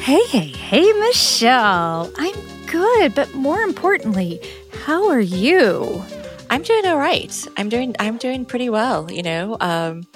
[0.00, 2.12] Hey, hey, hey, Michelle.
[2.16, 4.40] I'm good, but more importantly,
[4.84, 6.04] how are you?
[6.50, 7.46] I'm doing all right.
[7.56, 9.56] I'm doing I'm doing pretty well, you know.
[9.60, 10.06] Um,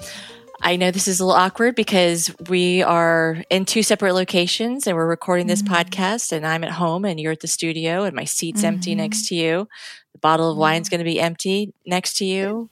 [0.61, 4.95] I know this is a little awkward because we are in two separate locations and
[4.95, 5.73] we're recording this mm-hmm.
[5.73, 8.67] podcast and I'm at home and you're at the studio and my seat's mm-hmm.
[8.67, 9.67] empty next to you
[10.13, 12.69] the bottle of wine's going to be empty next to you,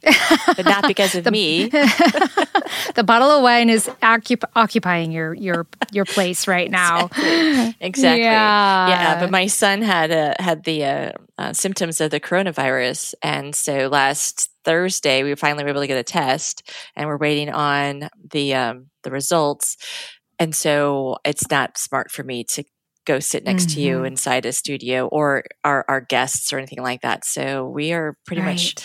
[0.55, 1.69] but not because of the, me.
[2.95, 7.05] the bottle of wine is occup- occupying your your your place right now.
[7.05, 7.75] Exactly.
[7.79, 8.23] exactly.
[8.23, 8.89] Yeah.
[8.89, 9.19] yeah.
[9.19, 13.87] But my son had uh, had the uh, uh, symptoms of the coronavirus, and so
[13.87, 18.53] last Thursday we finally were able to get a test, and we're waiting on the
[18.55, 19.77] um, the results.
[20.41, 22.63] And so it's not smart for me to
[23.05, 23.75] go sit next mm-hmm.
[23.75, 24.05] to you mm-hmm.
[24.05, 27.25] inside a studio or our, our guests or anything like that.
[27.25, 28.51] So we are pretty right.
[28.51, 28.75] much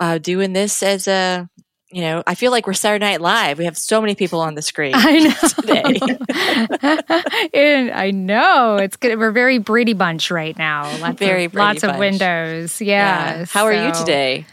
[0.00, 1.48] uh, doing this as a
[1.94, 3.56] you know, I feel like we're Saturday Night Live.
[3.56, 5.48] We have so many people on the screen I know.
[5.60, 7.50] today.
[7.54, 9.16] and I know it's good.
[9.16, 10.90] We're very Brady Bunch right now.
[10.98, 11.92] Lots very of, lots bunch.
[11.92, 12.80] of windows.
[12.80, 13.36] Yeah.
[13.36, 13.44] yeah.
[13.44, 13.66] How so.
[13.66, 14.44] are you today?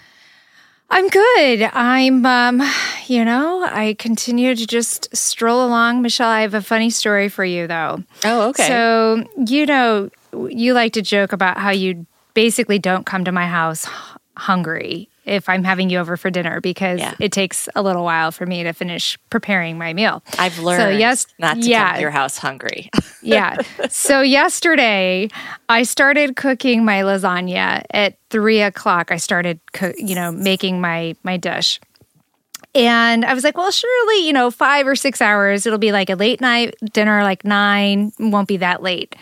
[0.94, 1.70] I'm good.
[1.74, 2.62] I'm, um,
[3.08, 6.02] you know, I continue to just stroll along.
[6.02, 8.04] Michelle, I have a funny story for you, though.
[8.26, 8.68] Oh, okay.
[8.68, 10.10] So, you know,
[10.50, 13.88] you like to joke about how you basically don't come to my house
[14.36, 17.16] hungry if I'm having you over for dinner because yeah.
[17.20, 20.24] it takes a little while for me to finish preparing my meal.
[20.40, 21.88] I've learned so yes, not to yeah.
[21.88, 22.90] come to your house hungry.
[23.22, 23.58] yeah.
[23.90, 25.30] So yesterday
[25.70, 29.12] I started cooking my lasagna at three o'clock.
[29.12, 31.80] I started, co- you know, making my my dish.
[32.74, 36.10] And I was like, well, surely, you know, five or six hours, it'll be like
[36.10, 39.16] a late night dinner, like nine, won't be that late.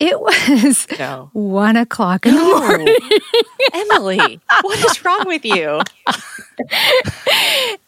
[0.00, 1.28] It was no.
[1.34, 2.58] one o'clock in no.
[2.58, 2.96] the morning.
[3.74, 5.82] Emily, what is wrong with you?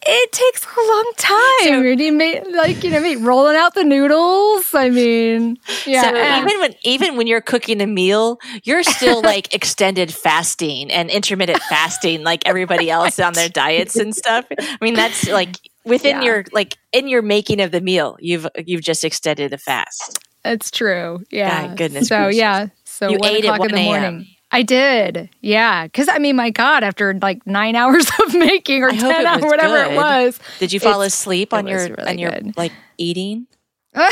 [0.02, 1.36] it takes a long time.
[1.62, 4.74] So, you make, like you know, rolling out the noodles.
[4.74, 5.56] I mean,
[5.86, 6.02] yeah.
[6.02, 11.08] So even when even when you're cooking a meal, you're still like extended fasting and
[11.08, 14.44] intermittent fasting, like everybody else on their diets and stuff.
[14.50, 15.56] I mean, that's like
[15.86, 16.22] within yeah.
[16.22, 20.18] your like in your making of the meal, you've you've just extended the fast.
[20.44, 21.24] It's true.
[21.30, 21.68] Yeah.
[21.68, 22.08] God, goodness.
[22.08, 22.38] So gracious.
[22.38, 22.66] yeah.
[22.84, 24.26] So you one o'clock in the morning.
[24.50, 25.30] I did.
[25.40, 25.88] Yeah.
[25.88, 29.42] Cause I mean, my God, after like nine hours of making or I 10 hours,
[29.42, 29.92] whatever good.
[29.92, 30.38] it was.
[30.58, 32.56] Did you fall asleep on your, really on your good.
[32.56, 33.46] like eating?
[33.94, 34.08] no.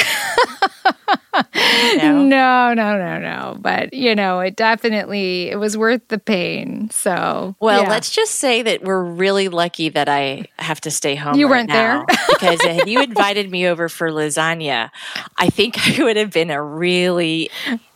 [1.95, 3.57] no, no, no, no.
[3.59, 6.91] But you know, it definitely it was worth the pain.
[6.91, 7.89] So well, yeah.
[7.89, 11.35] let's just say that we're really lucky that I have to stay home.
[11.35, 14.91] You right weren't now there because had you invited me over for lasagna,
[15.37, 17.51] I think I would have been a really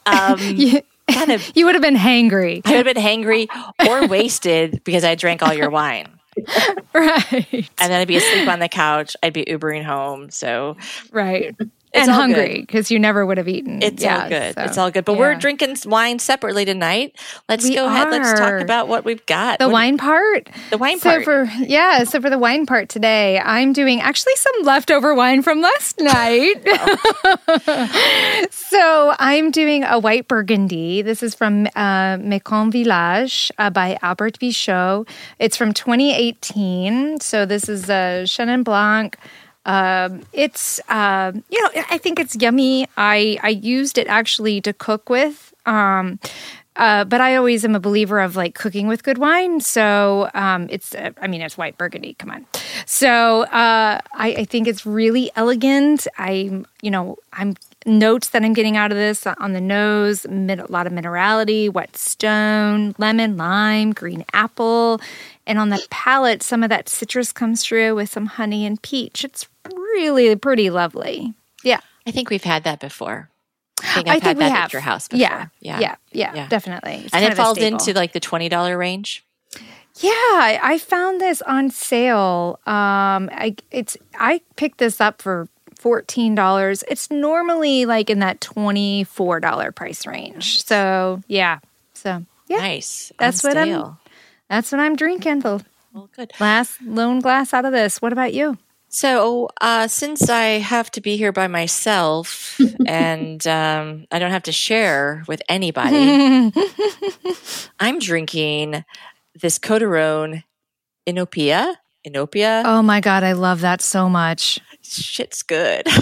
[0.07, 0.81] um, you,
[1.11, 2.62] kind of you would have been hangry.
[2.65, 3.47] I would have been hangry
[3.89, 6.09] or wasted because I drank all your wine.
[6.93, 7.47] right.
[7.79, 9.17] And then I'd be asleep on the couch.
[9.23, 10.31] I'd be Ubering home.
[10.31, 10.77] So,
[11.12, 11.55] right.
[11.94, 13.81] It's and hungry because you never would have eaten.
[13.81, 14.55] It's yeah, all good.
[14.55, 15.05] So, it's all good.
[15.05, 15.19] But yeah.
[15.21, 17.16] we're drinking wine separately tonight.
[17.49, 18.09] Let's we go ahead.
[18.09, 18.10] Are.
[18.10, 19.60] Let's talk about what we've got.
[19.60, 20.50] The what wine part.
[20.71, 21.25] The wine so part.
[21.25, 22.03] For, yeah.
[22.03, 26.55] So for the wine part today, I'm doing actually some leftover wine from last night.
[28.50, 31.00] so I'm doing a white Burgundy.
[31.03, 35.09] This is from uh, Mâcon Village uh, by Albert Bichot.
[35.38, 37.21] It's from 2018.
[37.21, 39.16] So this is a Chenin Blanc.
[39.66, 42.88] Um, it's uh, you know I think it's yummy.
[42.97, 45.52] I I used it actually to cook with.
[45.66, 46.19] Um,
[46.76, 49.60] uh, but I always am a believer of like cooking with good wine.
[49.60, 52.14] So um, it's, uh, I mean, it's white Burgundy.
[52.14, 52.47] Come on.
[52.84, 56.08] So uh, I, I, think it's really elegant.
[56.19, 57.54] I, you know, I'm
[57.86, 61.96] notes that I'm getting out of this on the nose, a lot of minerality, wet
[61.96, 65.00] stone, lemon, lime, green apple,
[65.46, 69.25] and on the palate, some of that citrus comes through with some honey and peach.
[69.25, 69.46] It's
[69.94, 71.35] really pretty lovely.
[71.62, 71.81] Yeah.
[72.06, 73.31] I think we've had that before.
[73.82, 74.64] I think I've I think had that have.
[74.67, 75.20] at your house before.
[75.20, 75.46] Yeah.
[75.61, 75.81] Yeah.
[75.81, 75.94] Yeah.
[76.12, 76.35] Yeah.
[76.35, 76.49] yeah.
[76.49, 77.02] Definitely.
[77.05, 79.25] It's and it falls into like the $20 range.
[80.00, 82.58] Yeah, I found this on sale.
[82.67, 85.49] Um, I it's I picked this up for
[85.79, 86.82] fourteen dollars.
[86.88, 90.64] It's normally like in that twenty four dollar price range.
[90.64, 91.61] So yeah,
[91.93, 93.12] so yeah, nice.
[93.20, 93.96] That's what I'm.
[94.50, 95.41] That's what I'm drinking.
[95.41, 96.32] The well, good.
[96.41, 98.02] last lone glass out of this.
[98.02, 98.58] What about you?
[98.94, 104.44] So, uh, since I have to be here by myself and um, I don't have
[104.44, 106.52] to share with anybody,
[107.81, 108.85] I'm drinking
[109.35, 110.44] this Coderone
[111.08, 111.75] Inopia.
[112.06, 112.62] Inopia.
[112.64, 114.61] Oh my god, I love that so much.
[114.81, 115.88] Shit's good.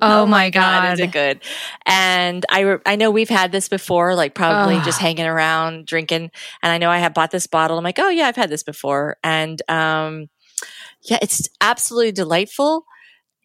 [0.00, 0.82] Oh, oh, my god.
[0.82, 1.40] god, is it good?
[1.86, 6.30] And I re- I know we've had this before, like probably just hanging around drinking.
[6.62, 7.78] And I know I have bought this bottle.
[7.78, 9.16] I'm like, oh yeah, I've had this before.
[9.22, 10.28] And um,
[11.04, 12.84] yeah, it's absolutely delightful.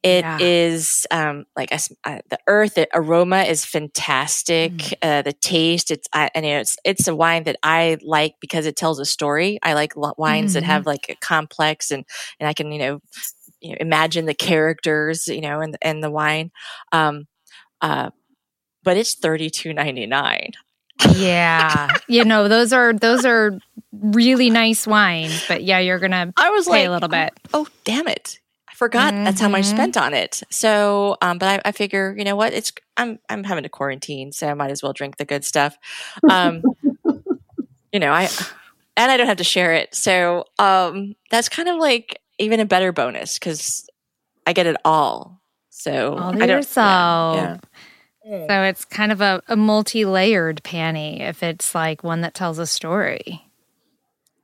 [0.02, 0.38] It yeah.
[0.40, 4.72] is um, like uh, the earth, the aroma is fantastic.
[4.72, 4.94] Mm.
[5.02, 8.78] Uh, the taste, it's I, and it's it's a wine that I like because it
[8.78, 9.60] tells a story.
[9.62, 10.54] I like wines mm.
[10.54, 10.90] that have mm-hmm.
[10.90, 12.06] like a complex and
[12.40, 13.00] and I can you know,
[13.60, 16.52] you know imagine the characters you know and and the wine.
[16.94, 17.28] Um,
[17.82, 18.12] uh,
[18.84, 20.54] but it's thirty two ninety nine.
[21.16, 23.60] Yeah, you know those are those are
[23.92, 27.34] really nice wines, but yeah, you're gonna I was pay like, a little bit.
[27.54, 28.40] Oh, damn it!
[28.70, 29.24] I forgot mm-hmm.
[29.24, 29.78] that's how much I mm-hmm.
[29.78, 30.44] spent on it.
[30.50, 32.54] So, um, but I, I, figure, you know what?
[32.54, 35.78] It's I'm I'm having a quarantine, so I might as well drink the good stuff.
[36.30, 36.64] Um,
[37.92, 38.30] you know, I
[38.98, 42.66] and I don't have to share it, so um, that's kind of like even a
[42.66, 43.90] better bonus because
[44.46, 45.40] I get it all.
[45.70, 47.36] So all to I don't, yourself.
[47.36, 47.58] Yeah, yeah.
[48.30, 52.60] So it's kind of a, a multi layered panty if it's like one that tells
[52.60, 53.44] a story.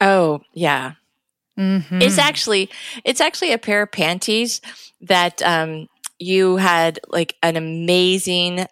[0.02, 0.94] Oh, yeah.
[1.58, 2.02] Mm-hmm.
[2.02, 2.70] It's actually
[3.04, 4.60] it's actually a pair of panties
[5.02, 5.88] that um,
[6.18, 8.66] you had like an amazing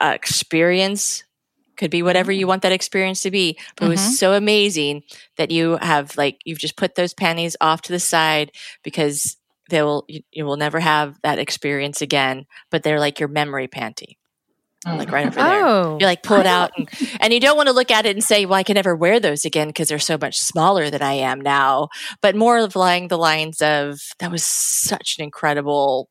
[0.00, 1.24] uh, experience.
[1.76, 3.86] Could be whatever you want that experience to be, but mm-hmm.
[3.86, 4.10] it was mm-hmm.
[4.10, 5.02] so amazing
[5.36, 8.52] that you have like you've just put those panties off to the side
[8.84, 9.36] because
[9.68, 12.46] they will you, you will never have that experience again.
[12.70, 14.16] But they're like your memory panty
[14.86, 15.12] like mm.
[15.12, 15.66] right over there.
[15.66, 15.98] Oh.
[16.00, 16.88] You like pull it out and,
[17.20, 19.20] and you don't want to look at it and say, well, I can never wear
[19.20, 21.88] those again because they're so much smaller than I am now.
[22.22, 26.08] But more of along the lines of that was such an incredible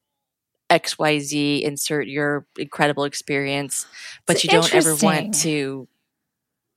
[0.69, 3.87] XYZ, insert your incredible experience,
[4.27, 5.87] but it's you don't ever want to,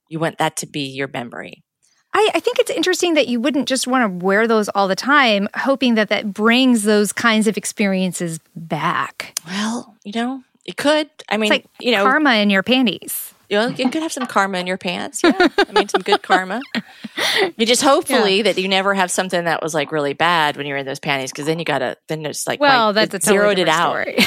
[0.08, 1.62] you want that to be your memory.
[2.14, 4.94] I, I, think it's interesting that you wouldn't just want to wear those all the
[4.94, 9.34] time, hoping that that brings those kinds of experiences back.
[9.46, 11.10] Well, you know, it could.
[11.28, 13.34] I mean, like you know, karma in your panties.
[13.48, 15.22] You know, you could have some karma in your pants.
[15.22, 16.60] Yeah, I mean, some good karma.
[17.56, 18.42] You just hopefully yeah.
[18.44, 21.30] that you never have something that was like really bad when you're in those panties,
[21.30, 24.06] because then you gotta then it's like well, that's a totally zeroed it out.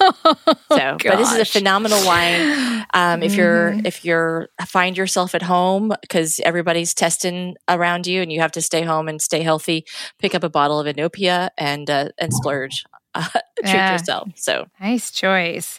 [0.00, 0.36] oh,
[0.70, 2.84] so, but this is a phenomenal wine.
[2.94, 3.86] Um, if you're mm-hmm.
[3.86, 8.62] if you're find yourself at home because everybody's testing around you and you have to
[8.62, 9.84] stay home and stay healthy,
[10.18, 12.84] pick up a bottle of Inopia and uh, and splurge
[13.14, 13.28] uh,
[13.60, 13.92] treat yeah.
[13.92, 14.30] yourself.
[14.36, 15.78] So nice choice.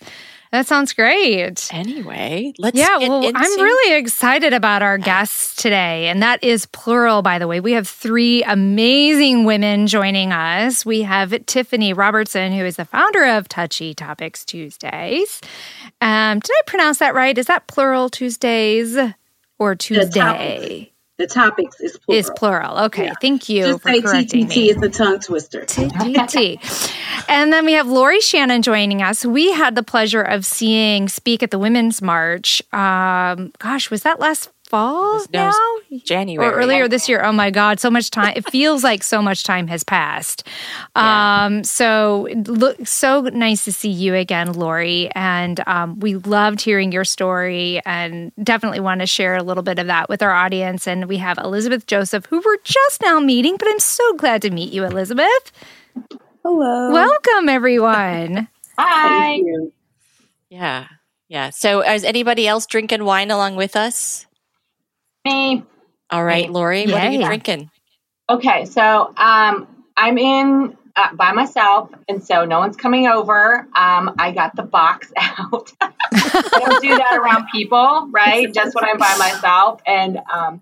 [0.53, 1.67] That sounds great.
[1.73, 6.09] Anyway, let's Yeah, well, into- I'm really excited about our guests today.
[6.09, 7.59] And that is plural, by the way.
[7.59, 10.85] We have three amazing women joining us.
[10.85, 15.41] We have Tiffany Robertson, who is the founder of Touchy Topics Tuesdays.
[16.01, 17.35] Um, did I pronounce that right?
[17.35, 18.95] Is that plural Tuesdays
[19.57, 20.92] or Tuesday?
[21.23, 22.19] The topics is plural.
[22.19, 22.77] Is plural.
[22.79, 23.05] Okay.
[23.05, 23.13] Yeah.
[23.21, 24.69] Thank you Just for say correcting TTT me.
[24.71, 25.61] is a tongue twister.
[25.61, 27.23] TTT.
[27.29, 29.25] and then we have Lori Shannon joining us.
[29.25, 32.61] We had the pleasure of seeing speak at the Women's March.
[32.73, 35.51] Um, gosh, was that last fall now?
[36.03, 36.47] January.
[36.49, 37.23] Or earlier this year.
[37.23, 38.33] Oh my God, so much time.
[38.35, 40.47] it feels like so much time has passed.
[40.95, 41.45] Yeah.
[41.45, 45.09] Um, so look, so nice to see you again, Lori.
[45.15, 49.79] And um, we loved hearing your story and definitely want to share a little bit
[49.79, 50.87] of that with our audience.
[50.87, 54.51] And we have Elizabeth Joseph, who we're just now meeting, but I'm so glad to
[54.51, 55.51] meet you, Elizabeth.
[56.43, 56.91] Hello.
[56.91, 58.47] Welcome, everyone.
[58.77, 59.39] Hi.
[60.49, 60.87] Yeah.
[61.27, 61.49] Yeah.
[61.49, 64.27] So, is anybody else drinking wine along with us?
[65.25, 65.63] Me.
[66.09, 67.69] All right, Lori, what are you drinking?
[68.29, 73.67] Okay, so um, I'm in uh, by myself, and so no one's coming over.
[73.73, 75.71] Um, I got the box out.
[75.81, 78.53] I don't do that around people, right?
[78.53, 79.81] Just when I'm by myself.
[79.87, 80.61] And um,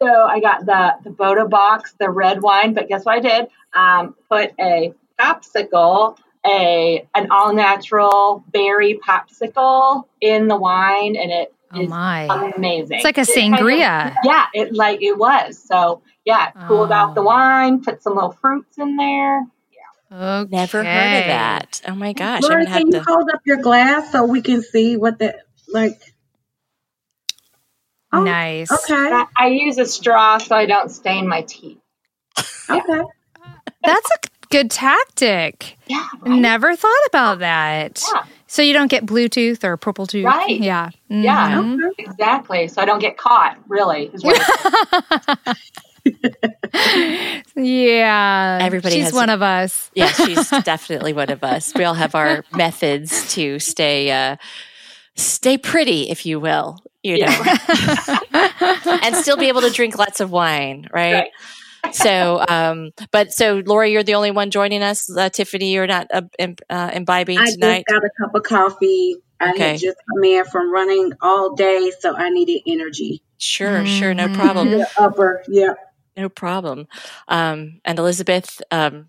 [0.00, 2.74] so I got the the Bota box, the red wine.
[2.74, 3.48] But guess what I did?
[3.72, 11.54] Um, put a popsicle, a an all natural berry popsicle in the wine, and it
[11.74, 12.52] Oh my!
[12.56, 12.96] Amazing.
[12.96, 14.02] It's like a sangria.
[14.02, 15.58] Kind of, yeah, it like it was.
[15.58, 16.94] So yeah, cooled oh.
[16.94, 19.40] out the wine, put some little fruits in there.
[20.10, 20.42] Yeah.
[20.42, 20.56] Okay.
[20.56, 21.82] Never heard of that.
[21.88, 22.42] Oh my gosh!
[22.42, 23.02] Lauren, can you to...
[23.02, 25.38] hold up your glass so we can see what the
[25.68, 26.00] like?
[28.12, 28.70] Oh, nice.
[28.70, 28.94] Okay.
[28.94, 31.78] I, I use a straw so I don't stain my teeth.
[32.70, 33.02] okay.
[33.84, 35.78] That's a good tactic.
[35.86, 36.06] Yeah.
[36.20, 36.38] Right?
[36.38, 38.04] Never thought about that.
[38.14, 38.24] Yeah.
[38.52, 40.26] So you don't get Bluetooth or purple tooth.
[40.26, 40.60] Right.
[40.60, 40.90] Yeah.
[41.10, 41.22] Mm-hmm.
[41.22, 41.88] Yeah.
[41.96, 42.68] Exactly.
[42.68, 44.10] So I don't get caught, really.
[47.56, 48.58] yeah.
[48.60, 49.90] Everybody she's has one of us.
[49.94, 51.72] Yeah, she's definitely one of us.
[51.74, 54.36] We all have our methods to stay uh
[55.16, 57.44] stay pretty, if you will, you know.
[58.34, 61.14] and still be able to drink lots of wine, right?
[61.14, 61.30] Right.
[61.92, 65.10] So, um, but so Lori, you're the only one joining us.
[65.14, 66.22] Uh, Tiffany, you're not uh,
[66.70, 67.84] uh, imbibing I tonight.
[67.88, 69.16] just got a cup of coffee.
[69.40, 69.70] I Okay.
[69.72, 73.22] had just come in from running all day, so I needed energy.
[73.38, 75.74] Sure, sure, no problem, The upper, yeah.
[76.16, 76.86] no problem.
[77.26, 79.08] Um, and Elizabeth, um,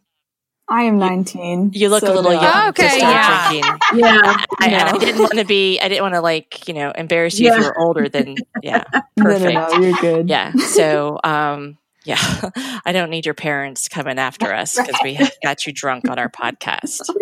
[0.68, 1.72] I am 19.
[1.76, 2.42] you look a little no.
[2.42, 3.50] young Okay, to start yeah.
[3.50, 3.80] drinking.
[4.00, 4.22] Yeah.
[4.60, 5.80] I, and I didn't want to be.
[5.80, 7.68] I didn't want to like you know embarrass you if you Yeah.
[7.68, 8.84] were older than yeah.
[9.18, 9.54] No, no, Perfect.
[9.54, 10.30] no, you're good.
[10.30, 10.54] Yeah.
[10.54, 12.18] So, um, yeah,
[12.86, 16.20] I don't need your parents coming after us because we have got you drunk on
[16.20, 17.02] our podcast.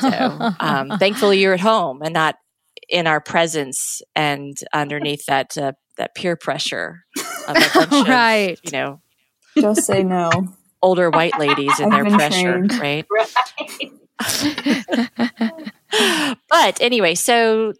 [0.00, 2.36] So, um, thankfully, you're at home and not
[2.88, 7.04] in our presence and underneath that uh, that peer pressure
[7.48, 8.58] of a bunch of, right.
[8.62, 9.00] you know
[9.56, 10.30] Just say no.
[10.80, 12.78] older white ladies and their pressure, trained.
[12.78, 13.06] right?
[13.10, 13.92] Right.
[16.48, 17.72] but anyway, so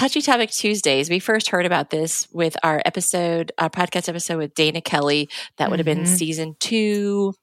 [0.00, 4.54] Touchy Topic Tuesdays, we first heard about this with our episode, our podcast episode with
[4.54, 5.28] Dana Kelly.
[5.58, 6.06] That would have been Mhm.
[6.06, 7.34] season two.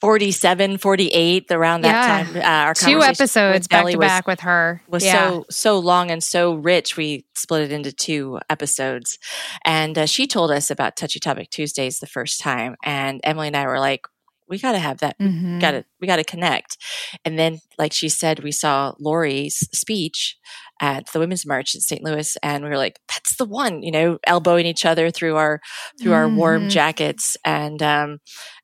[0.00, 2.24] 47 48 around that Yeah.
[2.24, 4.82] time uh, our Two episodes back to was, back with her.
[4.88, 5.12] was yeah.
[5.30, 9.18] so so long and so rich we split it into two episodes
[9.64, 13.56] and uh, she told us about touchy topic tuesdays the first time and emily and
[13.56, 14.00] i were like
[14.48, 15.60] we got to have that Mhm.
[15.60, 16.76] got to we got to connect
[17.24, 20.36] and then like she said we saw lori's speech
[20.80, 23.90] at the women's march in st louis and we were like that's the one you
[23.90, 25.60] know elbowing each other through our
[26.00, 26.70] through our warm Mhm.
[26.70, 28.18] jackets and um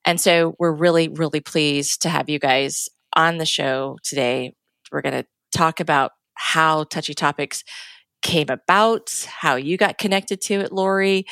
[0.04, 4.52] and so we're really really pleased to have you guys on the show today
[4.92, 7.62] we're going to talk about how touchy topics
[8.22, 11.24] came about how you got connected to it lori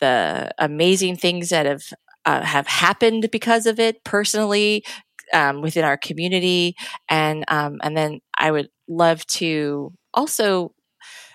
[0.00, 1.82] the amazing things that have
[2.24, 4.84] uh, have happened because of it personally
[5.32, 6.74] um, within our community,
[7.08, 10.72] and um, and then I would love to also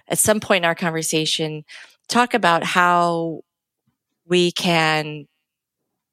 [0.07, 1.63] at some point in our conversation
[2.09, 3.41] talk about how
[4.25, 5.27] we can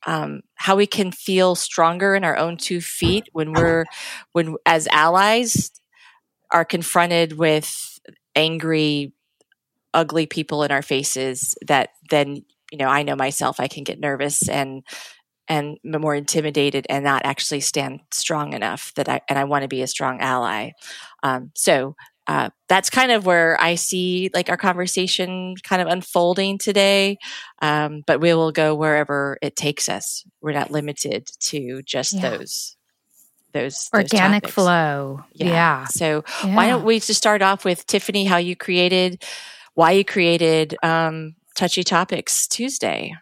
[0.07, 3.85] um, how we can feel stronger in our own two feet when we're
[4.33, 5.71] when as allies
[6.51, 7.99] are confronted with
[8.35, 9.13] angry
[9.93, 13.99] ugly people in our faces that then you know i know myself i can get
[13.99, 14.83] nervous and
[15.51, 19.69] and more intimidated and not actually stand strong enough that i and i want to
[19.69, 20.71] be a strong ally
[21.23, 21.95] um, so
[22.27, 27.19] uh, that's kind of where i see like our conversation kind of unfolding today
[27.61, 32.31] um, but we will go wherever it takes us we're not limited to just Yeah.
[32.31, 32.77] those
[33.53, 34.55] those those Organic topics.
[34.55, 35.25] flow.
[35.35, 35.87] Yeah.
[35.87, 36.55] so Yeah.
[36.55, 39.25] why don't we just start off with Tiffany, how you created,
[39.75, 43.13] why you created um, Touchy Topics Tuesday?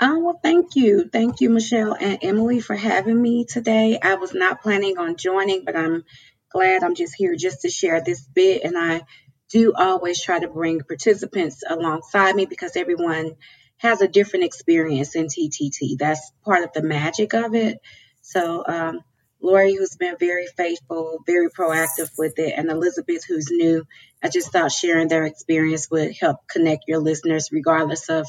[0.00, 1.10] Oh, well, thank you.
[1.12, 3.98] Thank you, Michelle and Emily, for having me today.
[4.00, 6.04] I was not planning on joining, but I'm
[6.52, 8.62] glad I'm just here just to share this bit.
[8.64, 9.02] And I
[9.50, 13.32] do always try to bring participants alongside me because everyone
[13.78, 15.98] has a different experience in TTT.
[15.98, 17.80] That's part of the magic of it.
[18.22, 19.00] So, um,
[19.42, 23.84] Lori, who's been very faithful, very proactive with it, and Elizabeth, who's new,
[24.22, 28.26] I just thought sharing their experience would help connect your listeners, regardless of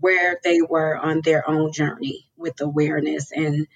[0.00, 3.66] where they were on their own journey with awareness and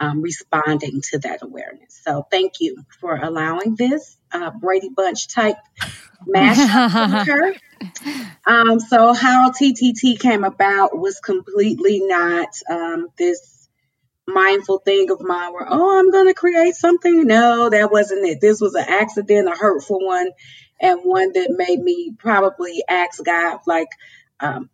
[0.00, 2.00] um, responding to that awareness.
[2.02, 5.56] So, thank you for allowing this uh, Brady Bunch type
[7.20, 7.54] occur.
[8.46, 13.68] Um, so, how TTT came about was completely not um, this
[14.26, 17.26] mindful thing of mine where, oh, I'm going to create something.
[17.26, 18.40] No, that wasn't it.
[18.40, 20.30] This was an accident, a hurtful one,
[20.80, 23.88] and one that made me probably ask God, like,
[24.40, 24.70] um,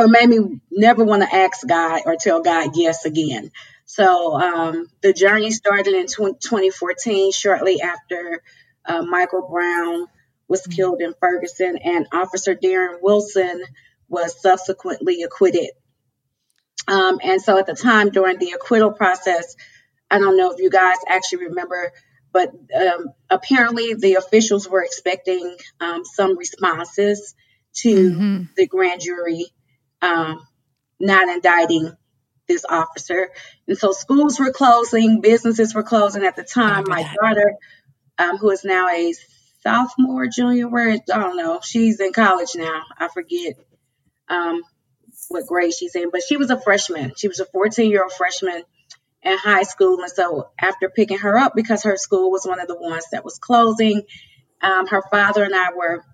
[0.00, 3.52] or made me never want to ask God or tell God yes again.
[3.86, 8.42] So um, the journey started in 2014, shortly after
[8.86, 10.06] uh, Michael Brown
[10.48, 13.62] was killed in Ferguson, and Officer Darren Wilson
[14.08, 15.70] was subsequently acquitted.
[16.88, 19.56] Um, and so at the time during the acquittal process,
[20.10, 21.92] I don't know if you guys actually remember,
[22.32, 27.34] but um, apparently the officials were expecting um, some responses
[27.76, 28.48] to Mhm.
[28.56, 29.46] the grand jury
[30.02, 30.46] um,
[31.00, 31.92] not indicting
[32.48, 33.30] this officer.
[33.68, 36.84] And so schools were closing, businesses were closing at the time.
[36.86, 37.16] My that.
[37.22, 37.54] daughter,
[38.18, 39.14] um, who is now a
[39.62, 42.82] sophomore, junior, where I don't know, she's in college now.
[42.98, 43.54] I forget
[44.28, 44.62] um,
[45.28, 47.12] what grade she's in, but she was a freshman.
[47.16, 48.62] She was a 14 year old freshman
[49.22, 50.00] in high school.
[50.00, 53.24] And so after picking her up, because her school was one of the ones that
[53.24, 54.02] was closing,
[54.62, 56.04] um, her father and I were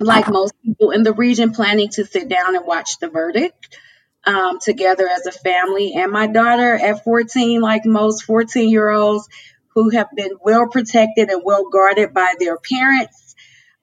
[0.00, 3.78] like most people in the region, planning to sit down and watch the verdict
[4.24, 5.94] um, together as a family.
[5.94, 9.28] And my daughter at 14, like most 14 year olds
[9.74, 13.34] who have been well protected and well guarded by their parents,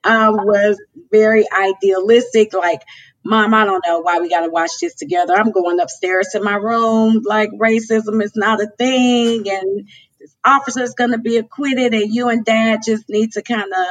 [0.03, 2.53] um, was very idealistic.
[2.53, 2.81] Like,
[3.23, 5.33] Mom, I don't know why we got to watch this together.
[5.35, 7.21] I'm going upstairs to my room.
[7.25, 9.49] Like, racism is not a thing.
[9.49, 9.89] And
[10.19, 11.93] this officer is going to be acquitted.
[11.93, 13.87] And you and dad just need to kind of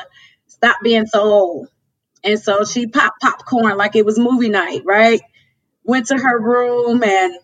[0.47, 1.69] stop being so old.
[2.25, 5.21] And so she popped popcorn like it was movie night, right?
[5.85, 7.35] Went to her room and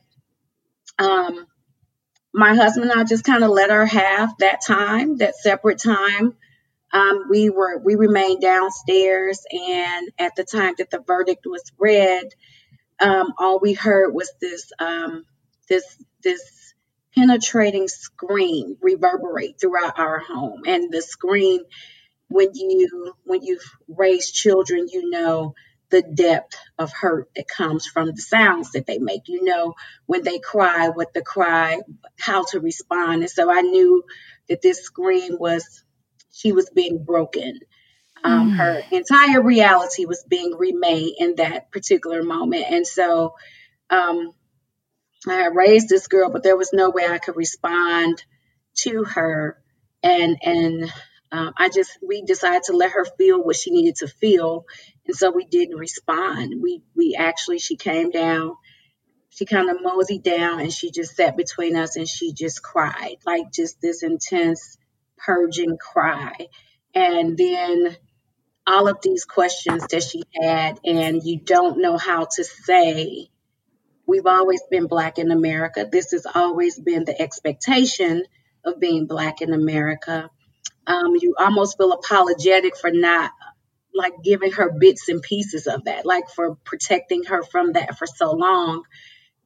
[0.99, 1.47] um,
[2.33, 6.35] my husband and I just kind of let her have that time, that separate time.
[6.93, 12.29] Um, we were we remained downstairs, and at the time that the verdict was read,
[13.01, 15.25] um, all we heard was this um,
[15.69, 15.85] this
[16.23, 16.75] this
[17.17, 21.63] penetrating scream reverberate throughout our home, and the scream
[22.29, 25.55] when you when you've raised children, you know
[25.91, 29.29] the depth of hurt that comes from the sounds that they make.
[29.29, 29.75] You know
[30.07, 31.81] when they cry, what the cry,
[32.19, 33.23] how to respond.
[33.23, 34.03] And so I knew
[34.49, 35.85] that this scream was
[36.33, 37.61] she was being broken.
[38.25, 38.57] Um, mm.
[38.57, 42.65] Her entire reality was being remade in that particular moment.
[42.69, 43.35] And so
[43.91, 44.33] um,
[45.29, 48.25] I had raised this girl, but there was no way I could respond
[48.79, 49.59] to her
[50.03, 50.93] and and
[51.35, 54.67] um, I just we decided to let her feel what she needed to feel,
[55.05, 56.63] and so we didn't respond.
[56.63, 58.55] We we actually she came down,
[59.31, 63.17] she kind of moseyed down, and she just sat between us, and she just cried
[63.27, 64.79] like just this intense
[65.19, 66.35] purging cry,
[66.95, 67.97] and then
[68.65, 73.29] all of these questions that she had, and you don't know how to say.
[74.07, 75.89] We've always been black in America.
[75.91, 78.23] This has always been the expectation
[78.63, 80.31] of being black in America
[80.87, 83.31] um, you almost feel apologetic for not
[83.95, 88.07] like giving her bits and pieces of that, like for protecting her from that for
[88.07, 88.83] so long.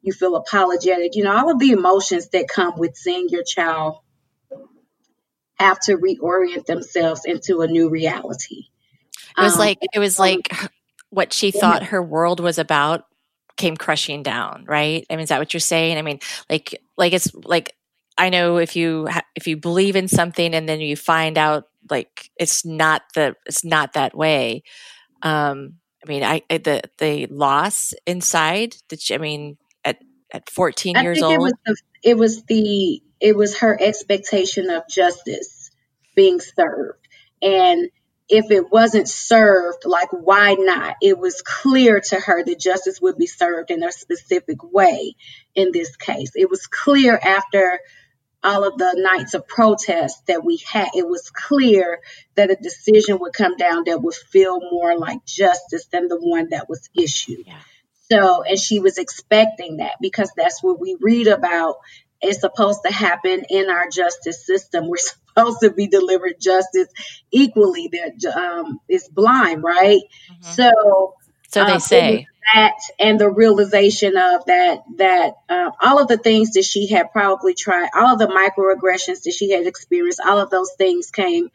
[0.03, 1.17] You feel apologetic.
[1.17, 3.99] You know, all of the emotions that come with seeing your child
[5.59, 8.67] have to reorient themselves into a new reality.
[9.37, 10.49] It was um, like it was like
[11.11, 13.05] what she thought her world was about
[13.57, 15.05] came crushing down, right?
[15.11, 15.99] I mean, is that what you're saying?
[15.99, 17.75] I mean, like like it's like
[18.19, 22.31] I know if you if you believe in something and then you find out like
[22.37, 24.65] it's not the it's not that way.
[25.23, 28.77] Um, I mean, I, the the loss inside.
[28.89, 29.99] That I mean, at
[30.33, 34.71] at 14 I years old, it was, the, it was the it was her expectation
[34.71, 35.71] of justice
[36.15, 37.07] being served,
[37.41, 37.89] and
[38.29, 40.97] if it wasn't served, like why not?
[41.01, 45.15] It was clear to her that justice would be served in a specific way
[45.55, 46.33] in this case.
[46.35, 47.81] It was clear after
[48.43, 52.01] all of the nights of protest that we had, it was clear
[52.37, 56.49] that a decision would come down that would feel more like justice than the one
[56.51, 57.47] that was issued.
[57.47, 57.59] Yeah.
[58.11, 61.77] So, and she was expecting that because that's what we read about
[62.23, 64.89] is supposed to happen in our justice system.
[64.89, 64.97] We're
[65.37, 66.89] supposed to be delivered justice
[67.31, 67.91] equally.
[67.93, 70.01] That um, is blind, right?
[70.33, 70.53] Mm-hmm.
[70.53, 71.15] So,
[71.49, 76.19] so they um, say that and the realization of that that uh, all of the
[76.19, 80.39] things that she had probably tried all of the microaggressions that she had experienced all
[80.39, 81.51] of those things came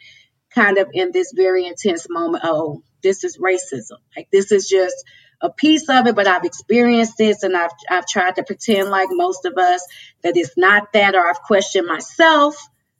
[0.53, 2.43] kind of in this very intense moment.
[2.45, 3.97] Oh this is racism.
[4.15, 4.95] Like this is just
[5.41, 9.09] a piece of it but i've experienced this and i've i've tried to pretend like
[9.11, 9.85] most of us
[10.23, 12.55] that it's not that or i've questioned myself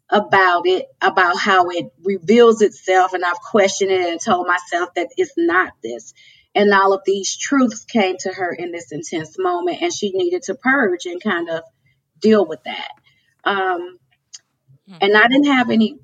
[0.09, 5.07] about it about how it reveals itself and i've questioned it and told myself that
[5.15, 6.13] it's not this
[6.55, 10.43] and all of these truths came to her in this intense moment, and she needed
[10.43, 11.63] to purge and kind of
[12.19, 12.91] deal with that.
[13.43, 13.97] Um,
[14.87, 14.95] hmm.
[15.01, 15.99] and I didn't have any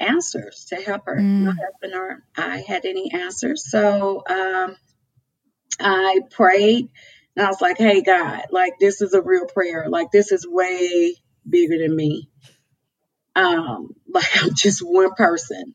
[0.00, 1.16] answers to help her.
[1.16, 1.44] Mm.
[1.44, 3.70] My husband or I had any answers.
[3.70, 4.76] So um,
[5.78, 6.88] I prayed
[7.36, 9.86] and I was like, hey, God, like this is a real prayer.
[9.88, 11.14] Like this is way
[11.48, 12.28] bigger than me.
[13.36, 15.74] Um, like I'm just one person.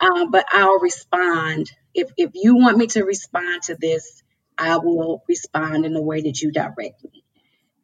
[0.00, 4.22] Um, but I'll respond if if you want me to respond to this,
[4.58, 7.24] I will respond in the way that you direct me.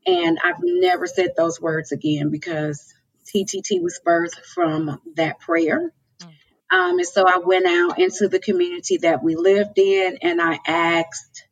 [0.06, 2.94] And I've never said those words again because
[3.26, 5.92] TTT was birthed from that prayer.
[6.20, 6.26] Mm.
[6.70, 10.58] Um, and so I went out into the community that we lived in and I
[10.66, 11.46] asked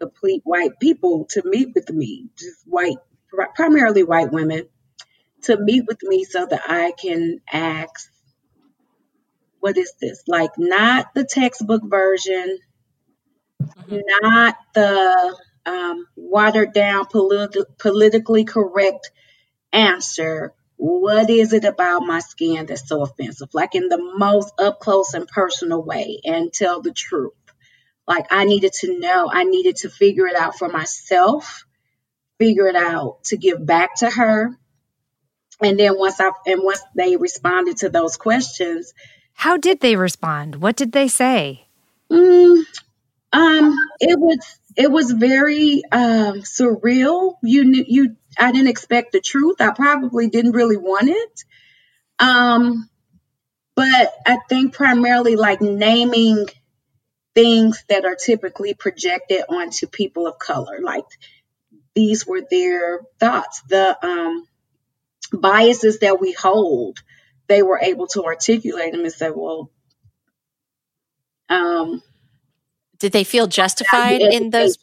[0.00, 2.98] complete white people to meet with me, just white,
[3.54, 4.68] primarily white women,
[5.42, 8.11] to meet with me so that I can ask
[9.62, 10.24] what is this?
[10.26, 12.58] Like not the textbook version,
[13.62, 13.98] mm-hmm.
[14.20, 19.12] not the um, watered down, politi- politically correct
[19.72, 20.52] answer.
[20.78, 23.50] What is it about my skin that's so offensive?
[23.52, 27.32] Like in the most up close and personal way, and tell the truth.
[28.08, 31.66] Like I needed to know, I needed to figure it out for myself,
[32.40, 34.58] figure it out to give back to her.
[35.62, 38.92] And then once I and once they responded to those questions,
[39.34, 40.56] how did they respond?
[40.56, 41.66] What did they say?
[42.10, 42.62] Mm,
[43.32, 44.38] um, it was
[44.76, 47.34] it was very um, surreal.
[47.42, 49.60] You knew you I didn't expect the truth.
[49.60, 51.44] I probably didn't really want it.
[52.18, 52.88] Um,
[53.74, 56.46] but I think primarily like naming
[57.34, 60.80] things that are typically projected onto people of color.
[60.82, 61.04] Like
[61.94, 63.62] these were their thoughts.
[63.68, 64.46] The um,
[65.32, 66.98] biases that we hold,
[67.52, 69.70] they were able to articulate them and say, well,
[71.50, 72.02] um,
[72.98, 74.78] did they feel justified in those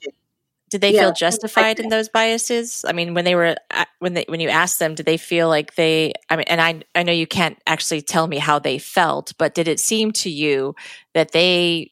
[0.70, 2.86] did they yeah, feel justified in those biases?
[2.88, 5.48] I mean when they were uh, when they when you asked them did they feel
[5.48, 8.78] like they i mean and i i know you can't actually tell me how they
[8.78, 10.76] felt but did it seem to you
[11.16, 11.90] that they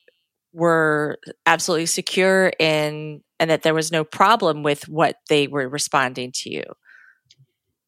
[0.53, 6.31] were absolutely secure in and that there was no problem with what they were responding
[6.33, 6.63] to you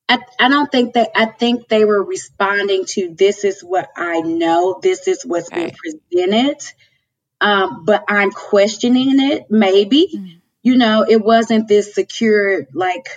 [0.09, 4.21] I, I don't think that I think they were responding to this is what I
[4.21, 5.67] know, this is what's okay.
[5.67, 6.57] been presented.
[7.39, 10.09] Um, but I'm questioning it, maybe.
[10.13, 10.37] Mm-hmm.
[10.63, 13.07] You know, it wasn't this secure, like,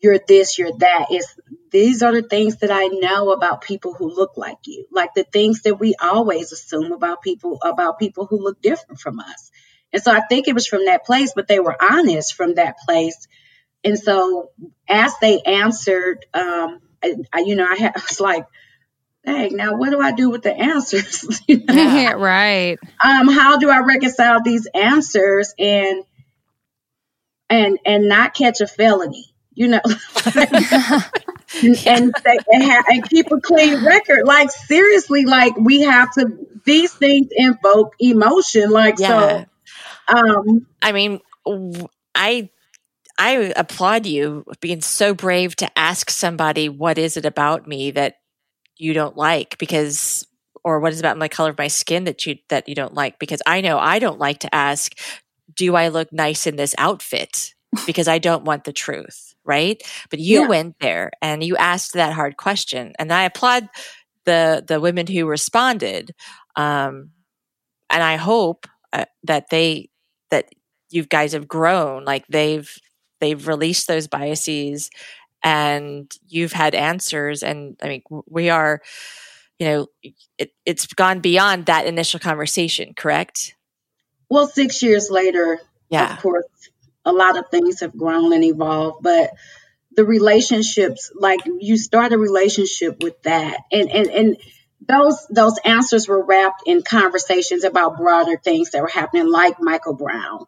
[0.00, 1.06] you're this, you're that.
[1.10, 1.38] It's
[1.70, 5.24] these are the things that I know about people who look like you, like the
[5.24, 9.50] things that we always assume about people, about people who look different from us.
[9.92, 12.76] And so I think it was from that place, but they were honest from that
[12.84, 13.26] place.
[13.84, 14.50] And so
[14.88, 16.80] as they answered, um,
[17.32, 18.46] I, you know, I, had, I was like,
[19.24, 21.40] dang, now what do I do with the answers?
[21.68, 22.78] right.
[23.04, 26.04] Um, how do I reconcile these answers and
[27.50, 29.30] and and not catch a felony?
[29.56, 29.80] You know,
[31.62, 34.26] and and, and, ha- and keep a clean record.
[34.26, 36.48] Like seriously, like we have to.
[36.64, 38.70] These things invoke emotion.
[38.70, 39.44] Like yeah.
[40.08, 40.16] so.
[40.16, 41.20] Um, I mean,
[42.14, 42.50] I
[43.18, 48.16] I applaud you being so brave to ask somebody what is it about me that
[48.76, 50.26] you don't like because
[50.64, 53.18] or what is about my color of my skin that you that you don't like
[53.18, 54.98] because I know I don't like to ask
[55.54, 57.54] do I look nice in this outfit
[57.86, 59.80] because I don't want the truth, right?
[60.10, 60.48] But you yeah.
[60.48, 63.68] went there and you asked that hard question and I applaud
[64.24, 66.12] the the women who responded
[66.56, 67.10] um
[67.90, 69.90] and I hope uh, that they
[70.30, 70.46] that
[70.90, 72.72] you guys have grown like they've
[73.24, 74.90] they've released those biases
[75.42, 77.42] and you've had answers.
[77.42, 78.80] And i mean we are
[79.58, 79.86] you know
[80.38, 83.54] it, it's gone beyond that initial conversation correct?
[84.28, 85.60] Well six years later
[85.90, 86.14] yeah.
[86.14, 86.46] of course
[87.04, 89.30] a lot of things have grown and evolved but
[89.96, 93.58] the relationships like you start a relationship with that.
[93.70, 94.36] And and and
[94.86, 99.94] those those answers were wrapped in conversations about broader things that were happening like michael
[99.94, 100.44] brown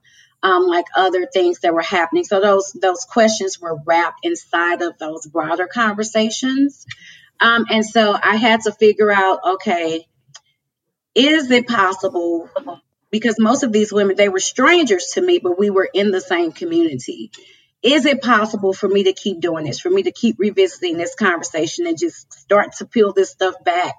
[0.46, 2.22] um, like other things that were happening.
[2.22, 6.86] So those those questions were wrapped inside of those broader conversations.
[7.40, 10.06] Um, and so I had to figure out, okay,
[11.16, 12.48] is it possible?
[13.10, 16.20] Because most of these women, they were strangers to me, but we were in the
[16.20, 17.32] same community.
[17.82, 21.16] Is it possible for me to keep doing this, for me to keep revisiting this
[21.16, 23.96] conversation and just start to peel this stuff back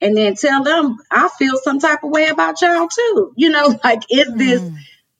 [0.00, 3.34] and then tell them I feel some type of way about y'all too?
[3.36, 4.62] You know, like, is this.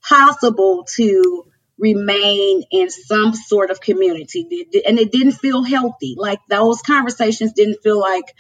[0.02, 1.46] Possible to
[1.78, 4.68] remain in some sort of community.
[4.86, 6.14] And it didn't feel healthy.
[6.16, 8.34] Like those conversations didn't feel like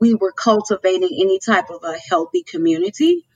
[0.00, 3.26] we were cultivating any type of a healthy community.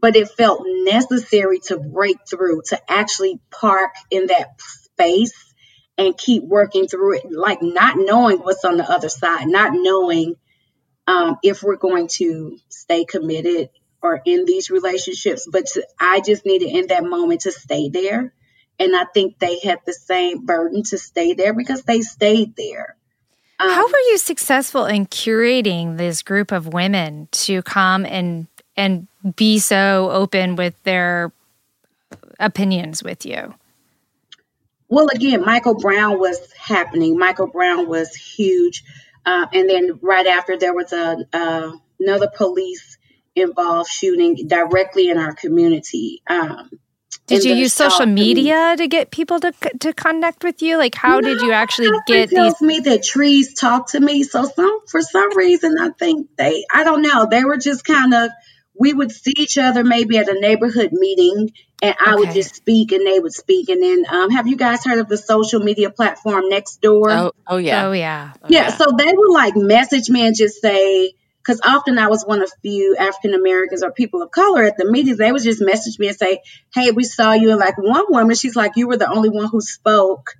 [0.00, 5.54] But it felt necessary to break through, to actually park in that space
[5.98, 10.36] and keep working through it, like not knowing what's on the other side, not knowing
[11.06, 13.68] um, if we're going to stay committed
[14.02, 18.32] or in these relationships, but to, I just needed in that moment to stay there.
[18.78, 22.96] And I think they had the same burden to stay there because they stayed there.
[23.58, 29.06] Um, How were you successful in curating this group of women to come and and
[29.36, 31.32] be so open with their
[32.38, 33.54] opinions with you?
[34.88, 37.18] Well, again, Michael Brown was happening.
[37.18, 38.82] Michael Brown was huge,
[39.26, 42.89] uh, and then right after there was a uh, another police
[43.34, 46.22] involved shooting directly in our community.
[46.26, 46.70] Um,
[47.26, 50.76] did you use social media to get people to to connect with you?
[50.78, 52.66] Like, how no, did you actually get tells these?
[52.66, 54.24] me that trees talk to me.
[54.24, 58.14] So some for some reason, I think they, I don't know, they were just kind
[58.14, 58.30] of.
[58.78, 62.18] We would see each other maybe at a neighborhood meeting, and I okay.
[62.18, 63.68] would just speak, and they would speak.
[63.68, 67.10] And then, um, have you guys heard of the social media platform Nextdoor?
[67.10, 68.68] Oh, oh yeah, oh yeah, oh, yeah.
[68.68, 68.76] yeah.
[68.76, 71.12] So they would like message me and just say,
[71.42, 74.90] because often I was one of few African Americans or people of color at the
[74.90, 75.18] meetings.
[75.18, 76.42] They would just message me and say,
[76.74, 79.48] "Hey, we saw you." And like one woman, she's like, "You were the only one
[79.48, 80.34] who spoke."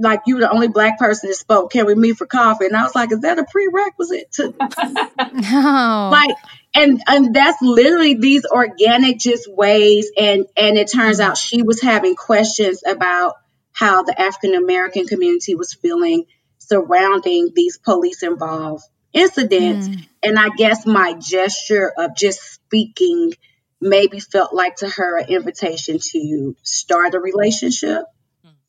[0.00, 1.72] Like you were the only black person that spoke.
[1.72, 2.66] Can we meet for coffee?
[2.66, 4.54] And I was like, "Is that a prerequisite to?"
[5.32, 6.08] no.
[6.12, 6.36] Like,
[6.72, 10.10] and and that's literally these organic just ways.
[10.16, 13.34] And and it turns out she was having questions about
[13.72, 16.26] how the African American community was feeling
[16.58, 19.88] surrounding these police involved incidents.
[19.88, 20.08] Mm.
[20.22, 23.32] And I guess my gesture of just speaking
[23.80, 28.02] maybe felt like to her an invitation to start a relationship.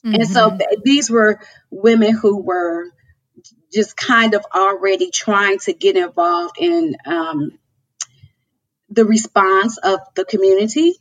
[0.05, 0.15] Mm-hmm.
[0.15, 1.39] And so th- these were
[1.71, 2.85] women who were
[3.73, 7.51] just kind of already trying to get involved in um,
[8.89, 10.93] the response of the community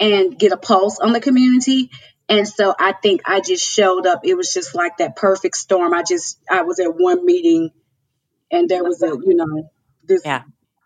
[0.00, 1.90] and get a pulse on the community.
[2.28, 4.20] And so I think I just showed up.
[4.24, 5.94] It was just like that perfect storm.
[5.94, 7.70] I just, I was at one meeting
[8.50, 9.70] and there was a, you know,
[10.04, 10.42] this yeah.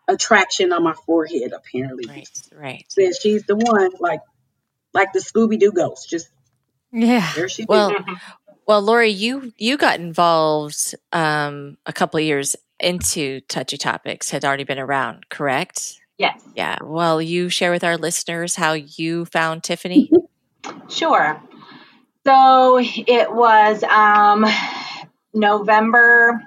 [0.07, 2.05] attraction on my forehead apparently.
[2.07, 2.85] Right, right.
[2.89, 4.21] Said she's the one, like,
[4.93, 6.09] like the Scooby Doo ghost.
[6.09, 6.29] Just
[6.91, 7.31] yeah.
[7.35, 7.95] There she well,
[8.67, 14.29] well, Lori, you you got involved um, a couple of years into Touchy Topics.
[14.29, 15.99] Had already been around, correct?
[16.17, 16.41] Yes.
[16.55, 16.77] Yeah.
[16.81, 20.11] Well, you share with our listeners how you found Tiffany.
[20.87, 21.41] Sure.
[22.25, 24.45] So it was um,
[25.33, 26.41] November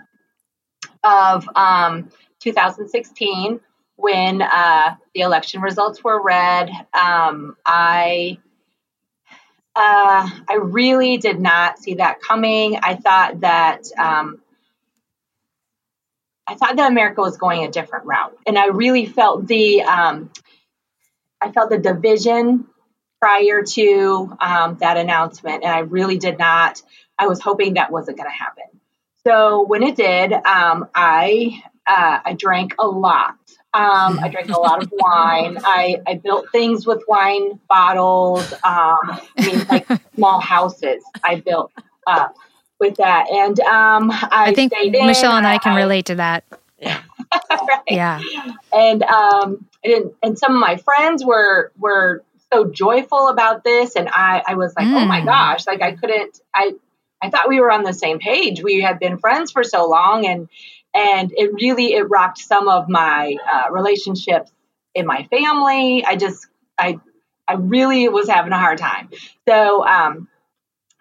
[1.06, 3.60] of um, 2016
[3.96, 6.70] when uh, the election results were read.
[6.92, 8.38] Um, I
[9.74, 12.78] uh, I really did not see that coming.
[12.82, 14.40] I thought that um,
[16.46, 20.30] I thought that America was going a different route, and I really felt the um,
[21.40, 22.66] I felt the division
[23.20, 26.82] prior to um, that announcement, and I really did not.
[27.18, 28.80] I was hoping that wasn't going to happen.
[29.26, 33.34] So when it did, um, I uh, I drank a lot.
[33.74, 35.58] Um, I drank a lot of wine.
[35.64, 38.52] I, I built things with wine bottles.
[38.52, 41.02] Um, I mean, like small houses.
[41.24, 41.72] I built
[42.06, 42.28] uh,
[42.78, 46.44] with that, and um, I, I think Michelle and I can relate to that.
[46.78, 47.02] Yeah.
[47.50, 47.80] right?
[47.90, 48.20] Yeah.
[48.72, 54.08] And um, and and some of my friends were were so joyful about this and
[54.08, 55.02] I, I was like, mm.
[55.02, 55.24] oh my mm.
[55.24, 56.74] gosh, like I couldn't I
[57.22, 58.62] I thought we were on the same page.
[58.62, 60.48] We had been friends for so long and
[60.94, 64.50] and it really it rocked some of my uh, relationships
[64.94, 66.04] in my family.
[66.04, 66.46] I just
[66.78, 66.98] I
[67.48, 69.10] I really was having a hard time.
[69.48, 70.28] So um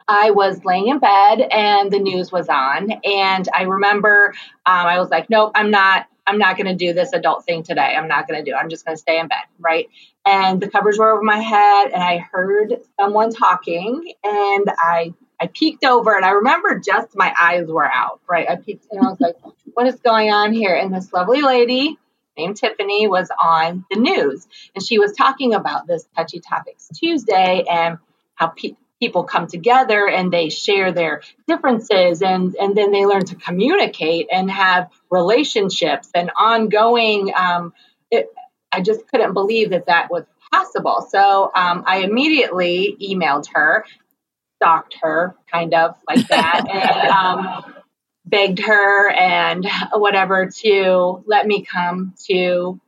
[0.08, 2.92] I was laying in bed and the news was on.
[3.04, 4.34] And I remember
[4.66, 7.64] um, I was like, nope, I'm not, I'm not going to do this adult thing
[7.64, 7.96] today.
[7.98, 8.60] I'm not going to do it.
[8.60, 9.44] I'm just going to stay in bed.
[9.60, 9.90] Right.
[10.26, 15.48] And the covers were over my head and I heard someone talking and I, I
[15.48, 18.22] peeked over and I remember just my eyes were out.
[18.30, 18.50] Right.
[18.50, 19.36] I peeked and I was like,
[19.74, 20.76] what is going on here?
[20.76, 21.98] And this lovely lady
[22.38, 27.64] named Tiffany was on the news and she was talking about this touchy topics Tuesday
[27.70, 27.98] and
[28.36, 28.54] how
[29.00, 34.28] people come together and they share their differences and, and then they learn to communicate
[34.32, 37.74] and have relationships and ongoing um,
[38.12, 38.30] it,
[38.72, 43.86] i just couldn't believe that that was possible so um, i immediately emailed her
[44.56, 47.74] stalked her kind of like that and um,
[48.26, 52.80] begged her and whatever to let me come to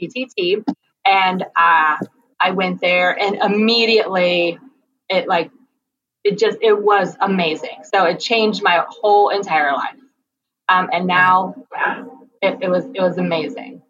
[0.00, 0.64] TTT
[1.06, 1.96] and uh,
[2.40, 4.58] i went there and immediately
[5.08, 5.50] it like
[6.24, 7.84] it just it was amazing.
[7.92, 9.96] So it changed my whole entire life.
[10.68, 11.54] Um, and now
[12.40, 13.82] it, it, was it was amazing.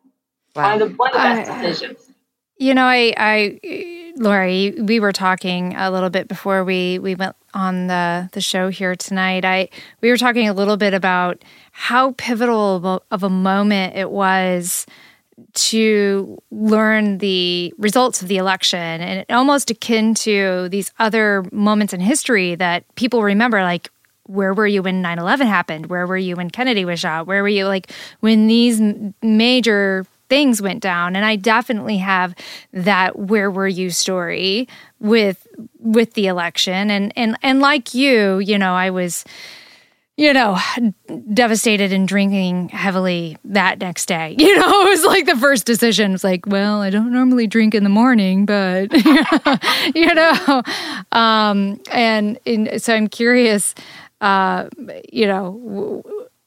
[0.54, 0.72] Wow.
[0.72, 2.10] One of the one of the best uh, decisions.
[2.58, 7.34] You know, I I Lori, we were talking a little bit before we we went
[7.52, 9.44] on the the show here tonight.
[9.44, 9.68] I
[10.00, 14.86] we were talking a little bit about how pivotal of a moment it was
[15.52, 22.00] to learn the results of the election and almost akin to these other moments in
[22.00, 23.90] history that people remember like
[24.26, 27.48] where were you when 9-11 happened where were you when kennedy was shot where were
[27.48, 28.80] you like when these
[29.22, 32.34] major things went down and i definitely have
[32.72, 34.68] that where were you story
[35.00, 35.46] with
[35.78, 39.24] with the election and and and like you you know i was
[40.16, 40.56] you know,
[41.32, 44.36] devastated and drinking heavily that next day.
[44.44, 46.12] You know, it was like the first decision.
[46.12, 48.92] It's like, well, I don't normally drink in the morning, but
[49.94, 50.62] you know,
[51.12, 53.74] um, and, and so I'm curious,
[54.20, 54.68] uh,
[55.10, 56.02] you know,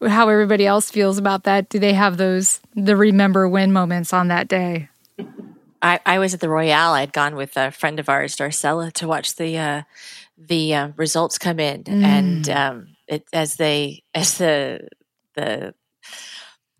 [0.06, 1.70] how everybody else feels about that.
[1.70, 4.90] Do they have those the remember when moments on that day?
[5.82, 6.94] I, I was at the Royale.
[6.94, 9.82] I'd gone with a friend of ours, Darcella, to watch the uh,
[10.38, 12.04] the uh, results come in, mm.
[12.04, 14.88] and um, it, as they as the
[15.36, 15.74] the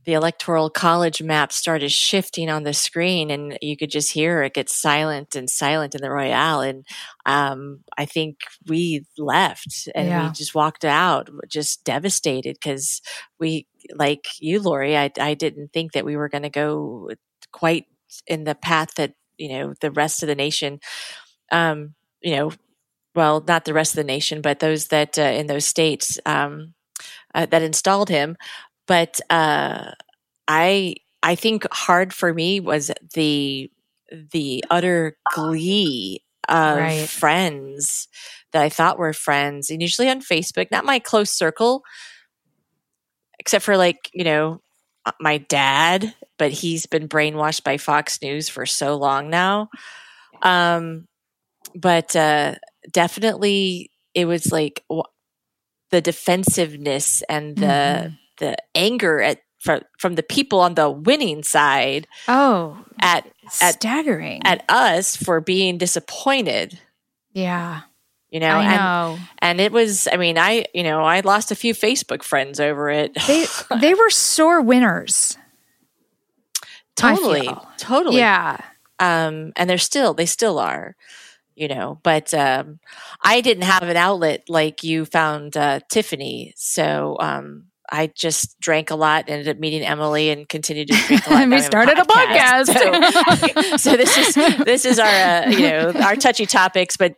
[0.08, 4.54] the electoral college map started shifting on the screen and you could just hear it
[4.54, 6.86] get silent and silent in the royale and
[7.26, 10.26] um, i think we left and yeah.
[10.26, 13.02] we just walked out just devastated because
[13.38, 17.10] we like you lori I, I didn't think that we were going to go
[17.52, 17.86] quite
[18.26, 20.80] in the path that you know the rest of the nation
[21.52, 22.54] um, you know
[23.14, 26.76] well not the rest of the nation but those that uh, in those states um,
[27.36, 28.38] uh, that installed him
[28.88, 29.92] but uh,
[30.48, 33.70] I I think hard for me was the
[34.32, 37.10] the utter glee of right.
[37.10, 38.08] friends
[38.54, 41.84] that I thought were friends, and usually on Facebook, not my close circle,
[43.40, 44.62] except for like you know
[45.06, 49.70] uh, my dad, but he's been brainwashed by Fox News for so long now.
[50.42, 51.08] Um,
[51.76, 52.56] but uh,
[52.92, 54.86] definitely, it was like
[55.92, 58.14] the defensiveness and the mm-hmm.
[58.38, 62.08] The anger at from from the people on the winning side.
[62.28, 63.28] Oh, at
[63.62, 66.80] at staggering at us for being disappointed.
[67.34, 67.82] Yeah.
[68.30, 68.64] You know, I
[69.14, 70.08] and, and it was.
[70.12, 73.18] I mean, I you know, I lost a few Facebook friends over it.
[73.26, 73.46] They
[73.80, 75.38] they were sore winners.
[76.98, 78.18] Totally, totally.
[78.18, 78.60] Yeah.
[79.00, 80.96] Um, and they're still they still are
[81.58, 82.80] you know but um,
[83.22, 88.90] i didn't have an outlet like you found uh, tiffany so um, I just drank
[88.92, 91.42] a lot, ended up meeting Emily, and continued to drink a lot.
[91.44, 92.70] and we started a podcast.
[92.70, 93.80] A podcast.
[93.80, 97.16] So, so, this is this is our uh, you know our touchy topics, but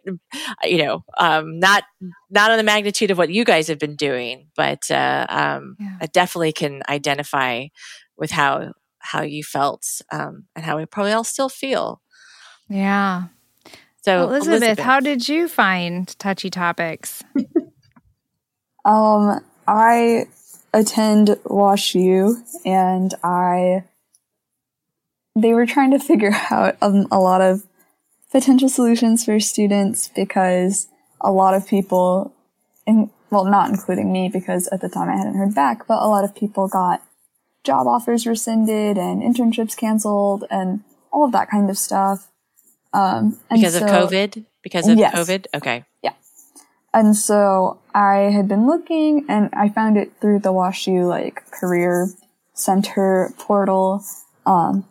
[0.63, 1.83] you know um, not
[2.29, 5.97] not on the magnitude of what you guys have been doing, but uh, um, yeah.
[6.01, 7.67] I definitely can identify
[8.17, 12.01] with how how you felt um, and how we probably all still feel.
[12.69, 13.25] Yeah.
[14.01, 17.23] So well, Elizabeth, Elizabeth, how did you find touchy topics?
[18.85, 20.27] um, I
[20.73, 23.83] attend Wash U and I
[25.35, 27.63] they were trying to figure out um, a lot of
[28.31, 30.87] potential solutions for students because
[31.21, 32.33] a lot of people
[32.85, 36.07] in, well not including me because at the time I hadn't heard back but a
[36.07, 37.01] lot of people got
[37.63, 42.29] job offers rescinded and internships canceled and all of that kind of stuff.
[42.93, 44.45] Um, because so, of COVID?
[44.63, 45.13] Because of yes.
[45.13, 45.47] COVID?
[45.55, 45.83] Okay.
[46.01, 46.13] Yeah
[46.93, 52.09] and so I had been looking and I found it through the WashU like career
[52.53, 54.03] center portal.
[54.45, 54.85] Um,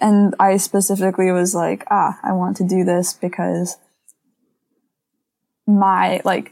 [0.00, 3.76] and I specifically was like, ah, I want to do this because
[5.66, 6.50] my, like,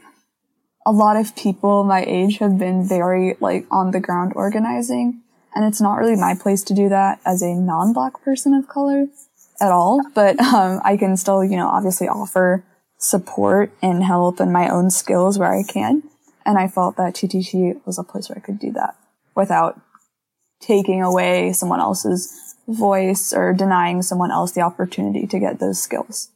[0.85, 5.21] a lot of people my age have been very, like, on the ground organizing.
[5.53, 9.07] And it's not really my place to do that as a non-black person of color
[9.59, 10.01] at all.
[10.13, 12.63] But, um, I can still, you know, obviously offer
[12.99, 16.03] support and help and my own skills where I can.
[16.45, 18.95] And I felt that TTT was a place where I could do that
[19.35, 19.79] without
[20.59, 26.29] taking away someone else's voice or denying someone else the opportunity to get those skills.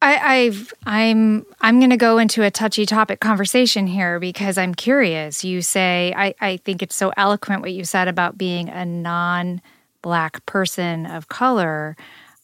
[0.00, 4.74] I, I've, I'm I'm going to go into a touchy topic conversation here because I'm
[4.74, 5.44] curious.
[5.44, 10.44] You say I, I think it's so eloquent what you said about being a non-black
[10.44, 11.96] person of color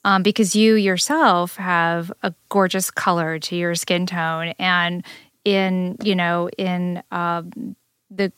[0.04, 4.54] um, because you yourself have a gorgeous color to your skin tone.
[4.58, 5.04] And
[5.44, 7.76] in you know in um,
[8.10, 8.32] the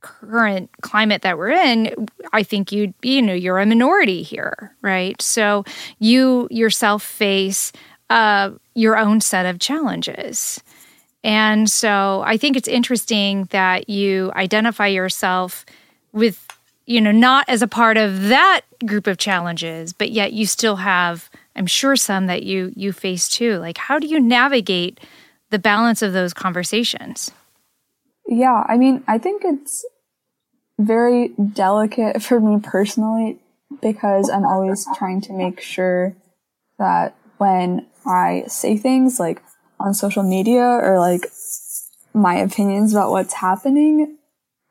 [0.00, 4.76] current climate that we're in i think you'd be you know you're a minority here
[4.82, 5.20] right?
[5.20, 5.64] So
[5.98, 7.72] you yourself face
[8.08, 10.62] uh, your own set of challenges.
[11.24, 15.64] And so i think it's interesting that you identify yourself
[16.12, 16.46] with
[16.86, 20.76] you know, not as a part of that group of challenges, but yet you still
[20.76, 23.58] have, I'm sure, some that you you face too.
[23.58, 25.00] Like, how do you navigate
[25.50, 27.32] the balance of those conversations?
[28.28, 29.84] Yeah, I mean, I think it's
[30.78, 33.38] very delicate for me personally
[33.82, 36.14] because I'm always trying to make sure
[36.78, 39.42] that when I say things like
[39.80, 41.26] on social media or like
[42.14, 44.15] my opinions about what's happening,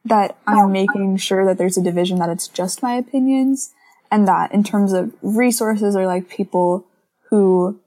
[0.05, 3.73] that I'm making sure that there's a division that it's just my opinions
[4.11, 6.85] and that in terms of resources or like people
[7.29, 7.79] who,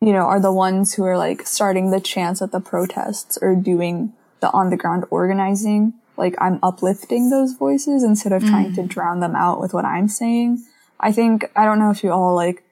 [0.00, 3.54] you know, are the ones who are like starting the chants at the protests or
[3.56, 8.50] doing the on the ground organizing, like I'm uplifting those voices instead of mm.
[8.50, 8.88] trying to mm.
[8.88, 10.62] drown them out with what I'm saying.
[11.00, 12.62] I think, I don't know if you all like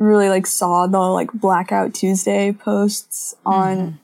[0.00, 3.98] really like saw the like blackout Tuesday posts on, mm.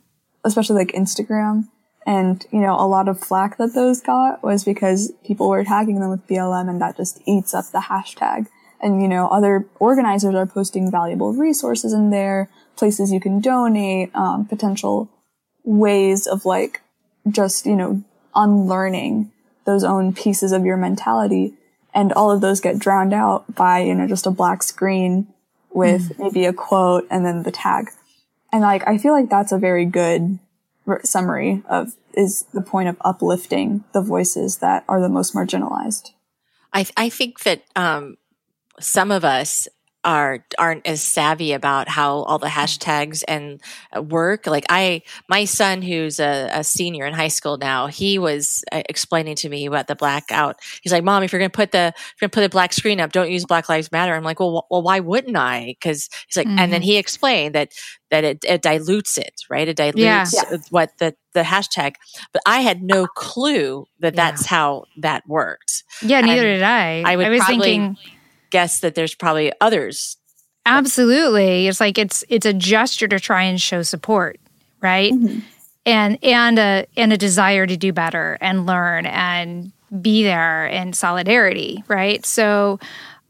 [0.45, 1.67] especially like Instagram
[2.07, 5.99] and, you know, a lot of flack that those got was because people were tagging
[5.99, 8.47] them with BLM and that just eats up the hashtag.
[8.81, 14.15] And, you know, other organizers are posting valuable resources in there, places you can donate,
[14.15, 15.11] um, potential
[15.65, 16.81] ways of like
[17.29, 18.05] just, you know,
[18.37, 19.33] unlearning
[19.65, 21.55] those own pieces of your mentality.
[21.93, 25.27] And all of those get drowned out by, you know, just a black screen
[25.71, 26.19] with mm.
[26.21, 27.91] maybe a quote and then the tag.
[28.53, 30.39] And like, I feel like that's a very good
[31.03, 36.11] summary of is the point of uplifting the voices that are the most marginalized.
[36.73, 38.17] I, I think that um,
[38.81, 39.69] some of us
[40.07, 43.61] are aren't as savvy about how all the hashtags and
[43.95, 44.47] uh, work.
[44.47, 48.83] Like I, my son, who's a, a senior in high school now, he was uh,
[48.89, 50.61] explaining to me about the blackout.
[50.81, 52.49] He's like, "Mom, if you're going to put the if you're going to put a
[52.49, 55.75] black screen up, don't use Black Lives Matter." I'm like, "Well, well, why wouldn't I?"
[55.79, 56.59] Because he's like, mm-hmm.
[56.61, 56.87] and then mm-hmm.
[56.87, 57.73] he explained that
[58.13, 59.67] that it, it dilutes it, right?
[59.67, 60.57] It dilutes yeah.
[60.71, 61.95] what the the hashtag.
[62.33, 64.31] But I had no clue that yeah.
[64.31, 65.83] that's how that worked.
[66.01, 67.03] Yeah, neither and did I.
[67.05, 67.97] I, I was probably, thinking
[68.51, 70.17] guess that there's probably others.
[70.65, 71.69] Absolutely.
[71.69, 74.39] It's like it's it's a gesture to try and show support,
[74.81, 75.13] right?
[75.13, 75.41] Mm-hmm.
[75.85, 79.71] And and a and a desire to do better and learn and
[80.03, 82.27] be there in solidarity, right?
[82.27, 82.81] So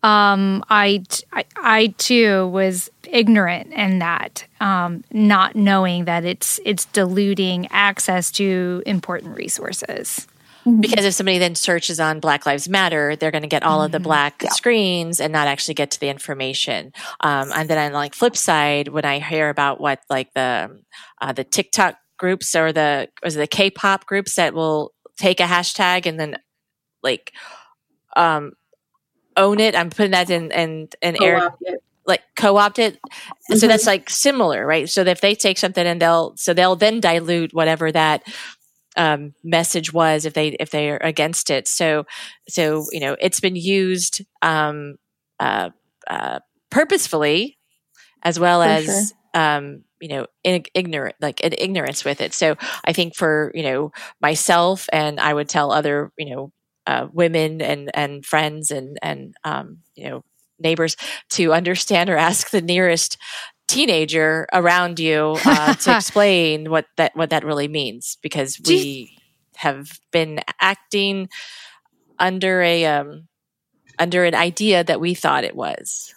[0.03, 6.85] um, I, I, I too was ignorant in that, um, not knowing that it's it's
[6.87, 10.27] diluting access to important resources.
[10.67, 10.81] Mm-hmm.
[10.81, 13.87] Because if somebody then searches on Black Lives Matter, they're going to get all mm-hmm.
[13.87, 14.05] of the mm-hmm.
[14.05, 14.51] black yeah.
[14.51, 16.93] screens and not actually get to the information.
[17.21, 20.83] Um, and then on like flip side, when I hear about what like the
[21.21, 26.07] uh, the TikTok groups or the was the K-pop groups that will take a hashtag
[26.07, 26.37] and then
[27.03, 27.33] like
[28.17, 28.53] um,
[29.37, 29.77] own it.
[29.77, 31.53] I'm putting that in in, in air
[32.07, 32.95] like co-opt it.
[32.95, 33.57] Mm-hmm.
[33.57, 34.89] So that's like similar, right?
[34.89, 38.23] So if they take something and they'll so they'll then dilute whatever that
[38.97, 41.69] um, message was if they if they are against it.
[41.69, 42.05] So
[42.49, 44.97] so you know it's been used um,
[45.39, 45.71] uh,
[46.09, 46.41] uh,
[46.71, 47.59] purposefully
[48.23, 49.03] as well for as sure.
[49.35, 52.33] um, you know in, ignorant like in ignorance with it.
[52.33, 56.53] So I think for you know myself and I would tell other you know
[56.87, 60.25] uh, women and and friends and and um, you know
[60.59, 60.97] neighbors
[61.31, 63.19] to understand or ask the nearest
[63.69, 69.19] teenager around you uh, to explain what that what that really means because we
[69.57, 71.29] have been acting
[72.19, 73.29] under a um,
[73.99, 76.13] under an idea that we thought it was.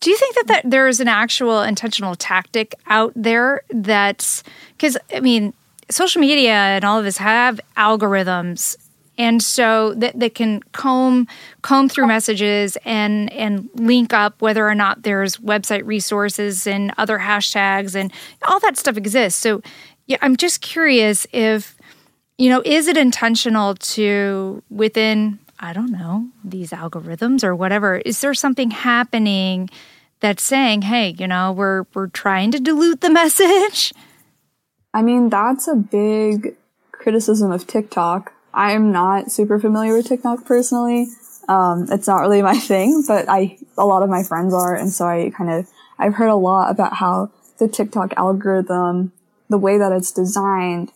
[0.00, 4.42] Do you think that, that there is an actual intentional tactic out there that's
[4.76, 5.54] because I mean
[5.90, 8.76] social media and all of us have algorithms
[9.16, 11.26] and so that they can comb
[11.62, 17.18] comb through messages and and link up whether or not there's website resources and other
[17.18, 18.12] hashtags and
[18.48, 19.40] all that stuff exists.
[19.40, 19.62] So
[20.06, 21.76] yeah i'm just curious if
[22.38, 28.20] you know is it intentional to within i don't know these algorithms or whatever is
[28.20, 29.68] there something happening
[30.20, 33.92] that's saying hey you know we're we're trying to dilute the message?
[34.92, 36.56] I mean that's a big
[36.92, 41.08] criticism of tiktok I'm not super familiar with TikTok personally.
[41.48, 44.74] Um, it's not really my thing, but I, a lot of my friends are.
[44.74, 49.12] And so I kind of, I've heard a lot about how the TikTok algorithm,
[49.48, 50.92] the way that it's designed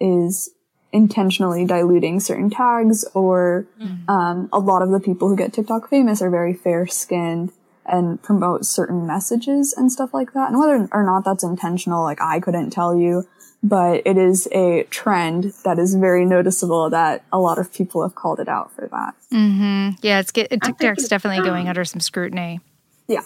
[0.00, 0.50] is
[0.92, 4.08] intentionally diluting certain tags or, mm.
[4.08, 7.52] um, a lot of the people who get TikTok famous are very fair skinned
[7.86, 10.50] and promote certain messages and stuff like that.
[10.50, 13.26] And whether or not that's intentional, like I couldn't tell you
[13.62, 18.14] but it is a trend that is very noticeable that a lot of people have
[18.14, 19.14] called it out for that.
[19.32, 19.98] Mm-hmm.
[20.02, 22.60] Yeah, it's get, TikTok's definitely um, going under some scrutiny.
[23.06, 23.22] Yeah.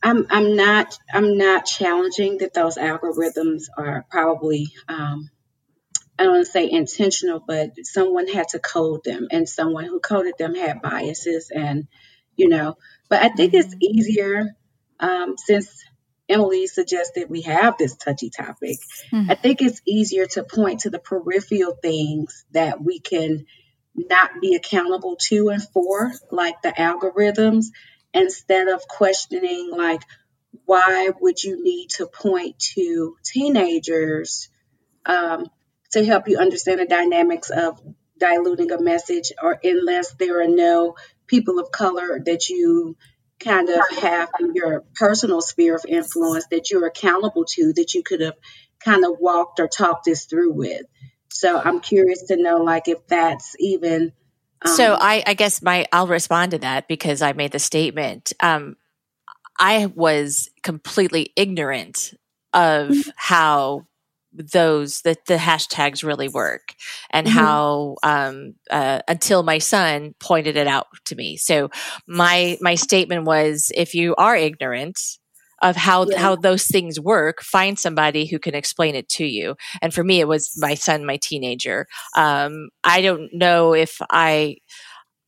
[0.00, 5.28] I'm I'm not I'm not challenging that those algorithms are probably um,
[6.18, 9.98] I don't want to say intentional, but someone had to code them, and someone who
[10.00, 11.88] coded them had biases, and
[12.36, 12.76] you know.
[13.08, 13.78] But I think it's mm-hmm.
[13.80, 14.56] easier
[15.00, 15.84] um, since
[16.28, 18.78] Emily suggested we have this touchy topic.
[19.12, 19.30] Mm-hmm.
[19.30, 23.46] I think it's easier to point to the peripheral things that we can
[23.94, 27.66] not be accountable to and for, like the algorithms,
[28.12, 30.02] instead of questioning, like,
[30.64, 34.48] why would you need to point to teenagers
[35.04, 35.46] um,
[35.92, 37.80] to help you understand the dynamics of
[38.18, 40.96] diluting a message, or unless there are no
[41.26, 42.96] people of color that you
[43.40, 48.20] kind of have your personal sphere of influence that you're accountable to that you could
[48.20, 48.34] have
[48.84, 50.82] kind of walked or talked this through with.
[51.28, 54.12] So I'm curious to know, like, if that's even.
[54.64, 58.32] Um, so I, I guess my I'll respond to that because I made the statement.
[58.40, 58.76] Um,
[59.58, 62.14] I was completely ignorant
[62.52, 63.10] of mm-hmm.
[63.16, 63.86] how
[64.36, 66.74] those that the hashtags really work
[67.10, 67.38] and mm-hmm.
[67.38, 71.70] how um, uh, until my son pointed it out to me so
[72.06, 74.98] my my statement was if you are ignorant
[75.62, 76.18] of how yeah.
[76.18, 80.20] how those things work find somebody who can explain it to you and for me
[80.20, 84.56] it was my son my teenager um, i don't know if i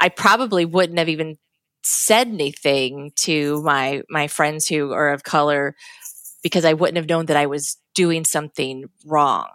[0.01, 1.37] i probably wouldn't have even
[1.83, 5.75] said anything to my my friends who are of color
[6.49, 9.49] because i wouldn't have known that i was doing something wrong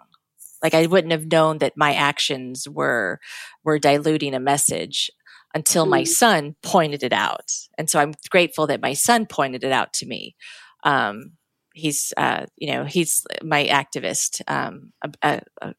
[0.62, 3.18] like i wouldn't have known that my actions were
[3.64, 5.10] were diluting a message
[5.54, 6.08] until my mm.
[6.08, 7.52] son pointed it out.
[7.78, 10.34] And so I'm grateful that my son pointed it out to me.
[10.82, 11.32] Um,
[11.72, 14.92] he's, uh, you know, he's my activist um,
[15.22, 15.72] uh, uh,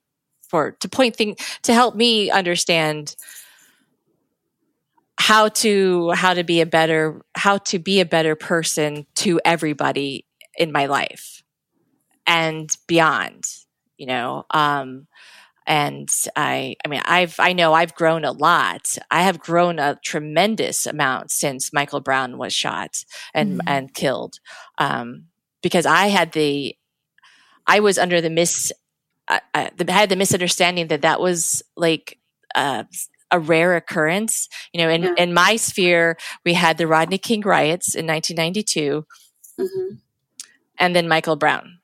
[0.49, 3.15] for to point thing to help me understand
[5.17, 10.25] how to how to be a better how to be a better person to everybody
[10.57, 11.43] in my life
[12.25, 13.45] and beyond.
[13.97, 15.07] You know, um,
[15.67, 19.99] and i i mean i've i know i've grown a lot i have grown a
[20.03, 23.03] tremendous amount since michael brown was shot
[23.33, 23.67] and mm-hmm.
[23.67, 24.39] and killed
[24.77, 25.25] um,
[25.61, 26.75] because i had the
[27.67, 28.71] i was under the mis
[29.27, 32.19] I, I, had the misunderstanding that that was like
[32.53, 32.83] uh,
[33.31, 35.13] a rare occurrence you know in yeah.
[35.17, 39.05] in my sphere we had the rodney king riots in 1992
[39.59, 39.95] mm-hmm.
[40.79, 41.79] And then michael brown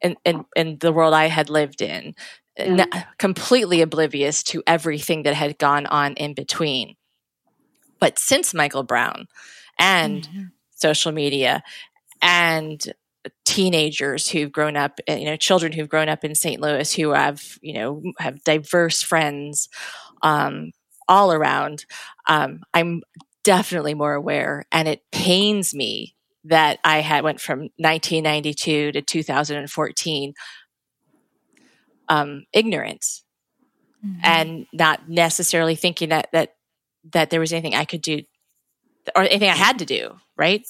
[0.00, 2.14] in, in, in the world I had lived in
[2.58, 2.86] yeah.
[2.92, 6.96] n- completely oblivious to everything that had gone on in between.
[7.98, 9.26] But since Michael Brown
[9.78, 10.42] and mm-hmm.
[10.74, 11.62] social media
[12.22, 12.82] and
[13.44, 17.10] teenagers who've grown up eh, you know children who've grown up in st louis who
[17.10, 19.68] have you know have diverse friends
[20.22, 20.70] um,
[21.06, 21.84] all around
[22.28, 23.02] um, i'm
[23.44, 26.14] definitely more aware and it pains me
[26.44, 30.34] that i had went from 1992 to 2014
[32.08, 33.22] um, ignorance
[34.04, 34.20] mm-hmm.
[34.22, 36.54] and not necessarily thinking that that
[37.12, 38.22] that there was anything I could do
[39.16, 40.66] or anything I had to do, right?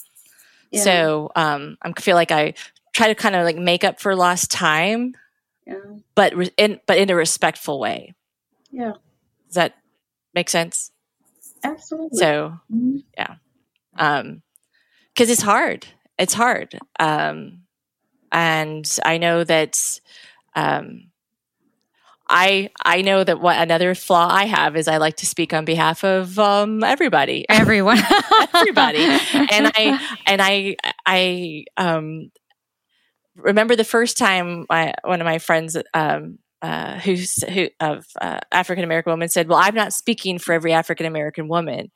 [0.71, 0.83] Yeah.
[0.83, 2.55] So um, I feel like I
[2.95, 5.15] try to kind of like make up for lost time,
[5.67, 5.75] yeah.
[6.15, 8.15] but re- in but in a respectful way.
[8.71, 8.93] Yeah.
[9.49, 9.75] Does that
[10.35, 10.93] make sense?
[11.65, 12.19] Absolutely.
[12.19, 12.99] So mm-hmm.
[13.17, 13.35] yeah,
[13.97, 14.43] um,
[15.21, 15.87] because it's hard.
[16.17, 17.65] It's hard, um,
[18.33, 20.01] and I know that
[20.57, 21.11] um,
[22.27, 25.67] I I know that what another flaw I have is I like to speak on
[25.67, 27.99] behalf of um, everybody, everyone,
[28.55, 32.33] everybody, and I and I I um,
[33.37, 38.39] remember the first time I, one of my friends um, uh, who's who of uh,
[38.53, 41.91] African American woman said, "Well, I'm not speaking for every African American woman.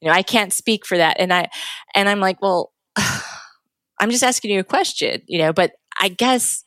[0.00, 1.48] You know, I can't speak for that." And I
[1.94, 6.64] and I'm like, "Well, I'm just asking you a question, you know." But I guess,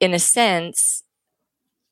[0.00, 1.04] in a sense,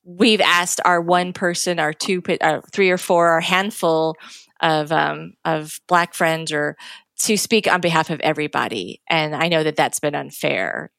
[0.03, 4.15] we've asked our one person, our two, our three or four, our handful
[4.61, 6.75] of um, of black friends, or
[7.19, 9.01] to speak on behalf of everybody.
[9.09, 10.91] And I know that that's been unfair.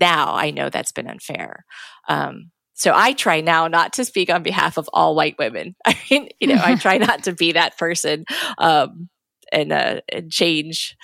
[0.00, 1.64] Now I know that's been unfair.
[2.08, 2.50] Um,
[2.80, 5.76] so I try now not to speak on behalf of all white women.
[5.86, 8.24] I mean, you know, I try not to be that person
[8.56, 9.10] um,
[9.52, 10.96] and, uh, and change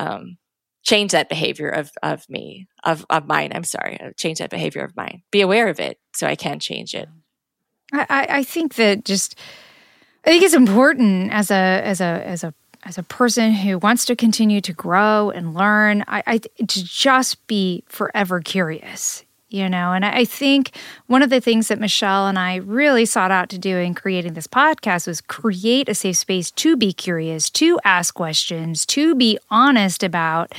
[0.00, 0.38] um,
[0.82, 3.52] change that behavior of of me of of mine.
[3.54, 5.22] I'm sorry uh, change that behavior of mine.
[5.30, 7.08] Be aware of it so i can change it.
[7.92, 9.38] I i think that just
[10.24, 14.04] i think it's important as a as a as a as a person who wants
[14.06, 19.92] to continue to grow and learn i, I to just be forever curious you know?
[19.92, 20.76] And i think
[21.06, 24.34] one of the things that michelle and i really sought out to do in creating
[24.34, 29.38] this podcast was create a safe space to be curious to ask questions to be
[29.50, 30.54] honest about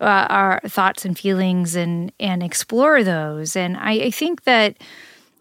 [0.00, 3.56] uh, our thoughts and feelings and and explore those.
[3.56, 4.76] And I, I think that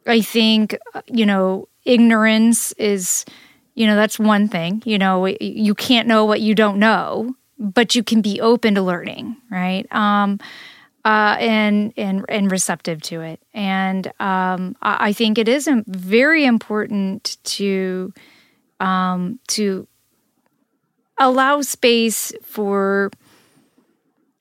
[0.07, 0.77] i think
[1.07, 3.25] you know ignorance is
[3.73, 5.25] you know that's one thing you know?
[5.25, 9.85] You can't know what you don't know but you can be open to learning right?
[9.93, 10.39] Um
[11.05, 13.39] uh, and and and receptive to it.
[13.53, 18.11] And um, I, I, think it is very important to
[18.79, 19.87] um, to
[21.19, 23.11] allow space for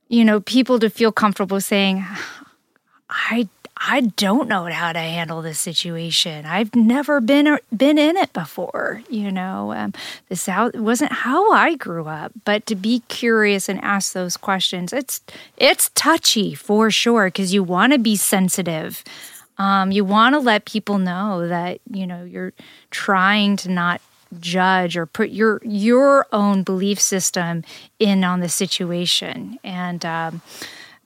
[0.09, 2.03] you know people to feel comfortable saying,
[3.11, 3.47] "I
[3.77, 6.47] I don't know how to handle this situation.
[6.47, 9.03] I've never been been in it before.
[9.11, 9.93] You know, um,
[10.29, 12.33] this out wasn't how I grew up.
[12.45, 15.21] But to be curious and ask those questions, it's
[15.57, 19.03] it's touchy for sure because you want to be sensitive.
[19.59, 22.53] Um, you want to let people know that you know you're
[22.91, 24.01] trying to not
[24.39, 27.65] judge or put your your own belief system
[27.99, 30.05] in on the situation and.
[30.05, 30.43] Um,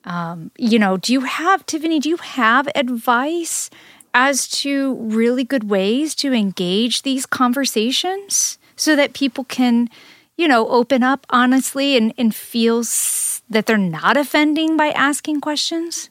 [0.05, 3.71] um, you know, do you have, Tiffany, do you have advice
[4.15, 9.89] as to really good ways to engage these conversations so that people can,
[10.37, 15.41] you know, open up honestly and, and feel s- that they're not offending by asking
[15.41, 16.11] questions?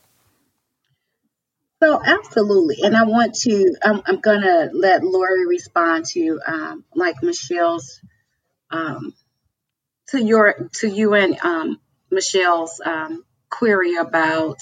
[1.81, 3.75] So absolutely, and I want to.
[3.83, 8.01] I'm, I'm gonna let Lori respond to um, like Michelle's,
[8.71, 9.13] um,
[10.07, 11.79] to your to you and um,
[12.09, 14.61] Michelle's um, query about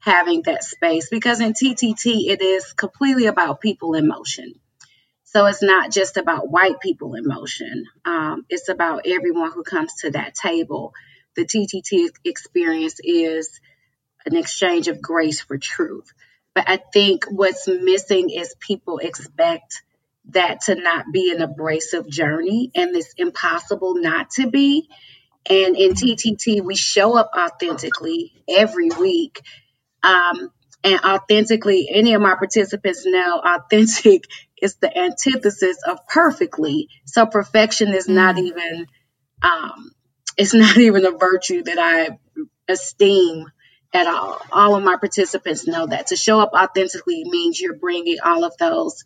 [0.00, 4.54] having that space because in TTT it is completely about people in motion.
[5.24, 7.84] So it's not just about white people in motion.
[8.04, 10.94] Um, it's about everyone who comes to that table.
[11.36, 13.60] The TTT experience is
[14.26, 16.12] an exchange of grace for truth.
[16.54, 19.82] But I think what's missing is people expect
[20.30, 24.88] that to not be an abrasive journey and it's impossible not to be.
[25.48, 29.40] And in TTT, we show up authentically every week.
[30.02, 30.50] Um,
[30.84, 34.24] and authentically, any of my participants know authentic
[34.62, 36.88] is the antithesis of perfectly.
[37.06, 38.46] So perfection is not mm.
[38.48, 38.86] even,
[39.42, 39.92] um,
[40.36, 42.18] it's not even a virtue that I
[42.68, 43.46] esteem
[43.92, 44.40] at all.
[44.52, 46.08] All of my participants know that.
[46.08, 49.02] To show up authentically means you're bringing all of those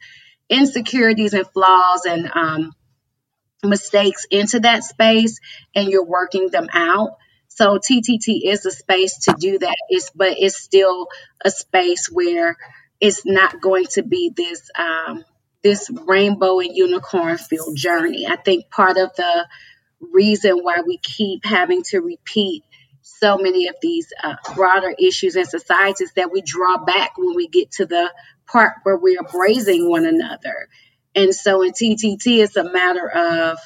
[0.49, 2.73] insecurities and flaws and um,
[3.63, 5.41] mistakes into that space
[5.75, 7.17] and you're working them out.
[7.49, 9.77] So TTT is a space to do that.
[9.89, 11.09] It's, but it's still
[11.45, 12.57] a space where
[13.01, 15.25] it's not going to be this um,
[15.63, 18.27] this rainbow and unicorn filled journey.
[18.27, 19.49] I think part of the
[20.01, 22.65] reason why we keep having to repeat
[23.03, 27.49] so many of these uh, broader issues in societies that we draw back when we
[27.49, 28.13] get to the
[28.47, 30.69] part where we are praising one another.
[31.15, 33.59] And so in TTT, it's a matter of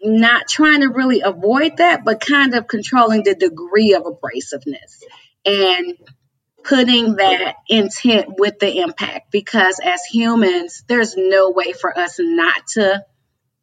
[0.00, 5.02] not trying to really avoid that, but kind of controlling the degree of abrasiveness
[5.44, 5.96] and
[6.64, 9.30] putting that intent with the impact.
[9.30, 13.04] Because as humans, there's no way for us not to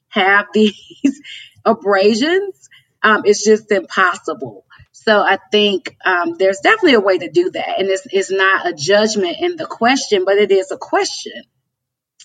[0.09, 1.21] have these
[1.63, 2.69] abrasions
[3.05, 4.65] um, it's just impossible.
[4.91, 7.79] So I think um, there's definitely a way to do that.
[7.79, 11.43] And it's, it's not a judgment in the question, but it is a question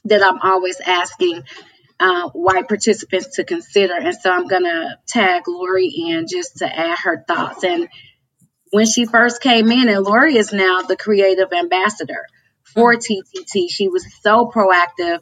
[0.05, 1.43] that I'm always asking
[2.01, 3.95] uh, white participants to consider.
[3.95, 7.63] And so I'm going to tag Lori in just to add her thoughts.
[7.63, 7.89] And
[8.71, 12.25] when she first came in, and Lori is now the creative ambassador
[12.63, 15.21] for TTT, she was so proactive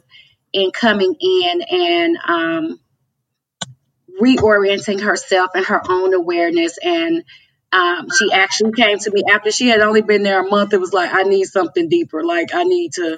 [0.53, 2.79] in coming in and um,
[4.21, 6.77] reorienting herself and her own awareness.
[6.81, 7.23] And
[7.71, 10.73] um, she actually came to me after she had only been there a month.
[10.73, 12.23] It was like, I need something deeper.
[12.23, 13.17] Like, I need to.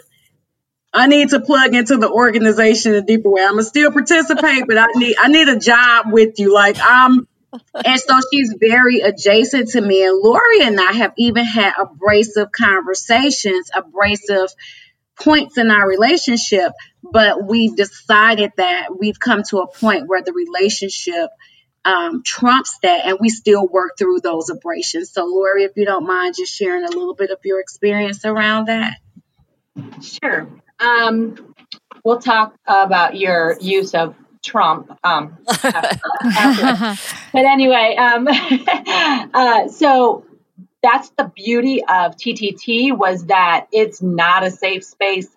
[0.94, 3.44] I need to plug into the organization a deeper way.
[3.44, 6.54] I'm gonna still participate, but I need I need a job with you.
[6.54, 7.28] Like I'm
[7.86, 10.06] and so she's very adjacent to me.
[10.06, 14.50] And Lori and I have even had abrasive conversations, abrasive
[15.20, 16.72] points in our relationship,
[17.04, 21.30] but we've decided that we've come to a point where the relationship
[21.84, 25.12] um, trumps that, and we still work through those abrasions.
[25.12, 28.68] So, Lori, if you don't mind just sharing a little bit of your experience around
[28.68, 28.98] that.
[30.02, 30.48] Sure.
[30.82, 31.54] Um,
[32.04, 34.92] we'll talk about your use of Trump.
[35.04, 37.04] Um, after, after.
[37.34, 38.28] but anyway, um,
[39.34, 40.26] uh, so
[40.82, 45.28] that's the beauty of TTT was that it's not a safe space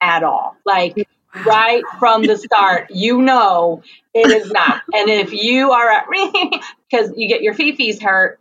[0.00, 0.56] at all.
[0.66, 1.08] Like
[1.46, 3.82] right from the start, you know
[4.14, 4.82] it is not.
[4.94, 8.38] And if you are at me because you get your fifis hurt,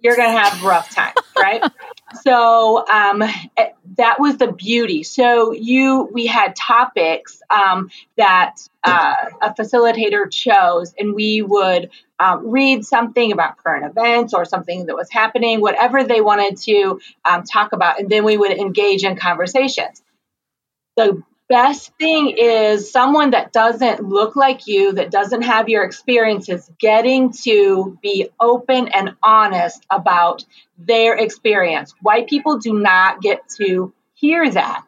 [0.00, 1.62] you're going to have rough time, right?
[2.22, 5.02] So um, eh, that was the beauty.
[5.02, 12.48] So you, we had topics um, that uh, a facilitator chose, and we would um,
[12.50, 17.44] read something about current events or something that was happening, whatever they wanted to um,
[17.44, 20.02] talk about, and then we would engage in conversations.
[20.96, 26.70] The best thing is someone that doesn't look like you, that doesn't have your experiences,
[26.78, 30.46] getting to be open and honest about
[30.78, 31.94] their experience.
[32.00, 34.86] White people do not get to hear that.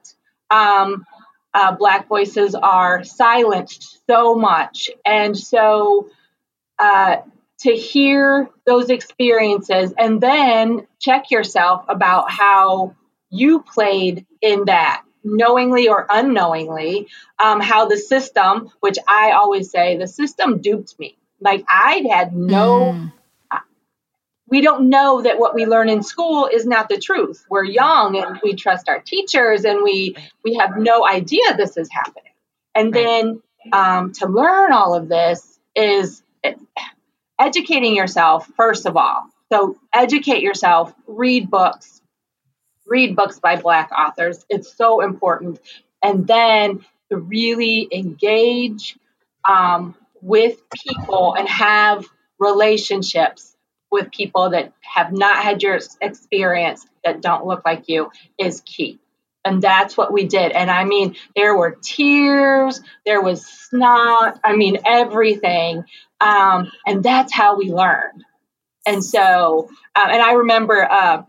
[0.51, 1.05] Um,
[1.53, 4.89] uh, black voices are silenced so much.
[5.05, 6.09] And so
[6.79, 7.17] uh,
[7.59, 12.97] to hear those experiences and then check yourself about how
[13.29, 17.09] you played in that knowingly or unknowingly,
[17.39, 21.17] um, how the system, which I always say, the system duped me.
[21.41, 22.95] Like I had no,
[23.51, 23.61] mm.
[24.49, 27.45] we don't know that what we learn in school is not the truth.
[27.49, 31.89] We're young and we trust our teachers and we we have no idea this is
[31.91, 32.33] happening.
[32.75, 36.23] And then um, to learn all of this is
[37.39, 39.29] educating yourself first of all.
[39.53, 42.01] So educate yourself, read books,
[42.87, 44.45] read books by Black authors.
[44.49, 45.61] It's so important.
[46.03, 48.99] And then to really engage
[49.49, 52.07] um, with people and have
[52.39, 53.57] relationships
[53.91, 58.99] with people that have not had your experience that don't look like you is key.
[59.45, 60.53] And that's what we did.
[60.53, 65.85] And I mean, there were tears, there was snot, I mean, everything.
[66.21, 68.25] Um, and that's how we learned.
[68.87, 71.23] And so, uh, and I remember uh,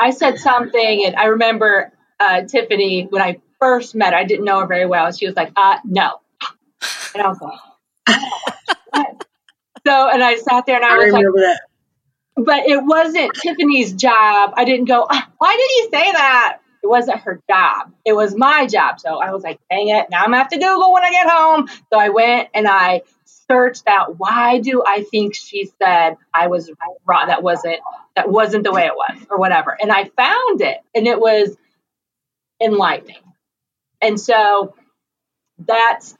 [0.00, 4.44] I said something, and I remember uh, Tiffany, when I first met her, I didn't
[4.44, 5.12] know her very well.
[5.12, 6.20] She was like, uh, no.
[7.14, 7.58] And I was like,
[8.94, 9.16] oh,
[9.86, 11.60] so, and I sat there and I, I was like, that.
[12.36, 14.52] but it wasn't Tiffany's job.
[14.54, 16.58] I didn't go, ah, why did you say that?
[16.82, 17.92] It wasn't her job.
[18.06, 19.00] It was my job.
[19.00, 20.06] So I was like, dang it.
[20.10, 21.68] Now I'm going to have to Google when I get home.
[21.92, 23.02] So I went and I
[23.50, 26.70] searched out why do I think she said I was
[27.04, 27.26] wrong.
[27.26, 27.80] That wasn't,
[28.14, 29.76] that wasn't the way it was or whatever.
[29.80, 31.56] And I found it and it was
[32.62, 33.16] enlightening.
[34.00, 34.74] And so
[35.58, 36.16] that's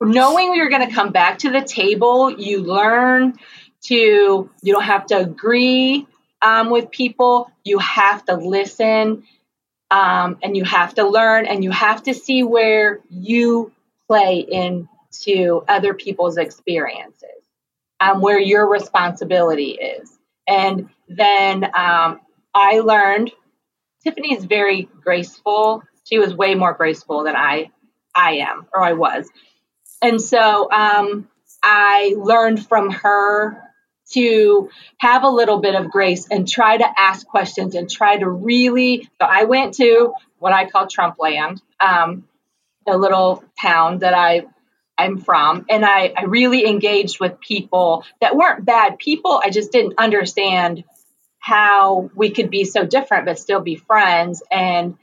[0.00, 3.34] knowing you're going to come back to the table, you learn
[3.82, 6.06] to, you don't have to agree
[6.40, 9.24] um, with people, you have to listen
[9.90, 13.72] um, and you have to learn and you have to see where you
[14.08, 14.40] play
[15.26, 17.42] into other people's experiences,
[18.00, 20.18] um, where your responsibility is.
[20.46, 22.20] And then um,
[22.54, 23.32] I learned
[24.02, 25.82] Tiffany is very graceful.
[26.04, 27.70] She was way more graceful than I
[28.14, 29.28] I am or I was.
[30.02, 31.28] And so um,
[31.62, 33.60] I learned from her
[34.12, 38.28] to have a little bit of grace and try to ask questions and try to
[38.28, 39.08] really.
[39.20, 42.28] So I went to what I call Trump land, um,
[42.86, 44.44] a little town that I
[44.96, 49.40] I'm from, and I, I really engaged with people that weren't bad people.
[49.42, 50.84] I just didn't understand
[51.38, 54.96] how we could be so different but still be friends, and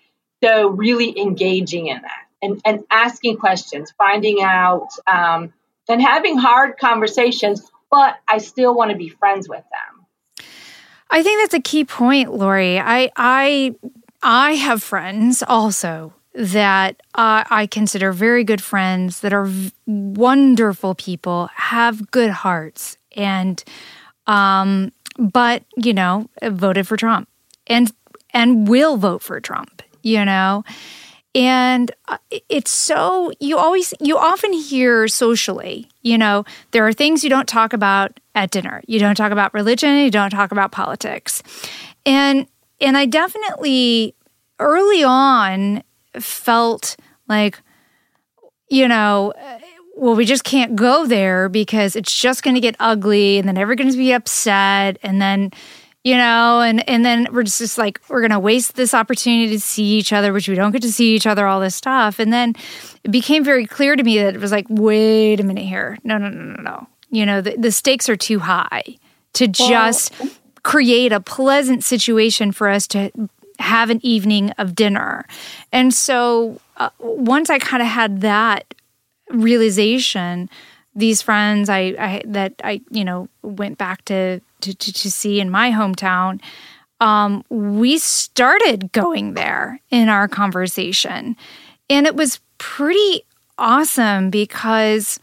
[0.44, 5.54] so really engaging in that and, and asking questions, finding out, um,
[5.90, 10.46] and having hard conversations but I still want to be friends with them.
[11.10, 12.80] I think that's a key point, Lori.
[12.80, 13.76] I I
[14.24, 20.96] I have friends also that uh, I consider very good friends that are v- wonderful
[20.96, 23.64] people, have good hearts, and
[24.28, 27.28] um, but you know voted for Trump
[27.68, 27.92] and
[28.34, 29.82] and will vote for Trump.
[30.04, 30.64] You know,
[31.34, 32.18] and uh,
[32.50, 37.48] it's so, you always, you often hear socially, you know, there are things you don't
[37.48, 38.82] talk about at dinner.
[38.86, 41.42] You don't talk about religion, you don't talk about politics.
[42.06, 42.48] And,
[42.82, 44.14] and I definitely
[44.60, 45.84] early on
[46.20, 46.96] felt
[47.28, 47.60] like,
[48.70, 49.34] you know,
[49.96, 53.58] well, we just can't go there because it's just going to get ugly and then
[53.58, 54.98] everyone's going to be upset.
[55.04, 55.52] And then,
[56.04, 59.60] you know and and then we're just, just like we're gonna waste this opportunity to
[59.60, 62.20] see each other which we don't get to see each other all this stuff.
[62.20, 62.56] And then
[63.04, 65.98] it became very clear to me that it was like wait a minute here.
[66.04, 66.88] No no no no no.
[67.10, 68.84] You know the, the stakes are too high
[69.34, 70.30] to just well,
[70.64, 73.12] create a pleasant situation for us to
[73.62, 75.26] have an evening of dinner
[75.72, 78.74] and so uh, once i kind of had that
[79.30, 80.50] realization
[80.94, 85.40] these friends I, I that i you know went back to to, to, to see
[85.40, 86.42] in my hometown,
[87.00, 91.36] um, we started going there in our conversation.
[91.90, 93.24] And it was pretty
[93.58, 95.20] awesome because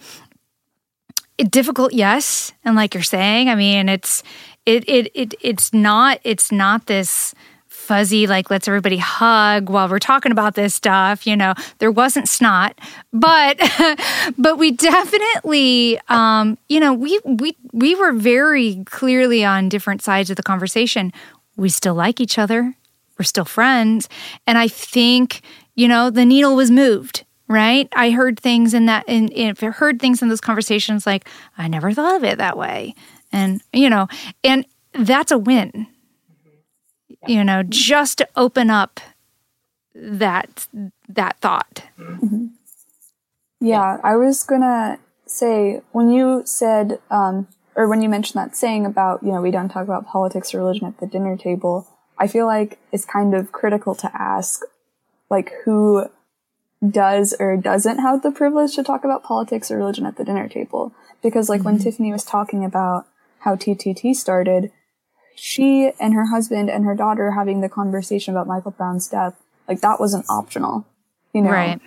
[1.39, 2.53] it, difficult, yes.
[2.65, 4.23] And like you're saying, I mean, it's
[4.67, 7.35] it it it it's not it's not this
[7.89, 11.27] fuzzy, like let's everybody hug while we're talking about this stuff.
[11.27, 12.79] You know, there wasn't snot,
[13.13, 13.59] but
[14.39, 20.29] but we definitely, um, you know, we we we were very clearly on different sides
[20.29, 21.13] of the conversation.
[21.57, 22.75] We still like each other.
[23.19, 24.09] We're still friends,
[24.47, 25.41] and I think
[25.75, 27.89] you know the needle was moved right?
[27.97, 31.27] I heard things in that, in, in heard things in those conversations like,
[31.57, 32.95] I never thought of it that way.
[33.33, 34.07] And, you know,
[34.45, 35.87] and that's a win
[37.27, 39.01] you know just to open up
[39.95, 40.69] that
[41.09, 42.47] that thought mm-hmm.
[43.61, 48.87] yeah i was gonna say when you said um, or when you mentioned that saying
[48.87, 51.87] about you know we don't talk about politics or religion at the dinner table
[52.19, 54.63] i feel like it's kind of critical to ask
[55.31, 56.07] like who
[56.89, 60.49] does or doesn't have the privilege to talk about politics or religion at the dinner
[60.49, 60.93] table
[61.23, 61.71] because like mm-hmm.
[61.71, 63.07] when tiffany was talking about
[63.41, 64.71] how ttt started
[65.39, 69.81] she and her husband and her daughter having the conversation about Michael Brown's death, like
[69.83, 70.85] that wasn't optional,
[71.33, 71.51] you know?
[71.51, 71.81] Right.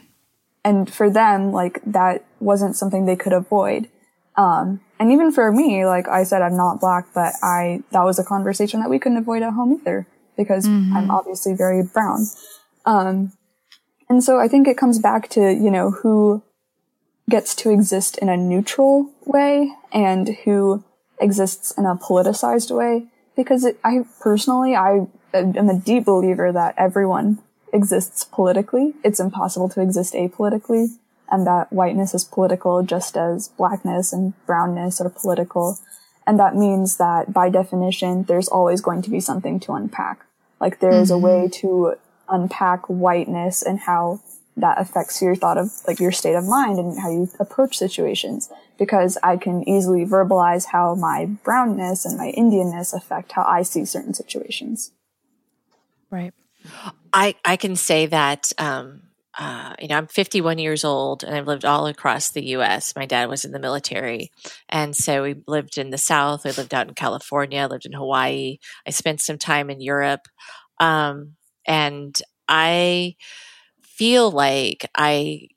[0.64, 3.90] And for them, like that wasn't something they could avoid.
[4.38, 8.20] Um, and even for me, like I said, I'm not black, but I, that was
[8.20, 10.96] a conversation that we couldn't avoid at home either because mm-hmm.
[10.96, 12.28] I'm obviously very brown.
[12.86, 13.34] Um,
[14.08, 16.42] and so I think it comes back to, you know, who
[17.30, 20.86] gets to exist in a neutral way and who
[21.20, 26.76] exists in a politicized way because it, I personally, I am a deep believer that
[26.78, 27.40] everyone
[27.74, 28.94] exists politically.
[29.04, 30.98] It's impossible to exist apolitically
[31.32, 35.80] and that whiteness is political just as blackness and brownness are political.
[36.28, 40.26] And that means that by definition, there's always going to be something to unpack.
[40.60, 41.26] Like there is mm-hmm.
[41.26, 41.96] a way to
[42.30, 44.22] unpack whiteness and how
[44.58, 48.52] that affects your thought of like your state of mind and how you approach situations
[48.82, 53.86] because I can easily verbalize how my brownness and my Indianness affect how I see
[53.86, 54.92] certain situations.
[56.10, 56.34] Right.
[57.14, 59.04] I I can say that um,
[59.38, 62.96] uh, you know I'm 51 years old and I've lived all across the U.S.
[62.96, 64.32] My dad was in the military,
[64.68, 66.48] and so we lived in the South.
[66.48, 67.62] I lived out in California.
[67.62, 68.58] I lived in Hawaii.
[68.88, 70.28] I spent some time in Europe,
[70.80, 71.36] um,
[71.68, 73.14] and I
[73.84, 75.50] feel like I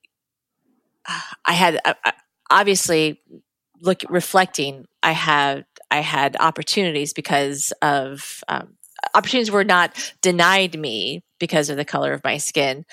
[1.47, 1.81] I had
[2.55, 3.21] obviously
[3.81, 4.87] look reflecting.
[5.03, 8.77] I had I had opportunities because of um,
[9.15, 12.87] opportunities were not denied me because of the color of my skin,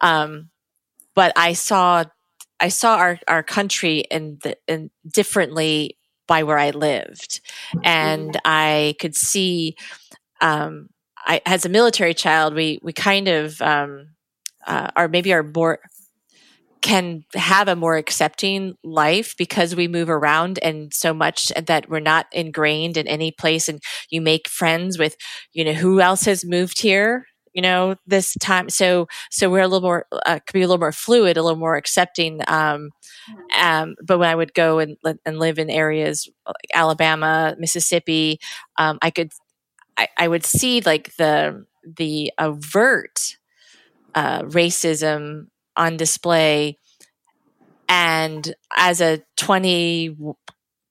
[0.00, 0.48] um,
[1.14, 2.04] but I saw
[2.60, 4.38] I saw our our country in
[5.12, 7.40] differently by where I lived,
[7.84, 9.76] and I could see.
[10.40, 10.88] Um,
[11.26, 14.10] I, as a military child, we we kind of um,
[14.66, 15.80] uh, or maybe are more
[16.82, 22.00] can have a more accepting life because we move around and so much that we're
[22.00, 23.68] not ingrained in any place.
[23.68, 25.16] And you make friends with
[25.52, 28.68] you know who else has moved here you know this time.
[28.68, 31.58] So so we're a little more uh, could be a little more fluid a little
[31.58, 32.90] more accepting um,
[33.60, 38.38] um, but when I would go and and live in areas like Alabama, Mississippi,
[38.78, 39.32] um, I could
[39.96, 43.36] I, I would see like the the overt
[44.14, 45.46] uh, racism
[45.78, 46.78] on display.
[47.88, 50.36] And as a 20, you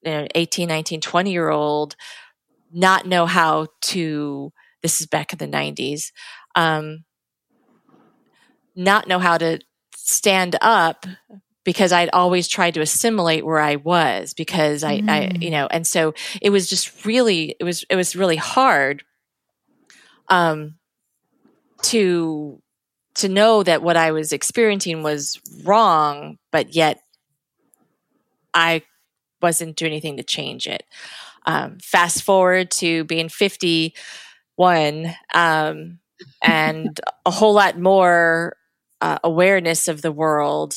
[0.03, 1.95] know, 18, 19, 20 year old,
[2.71, 6.11] not know how to, this is back in the 90s,
[6.55, 7.03] um,
[8.75, 9.59] not know how to
[9.95, 11.05] stand up
[11.63, 15.09] because I'd always tried to assimilate where I was because I, mm.
[15.09, 19.03] I, you know, and so it was just really, it was, it was really hard,
[20.29, 20.75] um,
[21.83, 22.61] to
[23.18, 27.01] to know that what I was experiencing was wrong, but yet
[28.53, 28.84] I
[29.41, 30.84] wasn't doing anything to change it.
[31.45, 35.99] Um, fast forward to being 51 um,
[36.43, 38.57] and a whole lot more
[39.01, 40.76] uh, awareness of the world,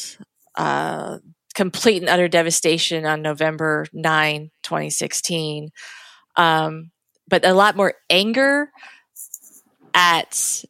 [0.56, 1.18] uh,
[1.54, 5.70] complete and utter devastation on November 9, 2016.
[6.36, 6.90] Um,
[7.28, 8.70] but a lot more anger
[9.94, 10.64] at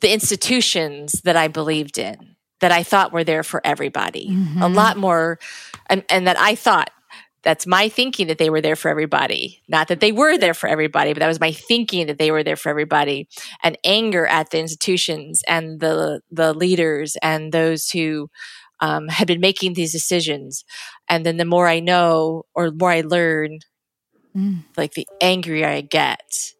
[0.00, 4.30] the institutions that I believed in, that I thought were there for everybody.
[4.30, 4.62] Mm-hmm.
[4.62, 5.38] A lot more,
[5.88, 6.90] and, and that I thought
[7.42, 9.62] that's my thinking that they were there for everybody.
[9.68, 12.42] Not that they were there for everybody, but that was my thinking that they were
[12.42, 13.28] there for everybody.
[13.62, 18.28] And anger at the institutions and the the leaders and those who
[18.80, 20.64] um, had been making these decisions.
[21.08, 23.60] And then the more I know or the more I learn,
[24.36, 24.64] mm.
[24.76, 26.52] like the angrier I get.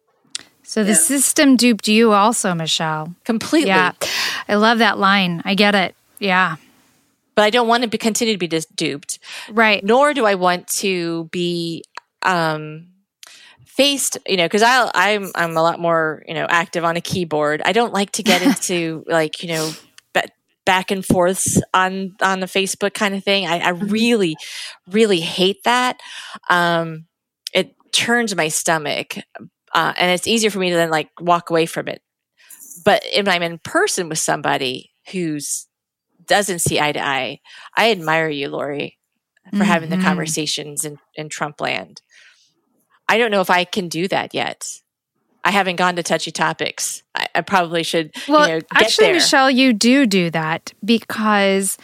[0.69, 0.97] So the yeah.
[0.97, 3.15] system duped you also, Michelle.
[3.25, 3.69] Completely.
[3.69, 3.93] Yeah.
[4.47, 5.41] I love that line.
[5.43, 5.95] I get it.
[6.19, 6.57] Yeah.
[7.33, 9.17] But I don't want to be, continue to be dis- duped.
[9.49, 9.83] Right.
[9.83, 11.85] Nor do I want to be
[12.21, 12.85] um,
[13.65, 17.01] faced, you know, because I I'm I'm a lot more, you know, active on a
[17.01, 17.63] keyboard.
[17.65, 19.71] I don't like to get into like, you know,
[20.67, 23.47] back and forths on on the Facebook kind of thing.
[23.47, 23.87] I, I mm-hmm.
[23.87, 24.37] really,
[24.91, 25.99] really hate that.
[26.47, 27.07] Um,
[27.55, 29.15] it turns my stomach
[29.73, 32.01] uh, and it's easier for me to then like walk away from it.
[32.85, 35.67] But if I'm in person with somebody who's
[36.25, 37.39] doesn't see eye to eye,
[37.75, 38.97] I admire you, Lori,
[39.49, 39.61] for mm-hmm.
[39.63, 40.05] having the mm-hmm.
[40.05, 42.01] conversations in, in Trump land.
[43.09, 44.81] I don't know if I can do that yet.
[45.43, 47.01] I haven't gone to touchy topics.
[47.15, 48.13] I, I probably should.
[48.27, 49.13] Well, you know, actually, there.
[49.15, 51.77] Michelle, you do do that because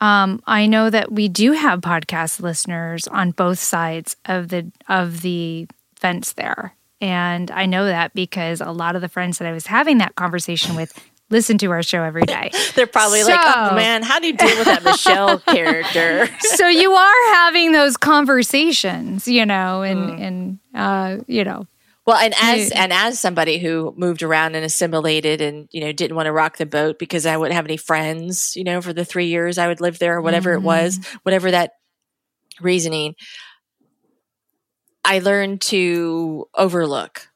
[0.00, 5.20] um, I know that we do have podcast listeners on both sides of the of
[5.20, 5.66] the
[5.96, 6.74] fence there.
[7.00, 10.16] And I know that because a lot of the friends that I was having that
[10.16, 10.92] conversation with
[11.30, 12.50] listen to our show every day.
[12.74, 16.28] They're probably so, like, oh man, how do you deal with that Michelle character?
[16.40, 20.20] so you are having those conversations, you know, and, mm.
[20.20, 21.66] and, uh, you know,
[22.06, 26.16] well, and as and as somebody who moved around and assimilated, and you know didn't
[26.16, 29.04] want to rock the boat because I wouldn't have any friends, you know, for the
[29.04, 30.64] three years I would live there, or whatever mm-hmm.
[30.64, 31.74] it was, whatever that
[32.60, 33.14] reasoning.
[35.04, 37.28] I learned to overlook.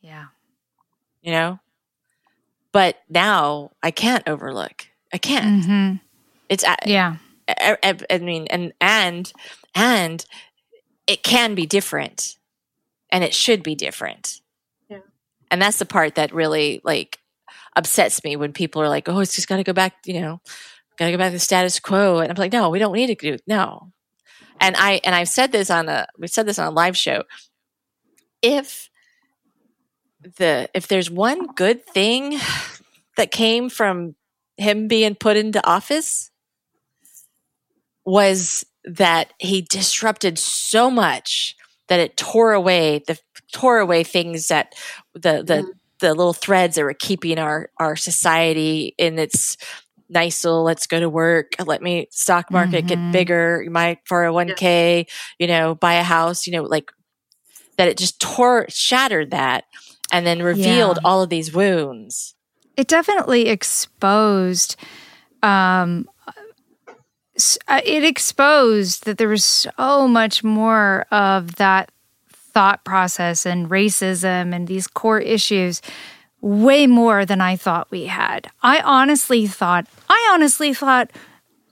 [0.00, 0.26] Yeah.
[1.22, 1.60] You know?
[2.72, 4.86] But now I can't overlook.
[5.12, 5.64] I can't.
[5.64, 5.96] Mm-hmm.
[6.48, 7.16] It's yeah.
[7.48, 9.32] I, I, I, mean, and and
[9.74, 10.24] and
[11.06, 12.36] it can be different
[13.10, 14.40] and it should be different.
[14.88, 14.98] Yeah.
[15.50, 17.18] And that's the part that really like
[17.76, 20.40] upsets me when people are like, "Oh, it's just got to go back," you know,
[20.96, 22.18] got to go back to the status quo.
[22.18, 23.92] And I'm like, "No, we don't need to do no."
[24.60, 27.24] And I and I've said this on a we said this on a live show.
[28.42, 28.90] If
[30.38, 32.38] the if there's one good thing
[33.16, 34.14] that came from
[34.56, 36.30] him being put into office
[38.04, 41.56] was that he disrupted so much
[41.88, 43.18] that it tore away the
[43.52, 44.74] tore away things that
[45.14, 49.56] the the mm the little threads that were keeping our our society in its
[50.10, 53.10] nice little let's go to work let me stock market mm-hmm.
[53.10, 55.14] get bigger my 401k yeah.
[55.38, 56.90] you know buy a house you know like
[57.76, 59.64] that it just tore shattered that
[60.12, 61.08] and then revealed yeah.
[61.08, 62.34] all of these wounds
[62.76, 64.76] it definitely exposed
[65.42, 66.08] um
[67.68, 71.90] uh, it exposed that there was so much more of that
[72.30, 75.80] thought process and racism and these core issues
[76.40, 78.50] way more than I thought we had.
[78.62, 81.10] I honestly thought, I honestly thought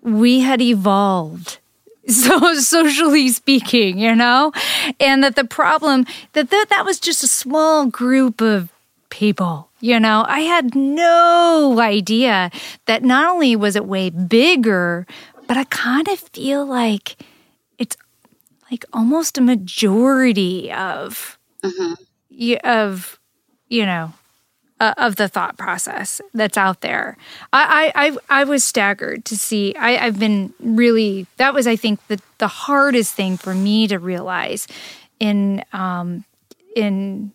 [0.01, 1.59] we had evolved.
[2.09, 4.51] So socially speaking, you know,
[4.99, 8.72] and that the problem that th- that was just a small group of
[9.11, 10.24] people, you know.
[10.26, 12.51] I had no idea
[12.86, 15.07] that not only was it way bigger,
[15.47, 17.22] but I kind of feel like
[17.76, 17.95] it's
[18.70, 22.55] like almost a majority of mm-hmm.
[22.64, 23.18] of
[23.68, 24.14] you know
[24.80, 27.16] uh, of the thought process that's out there.
[27.52, 29.74] I, I I was staggered to see.
[29.76, 33.98] I, I've been really that was I think the the hardest thing for me to
[33.98, 34.66] realize
[35.18, 36.24] in um
[36.76, 37.32] in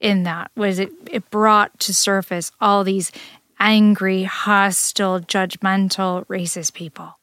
[0.00, 3.10] in that was it it brought to surface all these
[3.58, 7.18] angry, hostile, judgmental, racist people.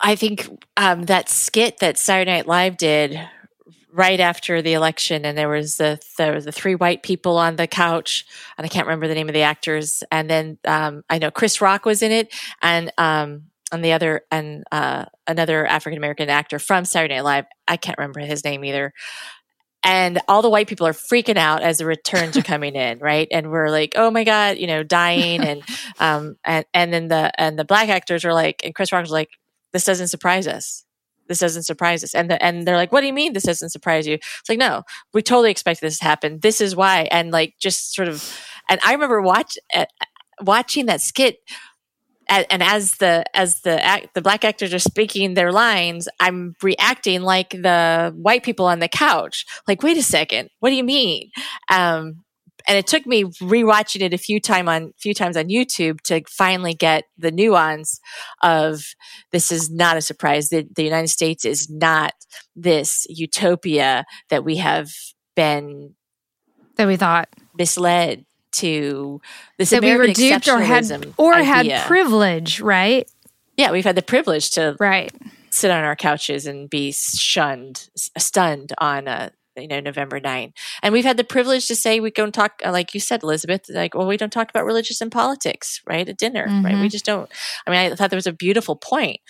[0.00, 3.18] I think um, that skit that Saturday Night Live did
[3.96, 7.56] right after the election, and there was the there was the three white people on
[7.56, 8.26] the couch,
[8.56, 10.04] and I can't remember the name of the actors.
[10.12, 14.22] And then um, I know Chris Rock was in it, and um, and the other
[14.30, 17.44] and uh, another African American actor from Saturday Night Live.
[17.66, 18.92] I can't remember his name either.
[19.82, 23.28] And all the white people are freaking out as the returns are coming in, right?
[23.30, 25.62] And we're like, "Oh my god," you know, dying, and
[25.98, 29.10] um, and and then the and the black actors are like, and Chris Rock was
[29.10, 29.30] like,
[29.72, 30.85] this doesn't surprise us
[31.28, 32.14] this doesn't surprise us.
[32.14, 34.14] And the, and they're like what do you mean this doesn't surprise you?
[34.14, 36.40] It's like no we totally expect this to happen.
[36.40, 37.02] This is why.
[37.10, 39.86] And like just sort of and i remember watch uh,
[40.42, 41.38] watching that skit
[42.28, 47.22] and as the as the act, the black actors are speaking their lines i'm reacting
[47.22, 49.44] like the white people on the couch.
[49.68, 50.50] Like wait a second.
[50.60, 51.30] What do you mean?
[51.70, 52.24] Um,
[52.66, 56.22] and it took me rewatching it a few time on few times on YouTube to
[56.28, 58.00] finally get the nuance
[58.42, 58.82] of
[59.32, 60.48] this is not a surprise.
[60.48, 62.12] The, the United States is not
[62.54, 64.90] this utopia that we have
[65.34, 65.94] been
[66.76, 69.20] that we thought misled to
[69.58, 71.78] this that American we were duped or had or idea.
[71.78, 73.10] had privilege, right?
[73.56, 75.12] Yeah, we've had the privilege to right
[75.50, 77.88] sit on our couches and be shunned,
[78.18, 80.52] stunned on a you know November 9.
[80.82, 83.66] And we've had the privilege to say we don't talk uh, like you said Elizabeth
[83.68, 86.08] like well we don't talk about religious and politics, right?
[86.08, 86.64] At dinner, mm-hmm.
[86.64, 86.74] right?
[86.74, 86.88] We mm-hmm.
[86.88, 87.30] just don't
[87.66, 89.20] I mean I thought there was a beautiful point.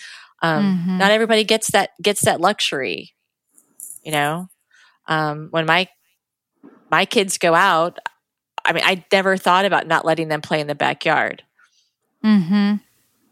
[0.41, 0.97] Um, mm-hmm.
[0.99, 3.13] not everybody gets that gets that luxury.
[4.03, 4.47] You know?
[5.07, 5.87] Um, when my
[6.91, 7.99] my kids go out,
[8.65, 11.43] I mean I never thought about not letting them play in the backyard.
[12.23, 12.75] mm-hmm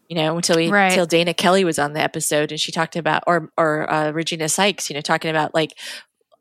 [0.08, 0.92] you know, until we right.
[0.92, 4.50] until Dana Kelly was on the episode and she talked about or or uh, Regina
[4.50, 5.78] Sykes, you know, talking about like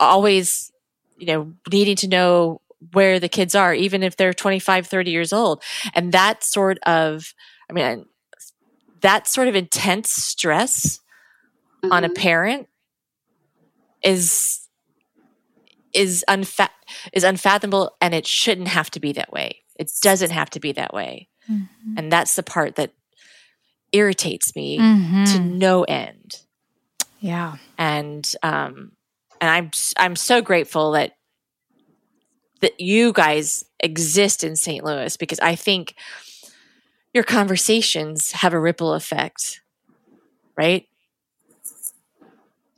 [0.01, 0.73] always,
[1.19, 2.61] you know, needing to know
[2.93, 5.63] where the kids are, even if they're 25, 30 years old.
[5.95, 7.35] And that sort of,
[7.71, 8.07] I mean,
[9.01, 11.01] that sort of intense stress
[11.83, 11.93] mm-hmm.
[11.93, 12.15] on a mm-hmm.
[12.15, 12.69] parent
[14.03, 14.61] is
[15.93, 16.71] is unfa-
[17.13, 19.63] is unfathomable and it shouldn't have to be that way.
[19.77, 21.29] It doesn't have to be that way.
[21.49, 21.95] Mm-hmm.
[21.97, 22.93] And that's the part that
[23.93, 25.25] irritates me mm-hmm.
[25.25, 26.41] to no end.
[27.21, 27.57] Yeah.
[27.79, 28.93] And um
[29.41, 31.12] and I'm I'm so grateful that
[32.61, 34.85] that you guys exist in St.
[34.85, 35.95] Louis because I think
[37.12, 39.61] your conversations have a ripple effect,
[40.57, 40.87] right?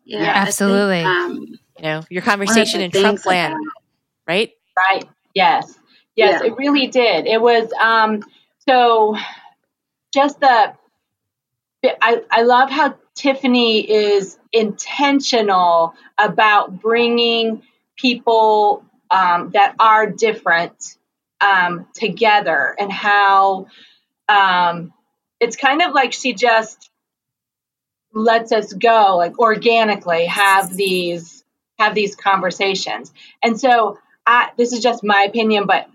[0.05, 1.03] Yeah, absolutely.
[1.03, 3.55] Think, um, you know, your conversation in Trump land,
[4.27, 4.51] right?
[4.77, 5.05] Right.
[5.35, 5.79] Yes.
[6.17, 6.49] Yes, yeah.
[6.49, 7.27] it really did.
[7.27, 8.23] It was um
[8.69, 9.17] so
[10.15, 10.73] just the
[12.01, 17.63] I I love how Tiffany is intentional about bringing
[17.97, 20.97] people um, that are different
[21.41, 23.67] um, together and how
[24.29, 24.93] um,
[25.41, 26.91] it's kind of like she just
[28.13, 31.45] lets us go like organically have these
[31.79, 33.13] have these conversations.
[33.43, 35.89] And so I, this is just my opinion, but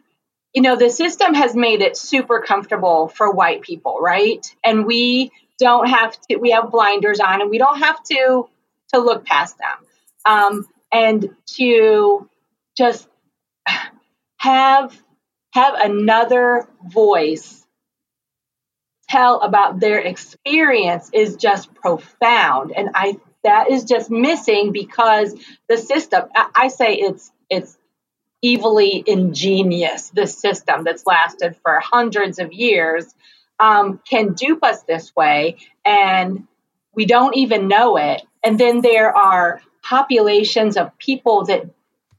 [0.54, 4.46] you know, the system has made it super comfortable for white people, right?
[4.64, 5.32] And we
[5.62, 8.49] don't have to, we have blinders on and we don't have to,
[8.93, 9.86] to look past them.
[10.26, 12.30] Um, and to
[12.76, 13.07] just
[14.38, 14.99] have,
[15.53, 17.66] have another voice
[19.07, 22.72] tell about their experience is just profound.
[22.76, 25.36] And I, that is just missing because
[25.70, 27.78] the system, I, I say it's, it's
[28.43, 33.14] evilly ingenious, this system that's lasted for hundreds of years
[33.62, 36.47] um, can dupe us this way and
[36.93, 38.24] we don't even know it.
[38.43, 41.70] And then there are populations of people that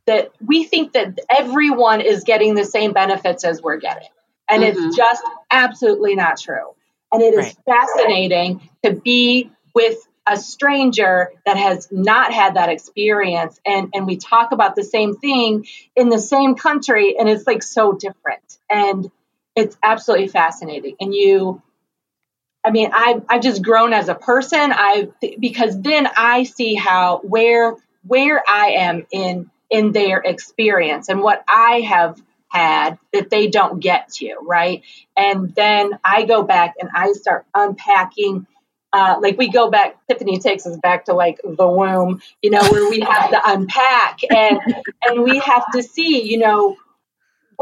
[0.04, 4.08] that we think that everyone is getting the same benefits as we're getting.
[4.48, 4.86] And mm-hmm.
[4.86, 6.74] it's just absolutely not true.
[7.12, 7.56] And it is right.
[7.64, 14.16] fascinating to be with a stranger that has not had that experience and and we
[14.16, 15.66] talk about the same thing
[15.96, 19.10] in the same country and it's like so different and
[19.56, 20.96] it's absolutely fascinating.
[21.00, 21.62] And you
[22.64, 24.72] i mean i i've just grown as a person.
[24.72, 27.76] I because then i see how where
[28.06, 33.80] where i am in in their experience and what i have had that they don't
[33.80, 34.82] get to right?
[35.16, 38.46] And then i go back and i start unpacking
[38.94, 42.60] uh, like we go back tiffany takes us back to like the womb you know
[42.70, 44.60] where we have to unpack and
[45.02, 46.76] and we have to see you know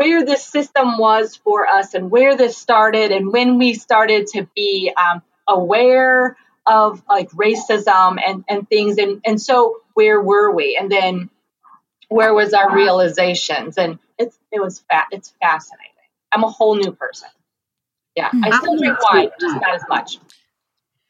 [0.01, 4.49] where this system was for us and where this started and when we started to
[4.57, 8.97] be um, aware of like racism and and things.
[8.97, 10.79] And and so where were we?
[10.81, 11.29] And then
[12.09, 13.77] where was our realizations?
[13.77, 15.87] And it's it was fat it's fascinating.
[16.33, 17.29] I'm a whole new person.
[18.17, 20.19] Yeah i still drink wine just not as much.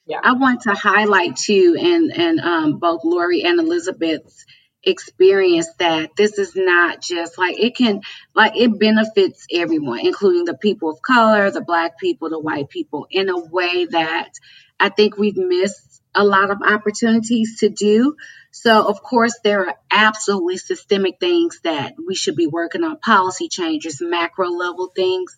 [0.05, 0.19] Yeah.
[0.25, 4.45] I want to highlight too, and and um, both Lori and Elizabeth's
[4.83, 8.01] experience that this is not just like it can
[8.35, 13.07] like it benefits everyone, including the people of color, the black people, the white people,
[13.11, 14.31] in a way that
[14.79, 18.17] I think we've missed a lot of opportunities to do.
[18.53, 23.49] So, of course, there are absolutely systemic things that we should be working on, policy
[23.49, 25.37] changes, macro level things.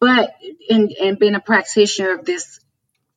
[0.00, 0.34] But
[0.68, 2.60] in, and being a practitioner of this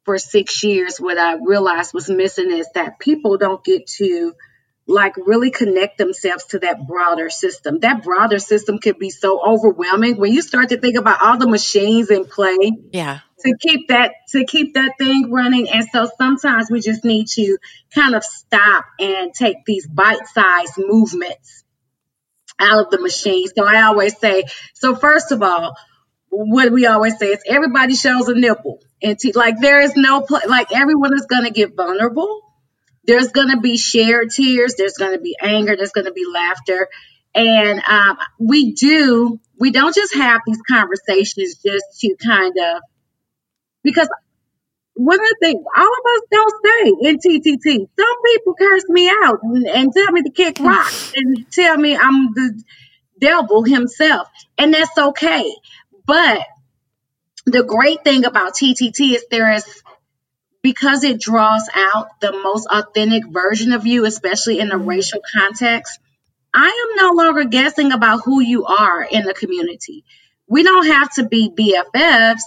[0.04, 4.34] for six years, what I realized was missing is that people don't get to
[4.86, 7.80] like really connect themselves to that broader system.
[7.80, 11.48] That broader system can be so overwhelming when you start to think about all the
[11.48, 12.58] machines in play.
[12.92, 13.20] Yeah.
[13.40, 15.70] To keep that to keep that thing running.
[15.70, 17.58] And so sometimes we just need to
[17.94, 21.64] kind of stop and take these bite-sized movements
[22.60, 23.48] out of the machine.
[23.56, 25.76] So I always say, so first of all,
[26.30, 30.22] what we always say is everybody shows a nipple and t- like there is no
[30.22, 32.42] pl- like everyone is going to get vulnerable
[33.06, 36.26] there's going to be shared tears there's going to be anger there's going to be
[36.32, 36.88] laughter
[37.36, 42.82] and um, we do we don't just have these conversations just to kind of
[43.84, 44.10] because
[44.96, 47.88] one of the things all of us don't stay in TTT.
[48.00, 51.98] Some people curse me out and, and tell me to kick rocks and tell me
[51.98, 52.64] I'm the
[53.20, 54.28] devil himself,
[54.58, 55.52] and that's okay.
[56.06, 56.42] But
[57.46, 59.82] the great thing about TTT is there is
[60.64, 64.88] because it draws out the most authentic version of you, especially in a mm-hmm.
[64.88, 66.00] racial context.
[66.54, 70.06] I am no longer guessing about who you are in the community.
[70.48, 72.42] We don't have to be BFFs,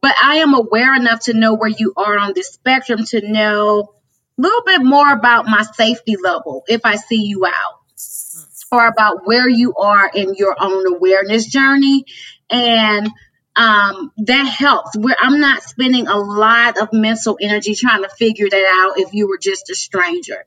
[0.00, 3.94] but I am aware enough to know where you are on this spectrum to know
[4.38, 7.82] a little bit more about my safety level if I see you out
[8.72, 12.06] or about where you are in your own awareness journey
[12.48, 13.08] and
[13.56, 14.96] um, that helps.
[14.96, 19.12] Where I'm not spending a lot of mental energy trying to figure that out if
[19.12, 20.44] you were just a stranger.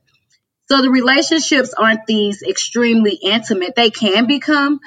[0.68, 3.74] So the relationships aren't these extremely intimate.
[3.76, 4.80] They can become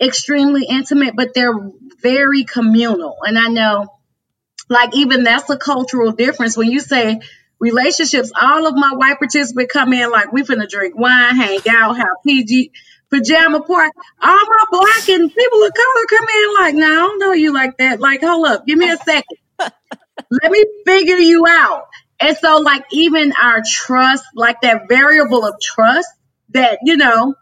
[0.00, 1.70] extremely intimate, but they're
[2.00, 3.16] very communal.
[3.22, 3.92] And I know,
[4.68, 7.20] like, even that's a cultural difference when you say
[7.58, 8.30] relationships.
[8.40, 12.22] All of my white participants come in like we finna drink wine, hang out, have
[12.24, 12.70] PG
[13.14, 13.90] pajama party.
[14.22, 17.52] All my black and people of color come in like, no, I don't know you
[17.52, 18.00] like that.
[18.00, 19.38] Like, hold up, give me a second.
[19.58, 21.86] Let me figure you out.
[22.20, 26.08] And so, like, even our trust, like that variable of trust
[26.50, 27.34] that, you know,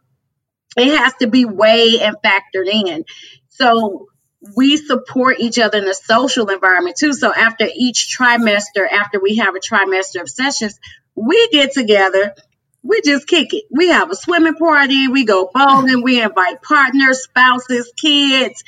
[0.76, 3.04] it has to be weighed and factored in.
[3.50, 4.08] So
[4.56, 7.12] we support each other in the social environment too.
[7.12, 10.78] So after each trimester, after we have a trimester of sessions,
[11.14, 12.34] we get together
[12.82, 13.64] we just kick it.
[13.70, 18.64] We have a swimming party, we go bowling, we invite partners, spouses, kids,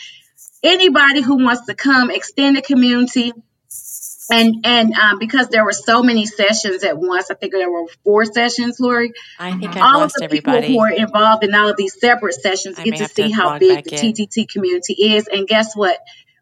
[0.63, 3.33] anybody who wants to come, extend the community.
[4.31, 7.87] And and um, because there were so many sessions at once, I think there were
[8.05, 9.13] four sessions, Lori.
[9.39, 10.69] I think I've all of the everybody.
[10.69, 13.35] people who are involved in all of these separate sessions I get to see to
[13.35, 15.29] how big the TTT community is.
[15.29, 15.99] And guess what?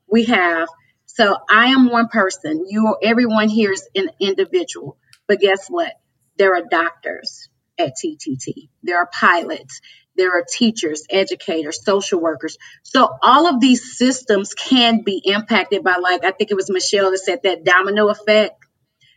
[0.09, 0.69] We have.
[1.07, 2.67] So I am one person.
[2.69, 4.97] You, everyone here is an individual.
[5.27, 5.93] But guess what?
[6.37, 8.69] There are doctors at TTT.
[8.83, 9.81] There are pilots.
[10.17, 12.59] There are teachers, educators, social workers.
[12.83, 17.11] So all of these systems can be impacted by, like, I think it was Michelle
[17.11, 18.59] that said that domino effect.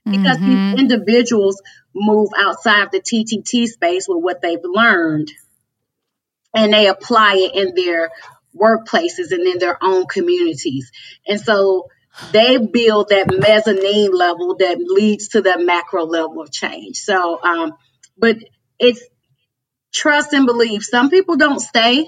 [0.06, 0.76] Because mm-hmm.
[0.76, 1.62] these individuals
[1.96, 5.32] move outside of the TTT space with what they've learned
[6.54, 8.12] and they apply it in their
[8.56, 10.92] workplaces and in their own communities.
[11.28, 11.90] And so
[12.32, 16.98] they build that mezzanine level that leads to that macro level of change.
[16.98, 17.74] So, um,
[18.18, 18.38] but
[18.80, 19.04] it's
[19.94, 20.84] trust and belief.
[20.84, 22.08] Some people don't stay.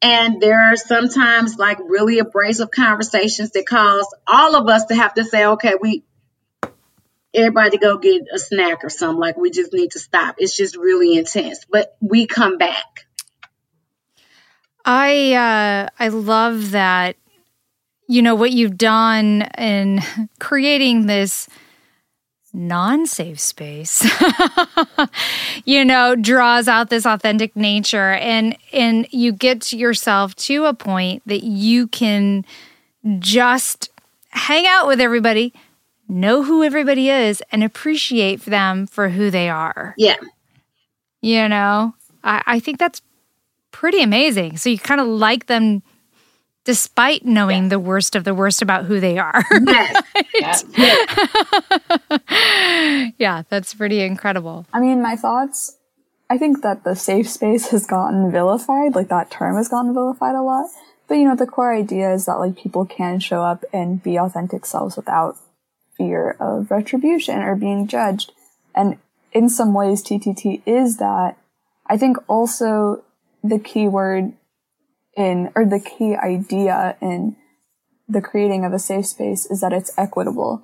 [0.00, 5.14] And there are sometimes like really abrasive conversations that cause all of us to have
[5.14, 6.04] to say, okay, we,
[7.32, 9.20] everybody go get a snack or something.
[9.20, 10.36] Like we just need to stop.
[10.38, 13.06] It's just really intense, but we come back.
[14.84, 17.16] I, uh, I love that,
[18.08, 20.00] you know, what you've done in
[20.40, 21.48] creating this
[22.52, 24.06] non safe space,
[25.64, 31.22] you know, draws out this authentic nature and and you get yourself to a point
[31.26, 32.44] that you can
[33.18, 33.90] just
[34.30, 35.52] hang out with everybody,
[36.08, 39.94] know who everybody is, and appreciate them for who they are.
[39.96, 40.16] Yeah.
[41.20, 43.00] You know, I, I think that's
[43.70, 44.56] pretty amazing.
[44.56, 45.82] So you kind of like them
[46.64, 49.42] despite knowing the worst of the worst about who they are.
[49.64, 50.02] Yes.
[50.34, 50.64] yes.
[53.18, 54.66] yeah, that's pretty incredible.
[54.72, 55.76] I mean, my thoughts
[56.32, 60.34] I think that the safe space has gotten vilified, like that term has gotten vilified
[60.34, 60.64] a lot.
[61.06, 64.18] But you know, the core idea is that like people can show up and be
[64.18, 65.36] authentic selves without
[65.98, 68.32] fear of retribution or being judged.
[68.74, 68.96] And
[69.32, 71.36] in some ways, TTT is that.
[71.86, 73.04] I think also
[73.44, 74.32] the key word
[75.16, 77.36] in, or the key idea in
[78.08, 80.62] the creating of a safe space is that it's equitable.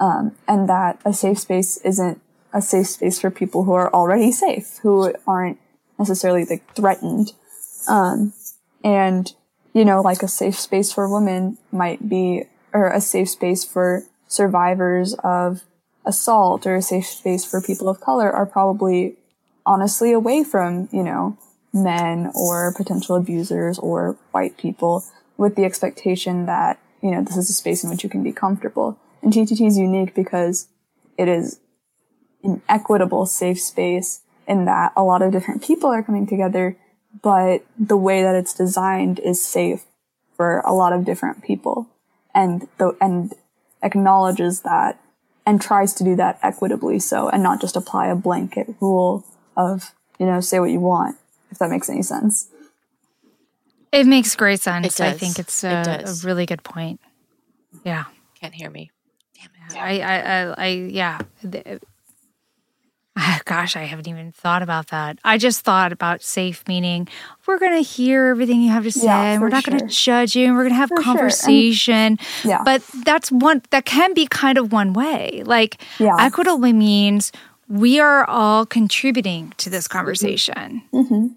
[0.00, 2.20] Um, and that a safe space isn't
[2.52, 5.58] a safe space for people who are already safe, who aren't
[5.98, 7.32] necessarily like threatened.
[7.88, 8.32] Um,
[8.84, 9.32] and,
[9.74, 14.04] you know, like a safe space for women might be, or a safe space for
[14.28, 15.62] survivors of
[16.06, 19.16] assault or a safe space for people of color are probably
[19.66, 21.36] honestly away from, you know,
[21.82, 25.04] men or potential abusers or white people
[25.36, 28.32] with the expectation that, you know, this is a space in which you can be
[28.32, 28.98] comfortable.
[29.22, 30.68] And TTT is unique because
[31.16, 31.60] it is
[32.42, 36.76] an equitable, safe space in that a lot of different people are coming together,
[37.22, 39.84] but the way that it's designed is safe
[40.36, 41.88] for a lot of different people
[42.34, 43.34] and the, and
[43.82, 45.00] acknowledges that
[45.44, 49.24] and tries to do that equitably so and not just apply a blanket rule
[49.56, 51.16] of, you know, say what you want
[51.50, 52.48] if that makes any sense.
[53.90, 55.00] It makes great sense.
[55.00, 57.00] I think it's a, it a, really good point.
[57.84, 58.04] Yeah.
[58.38, 58.90] Can't hear me.
[59.34, 59.76] Damn it.
[59.76, 61.18] I, I, I, I yeah.
[61.44, 61.78] Uh,
[63.44, 65.18] gosh, I haven't even thought about that.
[65.24, 67.08] I just thought about safe meaning
[67.46, 69.72] we're going to hear everything you have to say yeah, and we're not sure.
[69.72, 71.72] going to judge you and we're going to have for conversation.
[71.72, 71.94] Sure.
[71.94, 72.62] And, yeah.
[72.64, 75.42] But that's one that can be kind of one way.
[75.44, 76.16] Like yeah.
[76.18, 77.32] equitable means
[77.68, 80.82] we are all contributing to this conversation.
[80.92, 81.28] Mm-hmm.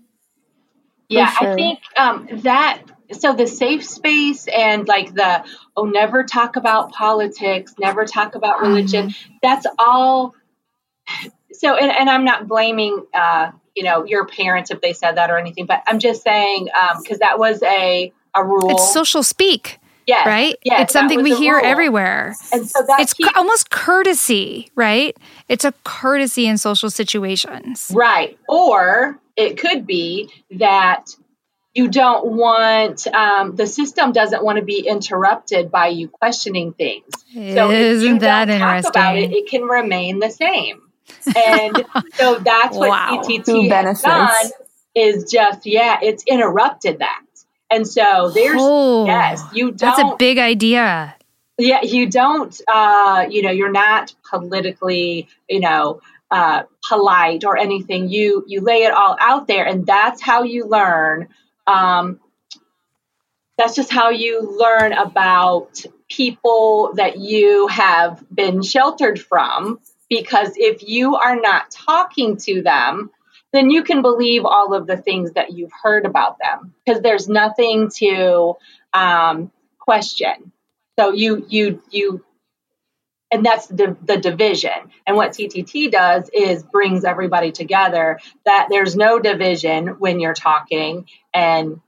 [1.09, 1.51] Yeah, sure.
[1.51, 5.43] I think um, that so the safe space and like the
[5.75, 9.33] oh never talk about politics never talk about religion mm-hmm.
[9.41, 10.33] that's all
[11.51, 15.29] so and, and i'm not blaming uh you know your parents if they said that
[15.29, 19.23] or anything but i'm just saying um because that was a a rule it's social
[19.23, 20.55] speak Yes, right?
[20.63, 21.65] Yes, it's something we hear rule.
[21.65, 22.35] everywhere.
[22.51, 25.15] And so that's it's keeps, almost courtesy, right?
[25.47, 27.91] It's a courtesy in social situations.
[27.93, 28.37] Right.
[28.47, 31.15] Or it could be that
[31.73, 37.05] you don't want um, the system doesn't want to be interrupted by you questioning things.
[37.33, 38.89] So Isn't that interesting?
[38.89, 40.81] About it, it can remain the same.
[41.35, 43.21] And so that's what wow.
[43.23, 44.51] TTT has done
[44.93, 47.21] is just yeah, it's interrupted that.
[47.71, 49.79] And so there's oh, yes, you don't.
[49.79, 51.15] That's a big idea.
[51.57, 52.59] Yeah, you don't.
[52.67, 58.09] Uh, you know, you're not politically, you know, uh, polite or anything.
[58.09, 61.29] You you lay it all out there, and that's how you learn.
[61.67, 62.19] Um,
[63.57, 69.79] that's just how you learn about people that you have been sheltered from.
[70.09, 73.11] Because if you are not talking to them,
[73.53, 77.27] then you can believe all of the things that you've heard about them because there's
[77.27, 78.55] nothing to
[78.93, 80.51] um, question.
[80.99, 82.23] So you you you
[83.31, 84.91] and that's the, the division.
[85.07, 88.19] And what TTT does is brings everybody together.
[88.45, 91.79] That there's no division when you're talking, and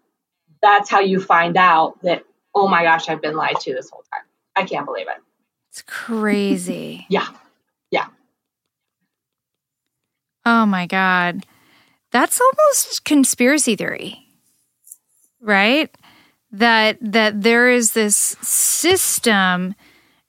[0.62, 2.24] that's how you find out that
[2.56, 4.24] oh my gosh, I've been lied to this whole time.
[4.56, 5.22] I can't believe it.
[5.72, 7.06] It's crazy.
[7.10, 7.28] yeah,
[7.92, 8.08] yeah.
[10.46, 11.46] Oh my god,
[12.14, 14.20] that's almost conspiracy theory,
[15.42, 15.94] right?
[16.52, 19.74] That that there is this system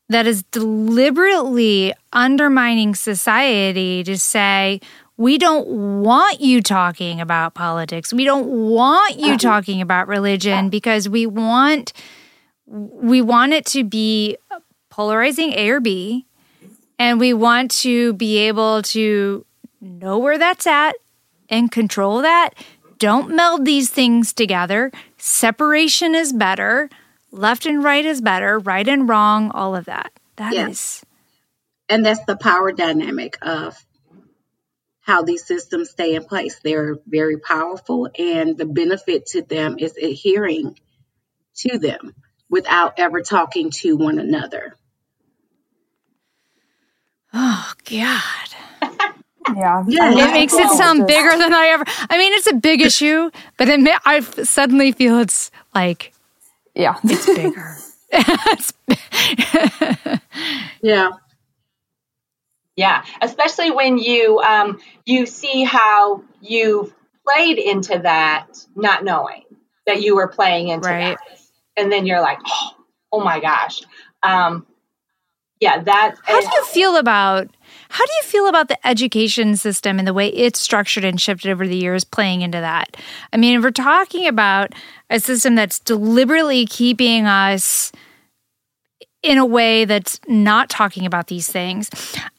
[0.09, 4.81] that is deliberately undermining society to say,
[5.17, 5.67] we don't
[6.03, 8.13] want you talking about politics.
[8.13, 9.39] We don't want you uh-huh.
[9.39, 11.93] talking about religion because we want
[12.67, 14.39] we want it to be
[14.89, 16.25] polarizing A or B
[16.99, 19.45] and we want to be able to
[19.83, 20.95] know where that's at
[21.49, 22.51] and control that.
[22.99, 24.91] Don't meld these things together.
[25.19, 26.89] Separation is better
[27.35, 30.13] left and right is better, right and wrong, all of that.
[30.37, 30.71] That yes.
[30.71, 31.05] is,
[31.89, 33.77] And that's the power dynamic of
[35.01, 36.59] how these systems stay in place.
[36.61, 40.79] They're very powerful, and the benefit to them is adhering
[41.57, 42.15] to them
[42.49, 44.75] without ever talking to one another.
[47.33, 48.64] Oh, God.
[49.55, 51.85] Yeah, yeah, it makes it sound bigger than I ever.
[52.09, 56.15] I mean, it's a big issue, but it may, I suddenly feel it's like
[56.75, 56.99] yeah.
[57.05, 57.77] It's bigger.
[60.83, 61.11] yeah.
[62.77, 66.93] Yeah, especially when you um, you see how you
[67.27, 69.45] played into that, not knowing
[69.87, 71.17] that you were playing into right.
[71.17, 71.39] that,
[71.77, 72.71] and then you're like, oh,
[73.13, 73.83] oh my gosh,
[74.25, 74.67] um,
[75.61, 75.81] yeah.
[75.83, 76.17] That.
[76.25, 77.49] How do you feel about
[77.89, 81.51] how do you feel about the education system and the way it's structured and shifted
[81.51, 82.97] over the years playing into that?
[83.33, 84.73] I mean, if we're talking about
[85.11, 87.93] a system that's deliberately keeping us
[89.23, 91.89] in a way that's not talking about these things.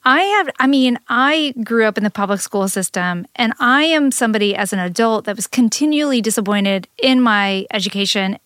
[0.03, 4.11] I have, I mean, I grew up in the public school system, and I am
[4.11, 8.37] somebody as an adult that was continually disappointed in my education.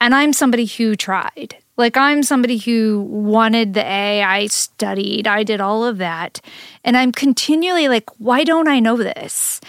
[0.00, 1.56] And I'm somebody who tried.
[1.76, 6.40] Like, I'm somebody who wanted the A, I studied, I did all of that.
[6.84, 9.60] And I'm continually like, why don't I know this?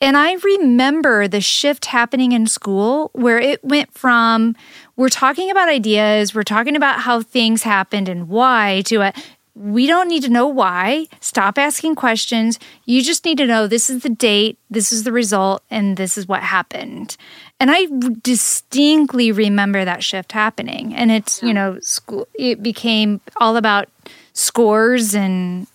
[0.00, 4.54] And I remember the shift happening in school where it went from
[4.96, 9.12] we're talking about ideas, we're talking about how things happened and why to a
[9.56, 11.06] we don't need to know why.
[11.20, 12.58] Stop asking questions.
[12.86, 16.18] You just need to know this is the date, this is the result, and this
[16.18, 17.16] is what happened.
[17.64, 17.86] And I
[18.20, 20.94] distinctly remember that shift happening.
[20.94, 23.88] And it's, you know, school, it became all about
[24.34, 25.66] scores and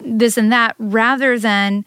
[0.00, 1.84] this and that rather than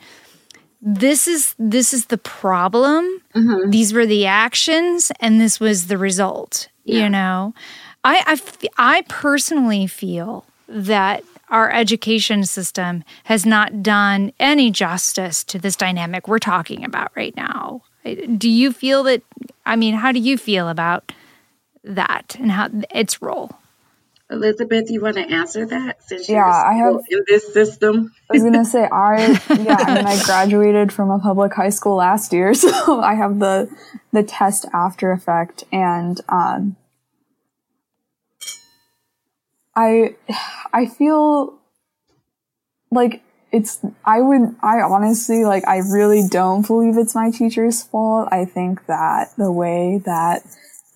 [0.82, 3.70] this is this is the problem mm-hmm.
[3.70, 7.04] these were the actions and this was the result yeah.
[7.04, 7.54] you know
[8.04, 8.40] I,
[8.78, 15.76] I i personally feel that our education system has not done any justice to this
[15.76, 17.84] dynamic we're talking about right now.
[18.04, 19.22] Do you feel that?
[19.66, 21.12] I mean, how do you feel about
[21.84, 23.52] that and how its role?
[24.30, 28.12] Elizabeth, you want to answer that since yeah, I have in this system?
[28.30, 31.98] I was gonna say I yeah, I mean I graduated from a public high school
[31.98, 33.70] last year, so I have the
[34.12, 36.76] the test after effect and um
[39.76, 40.16] I
[40.74, 41.60] I feel
[42.92, 43.24] like
[43.54, 48.28] it's I would I honestly like I really don't believe it's my teacher's fault.
[48.32, 50.44] I think that the way that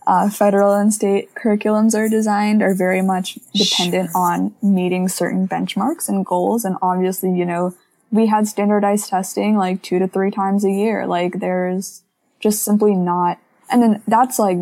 [0.08, 4.22] uh, federal and state curriculums are designed are very much dependent sure.
[4.22, 6.66] on meeting certain benchmarks and goals.
[6.66, 7.76] And obviously, you know,
[8.10, 11.06] we had standardized testing like two to three times a year.
[11.06, 12.04] Like there's
[12.40, 13.38] just simply not,
[13.70, 14.60] and then that's like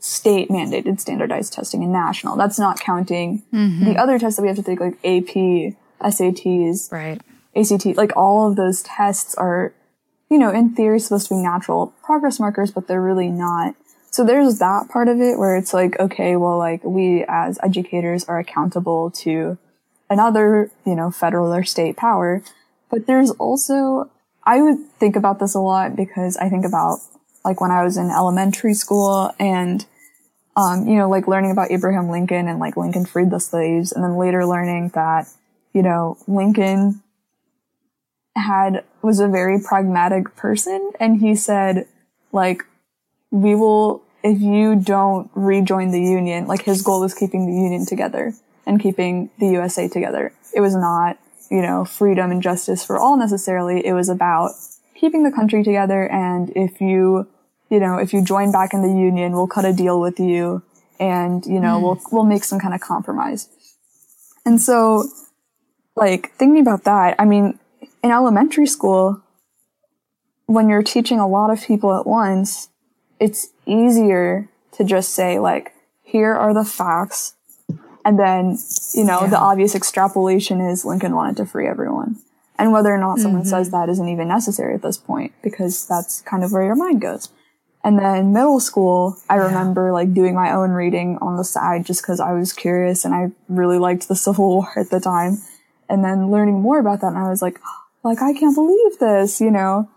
[0.00, 2.36] state mandated standardized testing and national.
[2.36, 3.84] That's not counting mm-hmm.
[3.84, 7.20] the other tests that we have to take, like AP, SATs, right,
[7.56, 7.96] ACT.
[7.96, 9.72] Like all of those tests are,
[10.30, 13.74] you know, in theory supposed to be natural progress markers, but they're really not.
[14.10, 18.24] So there's that part of it where it's like, okay, well, like we as educators
[18.24, 19.56] are accountable to
[20.08, 22.42] another, you know, federal or state power.
[22.90, 24.10] But there's also,
[24.44, 26.98] I would think about this a lot because I think about
[27.44, 29.86] like when I was in elementary school and
[30.56, 34.02] um, you know, like learning about Abraham Lincoln and like Lincoln freed the slaves and
[34.02, 35.28] then later learning that,
[35.72, 37.02] you know, Lincoln
[38.40, 41.86] had, was a very pragmatic person and he said,
[42.32, 42.64] like,
[43.30, 47.86] we will, if you don't rejoin the Union, like his goal was keeping the Union
[47.86, 48.34] together
[48.66, 50.32] and keeping the USA together.
[50.54, 51.18] It was not,
[51.50, 53.84] you know, freedom and justice for all necessarily.
[53.86, 54.52] It was about
[54.94, 57.28] keeping the country together and if you
[57.70, 60.62] you know, if you join back in the union, we'll cut a deal with you
[60.98, 61.82] and, you know, mm.
[61.82, 63.48] we'll, we'll make some kind of compromise.
[64.44, 65.04] And so,
[65.94, 67.58] like, thinking about that, I mean,
[68.02, 69.22] in elementary school,
[70.46, 72.68] when you're teaching a lot of people at once,
[73.18, 75.72] it's easier to just say, like,
[76.02, 77.34] here are the facts.
[78.04, 78.58] And then,
[78.94, 79.26] you know, yeah.
[79.28, 82.16] the obvious extrapolation is Lincoln wanted to free everyone.
[82.58, 83.50] And whether or not someone mm-hmm.
[83.50, 87.00] says that isn't even necessary at this point because that's kind of where your mind
[87.00, 87.28] goes.
[87.82, 89.44] And then middle school, I yeah.
[89.44, 93.14] remember like doing my own reading on the side just because I was curious and
[93.14, 95.38] I really liked the Civil War at the time.
[95.88, 97.58] And then learning more about that, and I was like,
[98.02, 99.88] like I can't believe this, you know.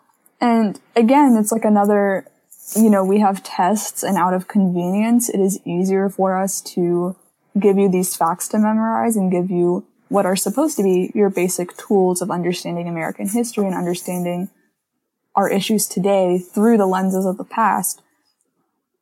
[0.42, 2.28] And again, it's like another,
[2.76, 7.16] you know, we have tests, and out of convenience, it is easier for us to
[7.60, 11.30] give you these facts to memorize and give you what are supposed to be your
[11.30, 14.50] basic tools of understanding American history and understanding
[15.36, 18.02] our issues today through the lenses of the past.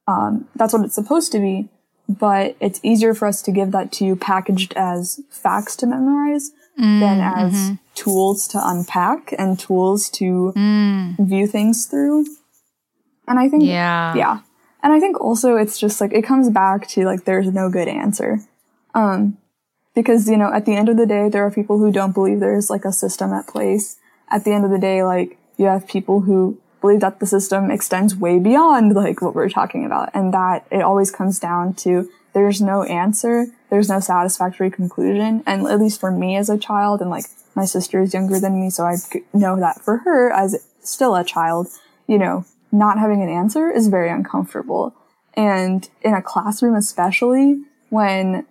[0.07, 1.69] Um, that's what it's supposed to be,
[2.07, 6.51] but it's easier for us to give that to you packaged as facts to memorize
[6.79, 7.75] mm, than as mm-hmm.
[7.95, 11.27] tools to unpack and tools to mm.
[11.27, 12.25] view things through.
[13.27, 14.39] And I think, yeah, yeah.
[14.83, 17.87] And I think also it's just like, it comes back to like, there's no good
[17.87, 18.39] answer.
[18.93, 19.37] Um,
[19.93, 22.39] because, you know, at the end of the day, there are people who don't believe
[22.39, 23.97] there's like a system at place.
[24.29, 27.69] At the end of the day, like you have people who believe that the system
[27.69, 32.09] extends way beyond like what we're talking about and that it always comes down to
[32.33, 33.47] there's no answer.
[33.71, 35.43] There's no satisfactory conclusion.
[35.47, 37.25] And at least for me as a child and like
[37.55, 38.97] my sister is younger than me, so I
[39.33, 41.67] know that for her as still a child,
[42.07, 44.93] you know, not having an answer is very uncomfortable.
[45.33, 48.45] And in a classroom, especially when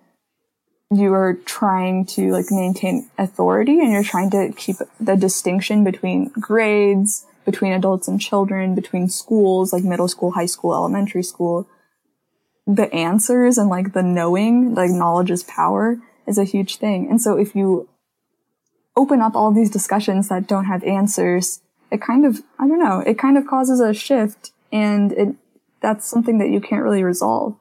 [0.91, 6.29] you are trying to like maintain authority and you're trying to keep the distinction between
[6.31, 11.69] grades, between adults and children, between schools, like middle school, high school, elementary school.
[12.66, 17.09] The answers and like the knowing, like knowledge is power is a huge thing.
[17.09, 17.89] And so if you
[18.97, 21.61] open up all these discussions that don't have answers,
[21.91, 25.35] it kind of, I don't know, it kind of causes a shift and it,
[25.81, 27.57] that's something that you can't really resolve.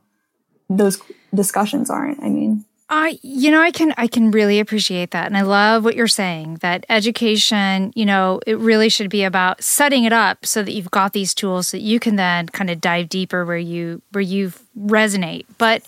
[0.69, 1.01] Those
[1.33, 2.65] discussions aren't, I mean.
[2.89, 5.27] I you know I can I can really appreciate that.
[5.27, 9.63] And I love what you're saying that education you know it really should be about
[9.63, 12.69] setting it up so that you've got these tools so that you can then kind
[12.69, 15.45] of dive deeper where you where you resonate.
[15.57, 15.83] But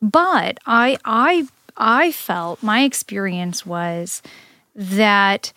[0.00, 4.22] but I I I felt my experience was
[4.76, 5.52] that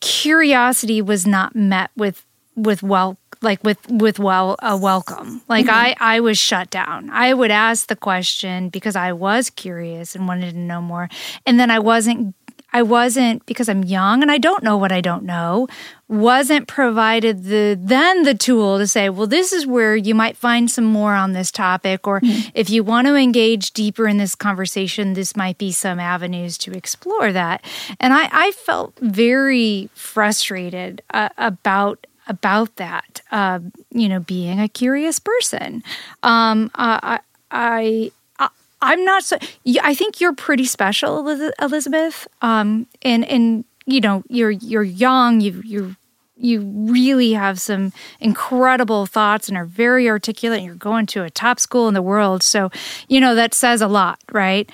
[0.00, 5.74] curiosity was not met with with well like with with well a welcome like mm-hmm.
[5.74, 10.28] i i was shut down i would ask the question because i was curious and
[10.28, 11.08] wanted to know more
[11.46, 12.34] and then i wasn't
[12.72, 15.66] i wasn't because i'm young and i don't know what i don't know
[16.08, 20.70] wasn't provided the then the tool to say well this is where you might find
[20.70, 22.50] some more on this topic or mm-hmm.
[22.54, 26.70] if you want to engage deeper in this conversation this might be some avenues to
[26.72, 27.64] explore that
[27.98, 34.68] and i i felt very frustrated uh, about about that, uh, you know, being a
[34.68, 35.82] curious person.
[36.22, 37.20] Um, I,
[37.50, 38.48] I, I,
[38.82, 39.38] I'm not so.
[39.82, 41.28] I think you're pretty special,
[41.60, 42.26] Elizabeth.
[42.42, 45.40] Um, and and you know, you're you're young.
[45.40, 45.96] You you
[46.36, 50.58] you really have some incredible thoughts and are very articulate.
[50.58, 52.70] And you're going to a top school in the world, so
[53.08, 54.68] you know that says a lot, right?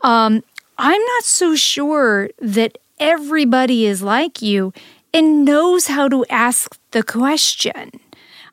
[0.00, 0.42] Um,
[0.76, 4.72] I'm not so sure that everybody is like you
[5.14, 7.90] and knows how to ask the question.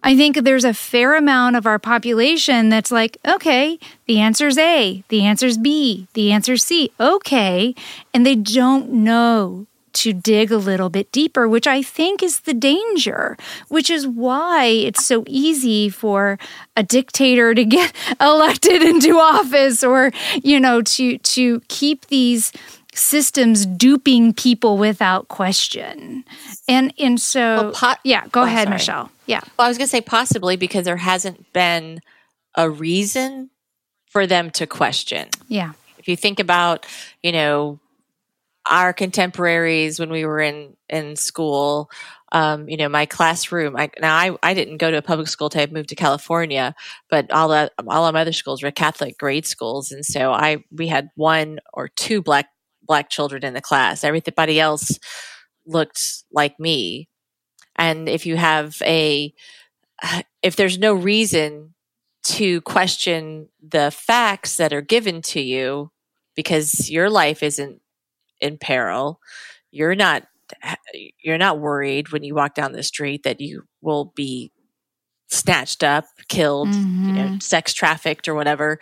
[0.01, 5.03] I think there's a fair amount of our population that's like, okay, the answer's A,
[5.09, 7.75] the answer's B, the answer's C, okay.
[8.13, 12.53] And they don't know to dig a little bit deeper, which I think is the
[12.53, 13.35] danger,
[13.67, 16.37] which is why it's so easy for
[16.77, 17.91] a dictator to get
[18.21, 20.11] elected into office or,
[20.41, 22.53] you know, to to keep these
[22.99, 26.23] systems duping people without question.
[26.67, 28.75] And and so well, po- yeah, go oh, ahead, sorry.
[28.75, 29.11] Michelle.
[29.25, 29.41] Yeah.
[29.57, 32.01] Well, I was going to say possibly because there hasn't been
[32.55, 33.49] a reason
[34.07, 35.29] for them to question.
[35.47, 35.73] Yeah.
[35.97, 36.85] If you think about,
[37.21, 37.79] you know,
[38.69, 41.89] our contemporaries when we were in in school,
[42.31, 43.75] um, you know, my classroom.
[43.75, 46.75] I, now, I, I didn't go to a public school till I moved to California,
[47.09, 50.63] but all the, all of my other schools were Catholic grade schools, and so I
[50.71, 52.47] we had one or two black
[52.89, 54.03] black children in the class.
[54.03, 54.99] Everybody else
[55.65, 57.07] looked like me.
[57.77, 59.33] And if you have a,
[60.43, 61.75] if there's no reason
[62.23, 65.91] to question the facts that are given to you
[66.35, 67.81] because your life isn't
[68.41, 69.21] in peril,
[69.71, 70.23] you're not
[71.23, 74.51] you're not worried when you walk down the street that you will be
[75.27, 77.05] snatched up, killed, mm-hmm.
[77.05, 77.39] you know, mm-hmm.
[77.39, 78.79] sex trafficked or whatever.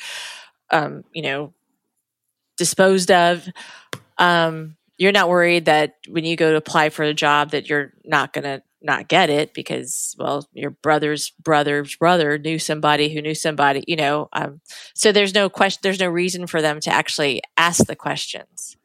[0.72, 1.54] Um, you know,
[2.58, 3.48] disposed of.
[4.18, 7.94] Um, you're not worried that when you go to apply for a job that you're
[8.04, 13.22] not going to not get it because well your brother's brother's brother knew somebody who
[13.22, 14.62] knew somebody you know um,
[14.94, 18.78] so there's no question there's no reason for them to actually ask the questions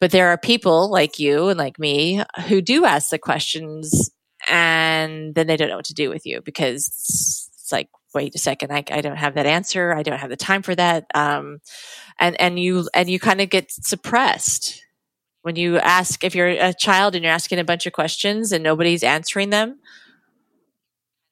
[0.00, 4.10] but there are people like you and like me who do ask the questions
[4.48, 8.38] and then they don't know what to do with you because it's like wait a
[8.38, 11.60] second I, I don't have that answer i don't have the time for that um,
[12.18, 14.84] and and you and you kind of get suppressed.
[15.42, 18.62] When you ask if you're a child and you're asking a bunch of questions and
[18.62, 19.78] nobody's answering them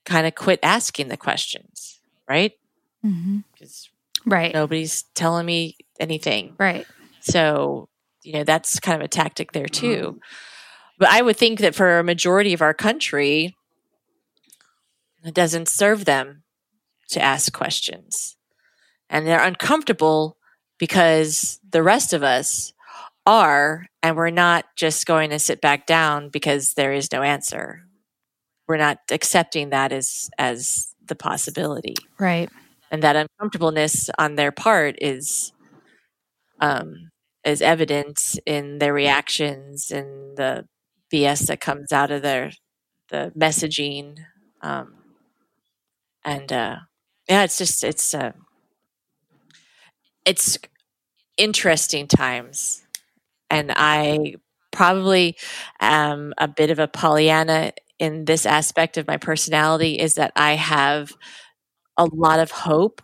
[0.04, 2.52] kind of quit asking the questions right?
[3.02, 3.88] Because
[4.20, 4.30] mm-hmm.
[4.30, 4.54] right.
[4.54, 6.54] nobody's telling me anything.
[6.58, 6.86] Right.
[7.20, 7.88] So
[8.22, 10.20] you know that's kind of a tactic there too.
[10.98, 13.54] But i would think that for a majority of our country
[15.22, 16.44] it doesn't serve them
[17.08, 18.36] to ask questions
[19.08, 20.36] and they're uncomfortable
[20.78, 22.72] because the rest of us
[23.24, 27.82] are, and we're not just going to sit back down because there is no answer.
[28.68, 32.50] We're not accepting that as as the possibility, right?
[32.90, 35.52] And that uncomfortableness on their part is
[36.60, 37.10] um,
[37.44, 40.66] is evident in their reactions and the
[41.12, 42.50] BS that comes out of their
[43.10, 44.18] the messaging,
[44.62, 44.94] um,
[46.24, 46.76] and uh,
[47.28, 48.32] yeah, it's just it's uh,
[50.24, 50.58] it's
[51.36, 52.86] interesting times
[53.50, 54.36] and I
[54.72, 55.36] probably
[55.80, 60.54] am a bit of a Pollyanna in this aspect of my personality is that I
[60.54, 61.12] have
[61.96, 63.00] a lot of hope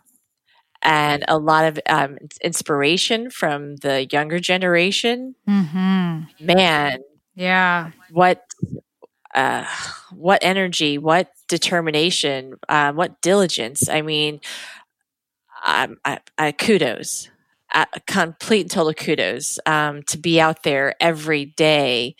[0.83, 5.35] and a lot of um, inspiration from the younger generation.
[5.47, 6.45] Mm-hmm.
[6.45, 6.99] Man,
[7.35, 8.43] yeah, what
[9.35, 9.65] uh,
[10.11, 13.89] what energy, what determination, uh, what diligence.
[13.89, 14.39] I mean,
[15.63, 17.29] I, I, kudos
[17.73, 22.15] uh, complete and total kudos um, to be out there every day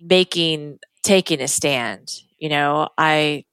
[0.00, 3.44] making taking a stand you know i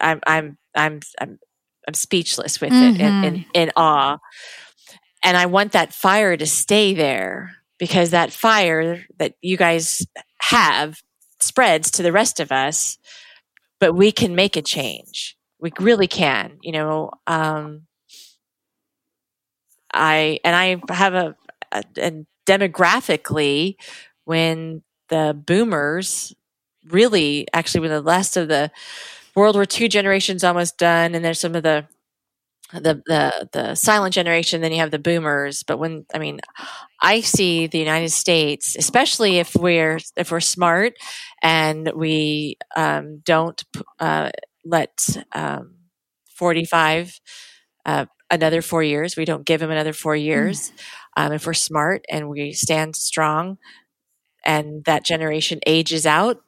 [0.00, 1.38] i'm i'm i'm i'm,
[1.86, 3.00] I'm speechless with mm-hmm.
[3.00, 4.18] it in, in, in awe
[5.22, 10.06] and i want that fire to stay there because that fire that you guys
[10.40, 11.00] have
[11.42, 12.98] spreads to the rest of us
[13.82, 15.36] but we can make a change.
[15.58, 17.88] We really can you know um,
[19.92, 21.36] I and I have a,
[21.72, 23.74] a, a demographically
[24.24, 26.32] when the boomers
[26.88, 28.70] really actually when the last of the
[29.34, 31.88] World War II generation's almost done, and there's some of the
[32.72, 34.60] the the the silent generation.
[34.60, 35.62] Then you have the boomers.
[35.62, 36.40] But when I mean,
[37.00, 40.94] I see the United States, especially if we're if we're smart
[41.42, 43.62] and we um, don't
[44.00, 44.30] uh,
[44.64, 45.74] let um,
[46.28, 47.20] 45
[47.84, 49.16] uh, another four years.
[49.16, 50.22] We don't give them another four mm.
[50.22, 50.70] years.
[50.70, 51.26] Mm.
[51.26, 53.58] Um, if we're smart and we stand strong
[54.44, 56.42] and that generation ages out,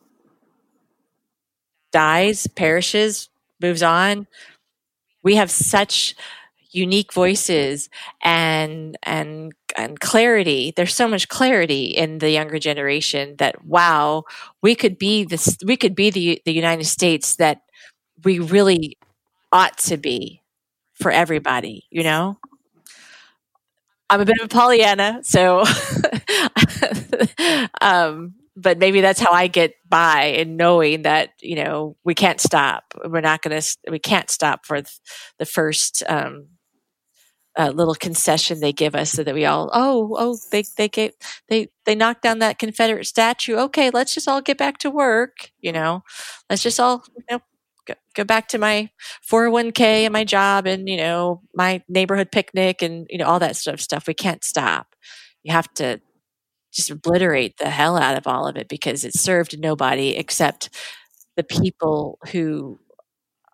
[1.93, 3.29] dies, perishes,
[3.61, 4.27] moves on,
[5.25, 6.15] we have such
[6.71, 7.89] unique voices
[8.23, 14.25] and and and clarity there's so much clarity in the younger generation that wow
[14.63, 17.63] we could be this we could be the the United States that
[18.25, 18.99] we really
[19.53, 20.43] ought to be
[20.95, 22.39] for everybody, you know?
[24.11, 25.65] I'm a bit of a Pollyanna, so
[27.81, 32.41] um, but maybe that's how I get by in knowing that you know we can't
[32.41, 32.85] stop.
[33.05, 33.77] We're not going to.
[33.91, 34.83] We can't stop for
[35.39, 36.49] the first um,
[37.59, 41.13] uh, little concession they give us, so that we all oh oh they they gave
[41.49, 43.57] they they knocked down that Confederate statue.
[43.57, 45.51] Okay, let's just all get back to work.
[45.61, 46.03] You know,
[46.49, 47.41] let's just all you know
[47.87, 48.91] go, go back to my
[49.31, 53.57] 401k and my job and you know my neighborhood picnic and you know all that
[53.57, 54.95] sort of stuff we can't stop
[55.43, 56.01] you have to
[56.75, 60.71] just obliterate the hell out of all of it because it served nobody except
[61.37, 62.79] the people who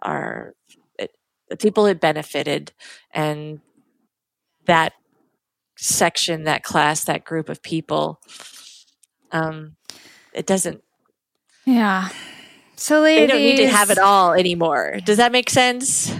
[0.02, 0.54] are
[1.48, 2.72] the people it benefited
[3.12, 3.60] and
[4.66, 4.92] that
[5.76, 8.20] section that class that group of people
[9.32, 9.76] um
[10.32, 10.82] it doesn't
[11.66, 12.08] yeah
[12.80, 15.00] so ladies, they don't need to have it all anymore.
[15.04, 16.10] Does that make sense?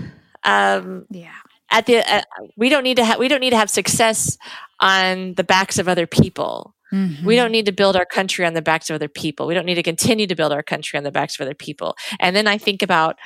[0.44, 1.32] Um, yeah.
[1.70, 2.20] At the uh,
[2.54, 4.36] we don't need to have we don't need to have success
[4.78, 6.74] on the backs of other people.
[6.92, 7.24] Mm-hmm.
[7.24, 9.46] We don't need to build our country on the backs of other people.
[9.46, 11.96] We don't need to continue to build our country on the backs of other people.
[12.18, 13.16] And then I think about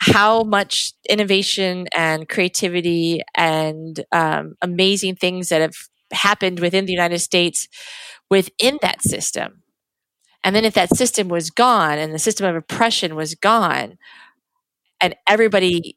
[0.00, 5.74] how much innovation and creativity and um, amazing things that have
[6.12, 7.68] happened within the United States
[8.30, 9.62] within that system
[10.44, 13.98] and then if that system was gone and the system of oppression was gone
[15.00, 15.96] and everybody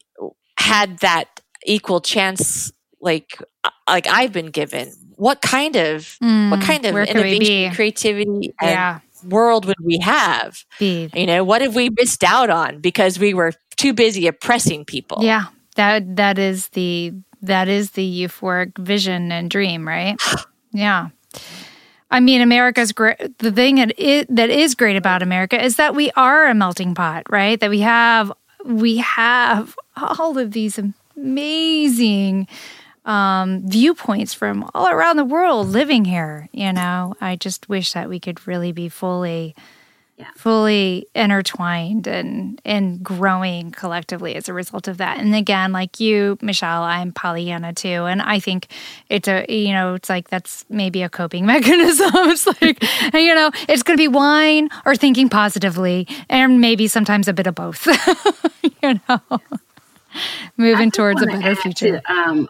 [0.59, 3.41] had that equal chance like
[3.87, 8.99] like I've been given, what kind of mm, what kind of innovation, creativity, yeah.
[9.27, 10.63] world would we have?
[10.79, 11.09] Be.
[11.13, 15.19] You know, what have we missed out on because we were too busy oppressing people?
[15.21, 15.45] Yeah,
[15.75, 20.19] that that is the that is the euphoric vision and dream, right?
[20.71, 21.09] yeah.
[22.11, 23.37] I mean, America's great.
[23.39, 26.93] The thing that is, that is great about America is that we are a melting
[26.93, 27.59] pot, right?
[27.59, 28.33] That we have
[28.65, 30.79] we have all of these
[31.15, 32.47] amazing
[33.05, 36.49] um, viewpoints from all around the world living here.
[36.51, 39.55] You know, I just wish that we could really be fully
[40.21, 40.27] yeah.
[40.35, 45.19] fully intertwined and and growing collectively as a result of that.
[45.19, 48.67] And again, like you, Michelle, I'm Pollyanna too, and I think
[49.09, 52.11] it's a you know it's like that's maybe a coping mechanism.
[52.13, 52.83] it's like
[53.13, 57.47] you know it's going to be wine or thinking positively, and maybe sometimes a bit
[57.47, 57.87] of both.
[58.83, 59.41] you know,
[60.55, 61.99] moving towards a better future.
[61.99, 62.49] To, um,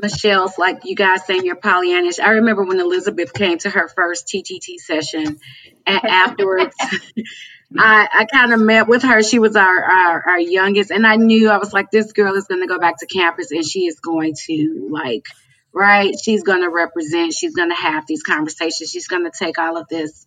[0.00, 2.20] Michelle's like you guys saying you're Pollyannish.
[2.20, 5.38] I remember when Elizabeth came to her first TTT session,
[5.86, 6.74] and afterwards,
[7.76, 9.22] I, I kind of met with her.
[9.22, 12.44] She was our, our, our youngest, and I knew I was like, this girl is
[12.44, 15.26] going to go back to campus, and she is going to like,
[15.72, 16.14] right?
[16.18, 17.34] She's going to represent.
[17.34, 18.90] She's going to have these conversations.
[18.90, 20.26] She's going to take all of this.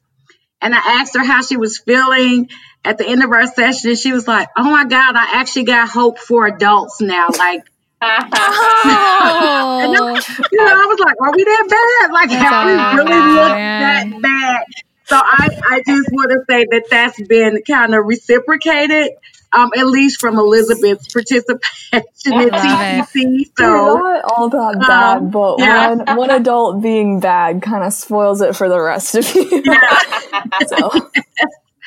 [0.64, 2.50] And I asked her how she was feeling
[2.86, 5.64] at the end of our session, and she was like, "Oh my God, I actually
[5.64, 7.30] got hope for adults now.
[7.30, 7.64] Like
[8.02, 9.80] oh.
[9.84, 12.12] and you know, I was like, are we that bad?
[12.12, 14.66] Like, that's have we really looked that bad?
[15.06, 19.12] So I, I just want to say that that's been kind of reciprocated,
[19.52, 21.62] um, at least from Elizabeth's participation
[21.92, 23.52] in TTT.
[23.58, 25.96] So not all that bad, um, but yeah.
[25.96, 29.64] one, one adult being bad kind of spoils it for the rest of you.
[29.66, 30.00] Yeah.
[30.68, 31.10] so.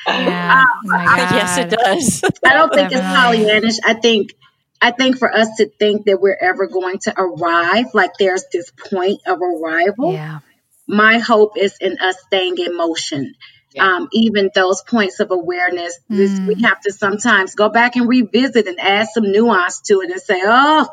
[0.07, 0.61] Yeah.
[0.61, 2.23] Um, oh yes, it does.
[2.45, 3.47] I don't think Definitely.
[3.47, 3.89] it's Pollyannish.
[3.89, 4.35] I think
[4.81, 8.71] I think for us to think that we're ever going to arrive, like there's this
[8.71, 10.13] point of arrival.
[10.13, 10.41] Yeah.
[10.87, 13.35] My hope is in us staying in motion.
[13.73, 13.87] Yeah.
[13.87, 16.17] Um, even those points of awareness, mm.
[16.17, 20.11] this, we have to sometimes go back and revisit and add some nuance to it
[20.11, 20.87] and say, oh,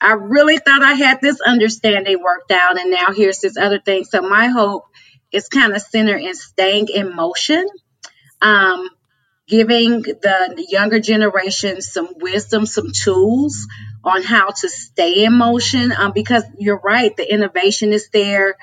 [0.00, 4.04] I really thought I had this understanding worked out, and now here's this other thing.
[4.04, 4.84] So my hope
[5.30, 7.66] is kind of centered in staying in motion.
[8.40, 8.88] Um,
[9.52, 13.66] giving the younger generation some wisdom, some tools
[14.02, 15.92] on how to stay in motion.
[15.92, 18.56] Um, because you're right, the innovation is there,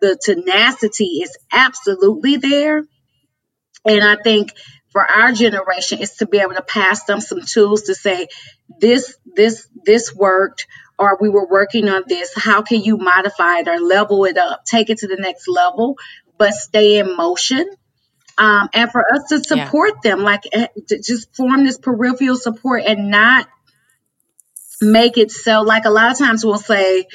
[0.00, 2.82] the tenacity is absolutely there.
[3.84, 4.50] And I think
[4.90, 8.26] for our generation is to be able to pass them some tools to say,
[8.80, 10.66] this, this, this worked,
[10.98, 12.32] or we were working on this.
[12.34, 15.98] How can you modify it or level it up, take it to the next level,
[16.36, 17.70] but stay in motion?
[18.42, 20.10] Um, and for us to support yeah.
[20.10, 23.46] them, like eh, to just form this peripheral support and not
[24.80, 25.62] make it so.
[25.62, 27.06] Like a lot of times we'll say,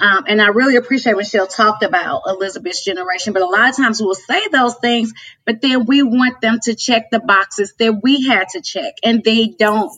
[0.00, 4.02] um, and I really appreciate Michelle talked about Elizabeth's generation, but a lot of times
[4.02, 5.12] we'll say those things,
[5.46, 9.22] but then we want them to check the boxes that we had to check, and
[9.22, 9.92] they don't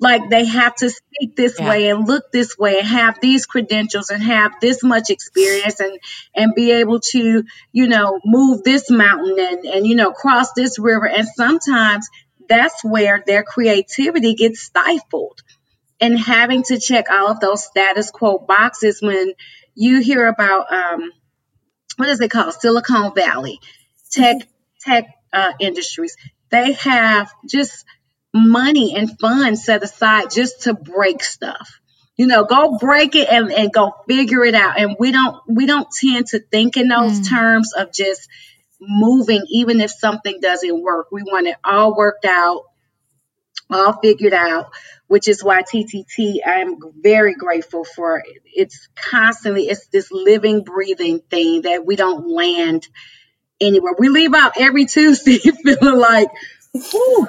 [0.00, 1.68] like they have to speak this yeah.
[1.68, 5.98] way and look this way and have these credentials and have this much experience and
[6.34, 10.78] and be able to you know move this mountain and and you know cross this
[10.78, 11.06] river.
[11.06, 12.08] And sometimes
[12.48, 15.40] that's where their creativity gets stifled.
[16.00, 19.32] And having to check all of those status quo boxes when
[19.74, 21.12] you hear about um
[21.96, 22.52] what is it called?
[22.54, 23.60] Silicon valley
[24.10, 24.36] tech
[24.80, 26.16] tech uh, industries.
[26.50, 27.84] They have just
[28.34, 31.80] money and funds set aside just to break stuff.
[32.16, 34.78] You know, go break it and, and go figure it out.
[34.78, 37.28] And we don't we don't tend to think in those mm.
[37.28, 38.28] terms of just
[38.80, 41.08] moving, even if something doesn't work.
[41.10, 42.64] We want it all worked out,
[43.70, 44.70] all figured out,
[45.06, 48.22] which is why TTT, I'm very grateful for.
[48.44, 52.86] It's constantly, it's this living, breathing thing that we don't land
[53.60, 53.94] anywhere.
[53.98, 56.28] We leave out every Tuesday feeling like,
[56.72, 57.28] whew,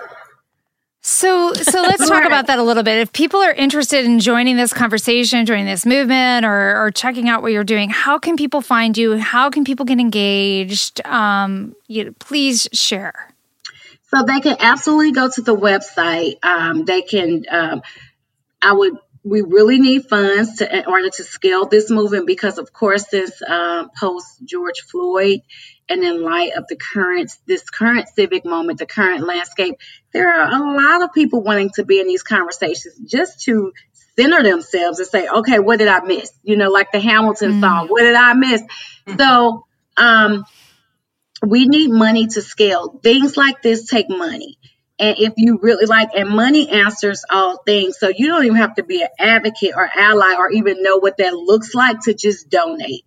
[1.05, 2.97] so, so let's talk about that a little bit.
[2.97, 7.43] If people are interested in joining this conversation, joining this movement, or, or checking out
[7.43, 9.15] what you're doing, how can people find you?
[9.17, 11.05] How can people get engaged?
[11.05, 13.31] Um, you, please share.
[14.07, 16.43] So they can absolutely go to the website.
[16.43, 17.45] Um, they can.
[17.51, 17.83] Um,
[18.59, 18.93] I would.
[19.23, 23.41] We really need funds to, in order to scale this movement because, of course, this
[23.41, 25.41] uh, post George Floyd
[25.89, 29.75] and in light of the current this current civic moment the current landscape
[30.15, 33.73] there are a lot of people wanting to be in these conversations just to
[34.15, 37.61] center themselves and say okay what did i miss you know like the hamilton mm-hmm.
[37.61, 39.19] song what did i miss mm-hmm.
[39.19, 39.65] so
[39.97, 40.45] um
[41.45, 44.57] we need money to scale things like this take money
[44.97, 47.97] And if you really like, and money answers all things.
[47.99, 51.17] So you don't even have to be an advocate or ally or even know what
[51.17, 53.03] that looks like to just donate.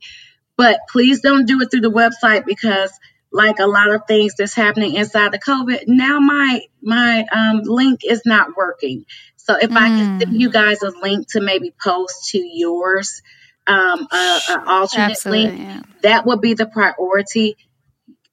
[0.57, 2.93] But please don't do it through the website because
[3.33, 8.01] like a lot of things that's happening inside the COVID, now my my um, link
[8.05, 9.05] is not working.
[9.37, 9.77] So if mm.
[9.77, 10.53] I can send you mm.
[10.53, 13.23] guys a link to maybe post to yours,
[13.67, 15.83] um, a, a alternate Absolutely, link, yeah.
[16.03, 17.57] that would be the priority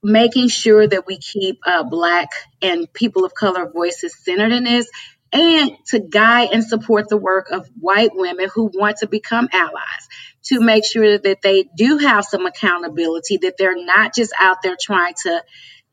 [0.02, 2.30] making sure that we keep uh, Black
[2.62, 4.88] and people of color voices centered in this
[5.34, 10.08] and to guide and support the work of white women who want to become allies
[10.46, 14.78] to make sure that they do have some accountability, that they're not just out there
[14.80, 15.44] trying to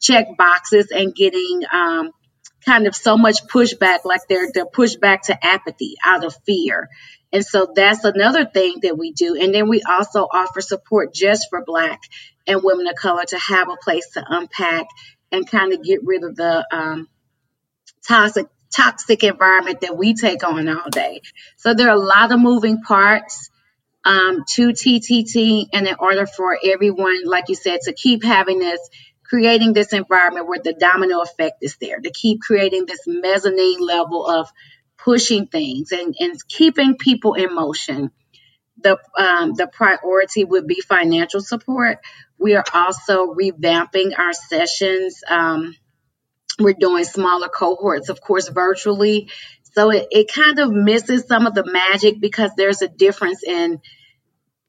[0.00, 2.10] check boxes and getting um,
[2.64, 6.88] kind of so much pushback, like they're, they're pushed back to apathy out of fear.
[7.32, 9.36] And so that's another thing that we do.
[9.40, 12.00] And then we also offer support just for Black
[12.46, 14.86] and women of color to have a place to unpack
[15.30, 17.08] and kind of get rid of the um,
[18.06, 21.20] toxic toxic environment that we take on all day.
[21.58, 23.50] So there are a lot of moving parts
[24.04, 28.80] um, to TTT, and in order for everyone, like you said, to keep having this,
[29.24, 34.26] creating this environment where the domino effect is there, to keep creating this mezzanine level
[34.26, 34.48] of
[34.98, 38.10] pushing things and, and keeping people in motion
[38.82, 41.98] the um, the priority would be financial support.
[42.38, 45.22] We are also revamping our sessions.
[45.28, 45.74] Um,
[46.58, 49.30] we're doing smaller cohorts, of course, virtually.
[49.72, 53.80] So it, it kind of misses some of the magic because there's a difference in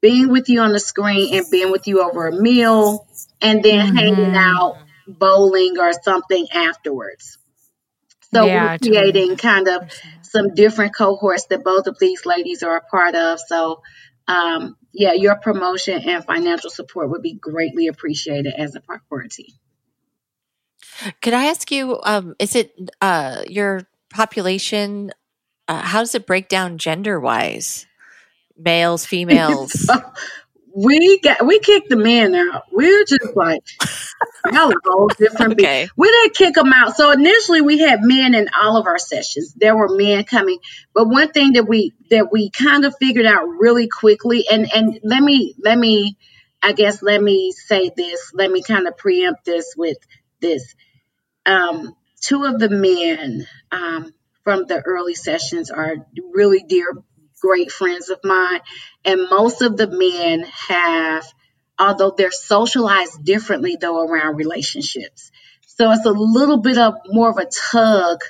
[0.00, 3.06] being with you on the screen and being with you over a meal
[3.40, 3.96] and then mm-hmm.
[3.96, 4.76] hanging out
[5.06, 7.38] bowling or something afterwards.
[8.32, 9.36] So yeah, we're creating totally.
[9.36, 9.90] kind of
[10.22, 13.38] some different cohorts that both of these ladies are a part of.
[13.46, 13.82] So
[14.26, 19.54] um, yeah, your promotion and financial support would be greatly appreciated as a priority.
[21.20, 25.12] Could I ask you, um, is it uh, your population?
[25.68, 27.86] Uh, how does it break down gender wise?
[28.56, 29.90] Males, females?
[30.74, 32.64] we got we kicked the men out.
[32.72, 33.62] We are just like
[34.52, 35.52] y'all are all different.
[35.52, 35.88] Okay.
[35.96, 36.96] We didn't kick them out.
[36.96, 39.54] So initially we had men in all of our sessions.
[39.54, 40.58] There were men coming,
[40.92, 44.98] but one thing that we that we kind of figured out really quickly, and and
[45.04, 46.16] let me let me,
[46.60, 48.32] I guess let me say this.
[48.34, 49.98] Let me kind of preempt this with
[50.40, 50.74] this.
[51.46, 51.94] Um,
[52.24, 55.96] two of the men um, from the early sessions are
[56.32, 56.86] really dear
[57.40, 58.60] great friends of mine.
[59.04, 61.26] And most of the men have,
[61.78, 65.30] although they're socialized differently though around relationships.
[65.66, 68.20] So it's a little bit of more of a tug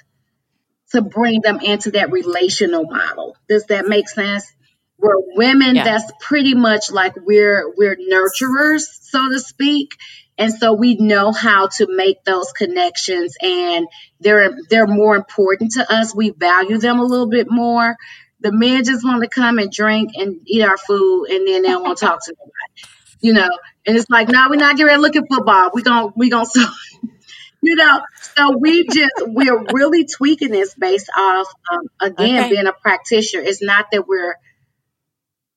[0.93, 3.37] to bring them into that relational model.
[3.49, 4.51] Does that make sense?
[4.99, 5.85] We're women yeah.
[5.85, 9.91] that's pretty much like we're we're nurturers, so to speak.
[10.37, 13.87] And so we know how to make those connections and
[14.21, 16.15] they're they're more important to us.
[16.15, 17.97] We value them a little bit more
[18.45, 21.69] the men just want to come and drink and eat our food, and then they
[21.69, 22.95] don't want to talk to nobody.
[23.21, 23.49] You know,
[23.87, 25.71] and it's like, no, we're not getting ready to look at football.
[25.73, 26.47] We going we gonna
[27.63, 28.03] you know.
[28.37, 32.51] So we just we're really tweaking this based off um, again okay.
[32.51, 33.43] being a practitioner.
[33.43, 34.35] It's not that we're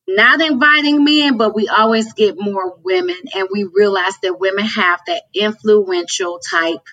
[0.08, 5.02] not inviting men, but we always get more women, and we realize that women have
[5.08, 6.86] that influential type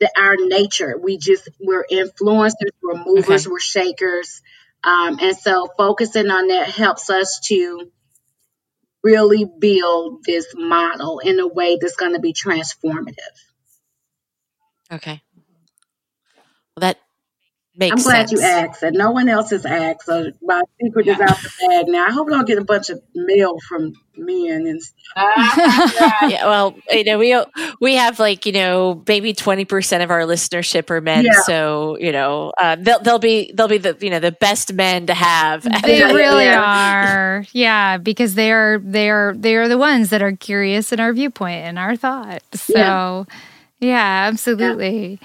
[0.00, 0.98] That our nature.
[0.98, 3.50] We just we're influencers, we're movers, okay.
[3.52, 4.42] we're shakers,
[4.82, 7.90] um, and so focusing on that helps us to
[9.02, 13.16] really build this model in a way that's going to be transformative.
[14.90, 15.22] Okay.
[16.76, 16.98] Well, that
[17.76, 18.40] Makes I'm glad sense.
[18.40, 18.82] you asked.
[18.84, 20.06] And no one else has asked.
[20.06, 21.14] So my secret yeah.
[21.14, 22.06] is out the bag now.
[22.06, 25.02] I hope I don't get a bunch of mail from men and stuff.
[25.16, 27.36] yeah, well, you know, we
[27.80, 31.24] we have like you know maybe twenty percent of our listenership are men.
[31.24, 31.40] Yeah.
[31.42, 35.06] So you know, uh, they'll they'll be they'll be the you know the best men
[35.06, 35.66] to have.
[35.84, 37.44] They really are.
[37.52, 41.12] Yeah, because they are they are they are the ones that are curious in our
[41.12, 42.42] viewpoint and our thought.
[42.54, 43.24] So yeah,
[43.80, 45.20] yeah absolutely.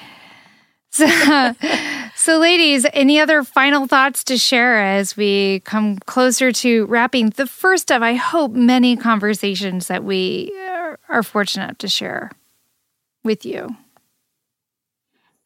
[0.91, 1.07] So,
[2.15, 7.45] so, ladies, any other final thoughts to share as we come closer to wrapping the
[7.45, 10.53] first of, I hope, many conversations that we
[11.09, 12.31] are fortunate to share
[13.23, 13.75] with you?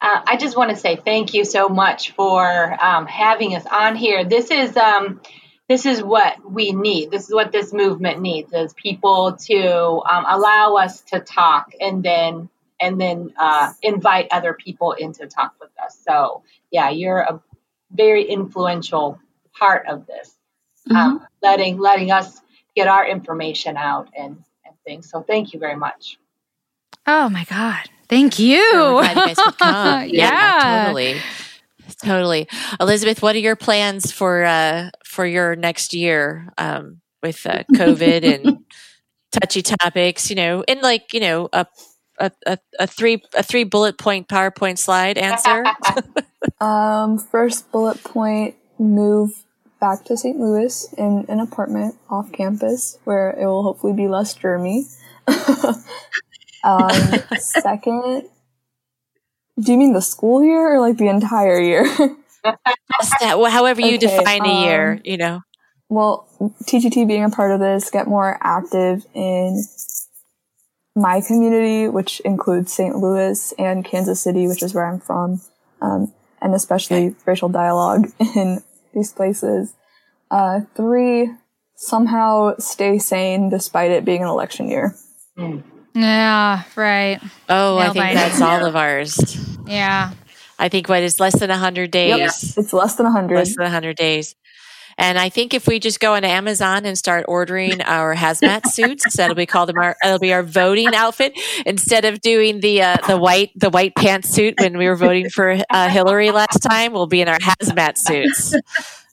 [0.00, 3.96] Uh, I just want to say thank you so much for um, having us on
[3.96, 4.24] here.
[4.24, 5.20] This is um,
[5.66, 7.10] this is what we need.
[7.10, 12.02] This is what this movement needs: is people to um, allow us to talk and
[12.02, 12.50] then
[12.80, 15.98] and then uh, invite other people in to talk with us.
[16.06, 17.40] So, yeah, you're a
[17.90, 19.18] very influential
[19.58, 20.36] part of this,
[20.90, 21.16] um, mm-hmm.
[21.16, 22.40] um, letting letting us
[22.74, 25.08] get our information out and, and things.
[25.08, 26.18] So, thank you very much.
[27.06, 27.90] Oh my God.
[28.08, 28.62] Thank you.
[28.72, 30.04] So you guys could come.
[30.08, 30.08] yeah.
[30.08, 31.20] yeah, totally.
[32.02, 32.48] Totally.
[32.80, 38.24] Elizabeth, what are your plans for uh for your next year um with uh, COVID
[38.24, 38.58] and
[39.32, 41.66] touchy topics, you know, in like, you know, a
[42.18, 45.64] a, a, a three a three bullet point PowerPoint slide answer?
[46.60, 49.44] um, first bullet point: move
[49.80, 50.38] back to St.
[50.38, 54.84] Louis in an apartment off campus where it will hopefully be less germy.
[56.64, 58.28] um, second,
[59.60, 61.84] do you mean the school year or like the entire year?
[63.20, 65.40] However you okay, define a year, um, you know.
[65.88, 66.28] Well,
[66.64, 69.62] TTT being a part of this, get more active in
[70.94, 72.96] my community, which includes St.
[72.96, 75.40] Louis and Kansas City, which is where I'm from,
[75.80, 78.62] um, and especially racial dialogue in
[78.94, 79.74] these places.
[80.30, 81.30] Uh, three,
[81.76, 84.94] somehow stay sane despite it being an election year.
[85.94, 87.20] Yeah, right.
[87.48, 89.18] Oh, Nail I think that's all of ours.
[89.66, 90.12] Yeah.
[90.58, 92.18] I think what is less than 100 days.
[92.56, 92.64] Yep.
[92.64, 93.34] It's less than 100.
[93.34, 94.34] Less than 100 days.
[94.98, 99.16] And I think if we just go on Amazon and start ordering our hazmat suits,
[99.16, 103.16] that'll be called our that'll be our voting outfit instead of doing the uh, the
[103.16, 106.92] white the white pantsuit when we were voting for uh, Hillary last time.
[106.92, 108.54] We'll be in our hazmat suits.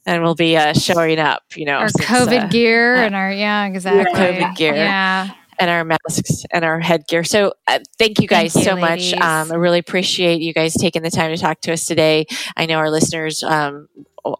[0.03, 3.31] And we'll be uh, showing up, you know, our since, COVID uh, gear and our
[3.31, 5.29] yeah, exactly, COVID gear, yeah,
[5.59, 7.23] and our masks and our headgear.
[7.23, 9.13] So uh, thank you guys thank you, so ladies.
[9.13, 9.21] much.
[9.21, 12.25] Um, I really appreciate you guys taking the time to talk to us today.
[12.57, 13.87] I know our listeners um,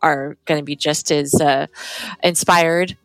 [0.01, 1.67] are going to be just as uh,
[2.23, 2.97] inspired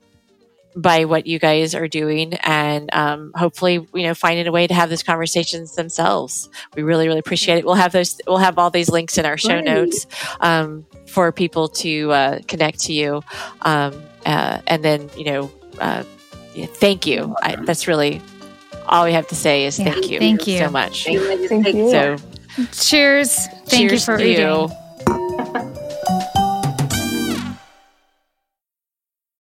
[0.76, 4.74] by what you guys are doing and um, hopefully you know finding a way to
[4.74, 6.50] have those conversations themselves.
[6.76, 7.64] We really really appreciate it.
[7.64, 10.06] We'll have those we'll have all these links in our show notes
[10.40, 13.22] um, for people to uh, connect to you.
[13.62, 15.50] Um, uh, and then you know
[15.80, 16.04] uh,
[16.54, 17.34] yeah, thank you.
[17.42, 18.20] I, that's really
[18.86, 20.58] all we have to say is yeah, thank you thank you.
[20.58, 21.04] so much.
[21.04, 21.90] Thank you.
[21.90, 22.16] so
[22.72, 23.34] cheers.
[23.34, 24.46] Thank cheers you for reading.
[24.46, 25.82] You.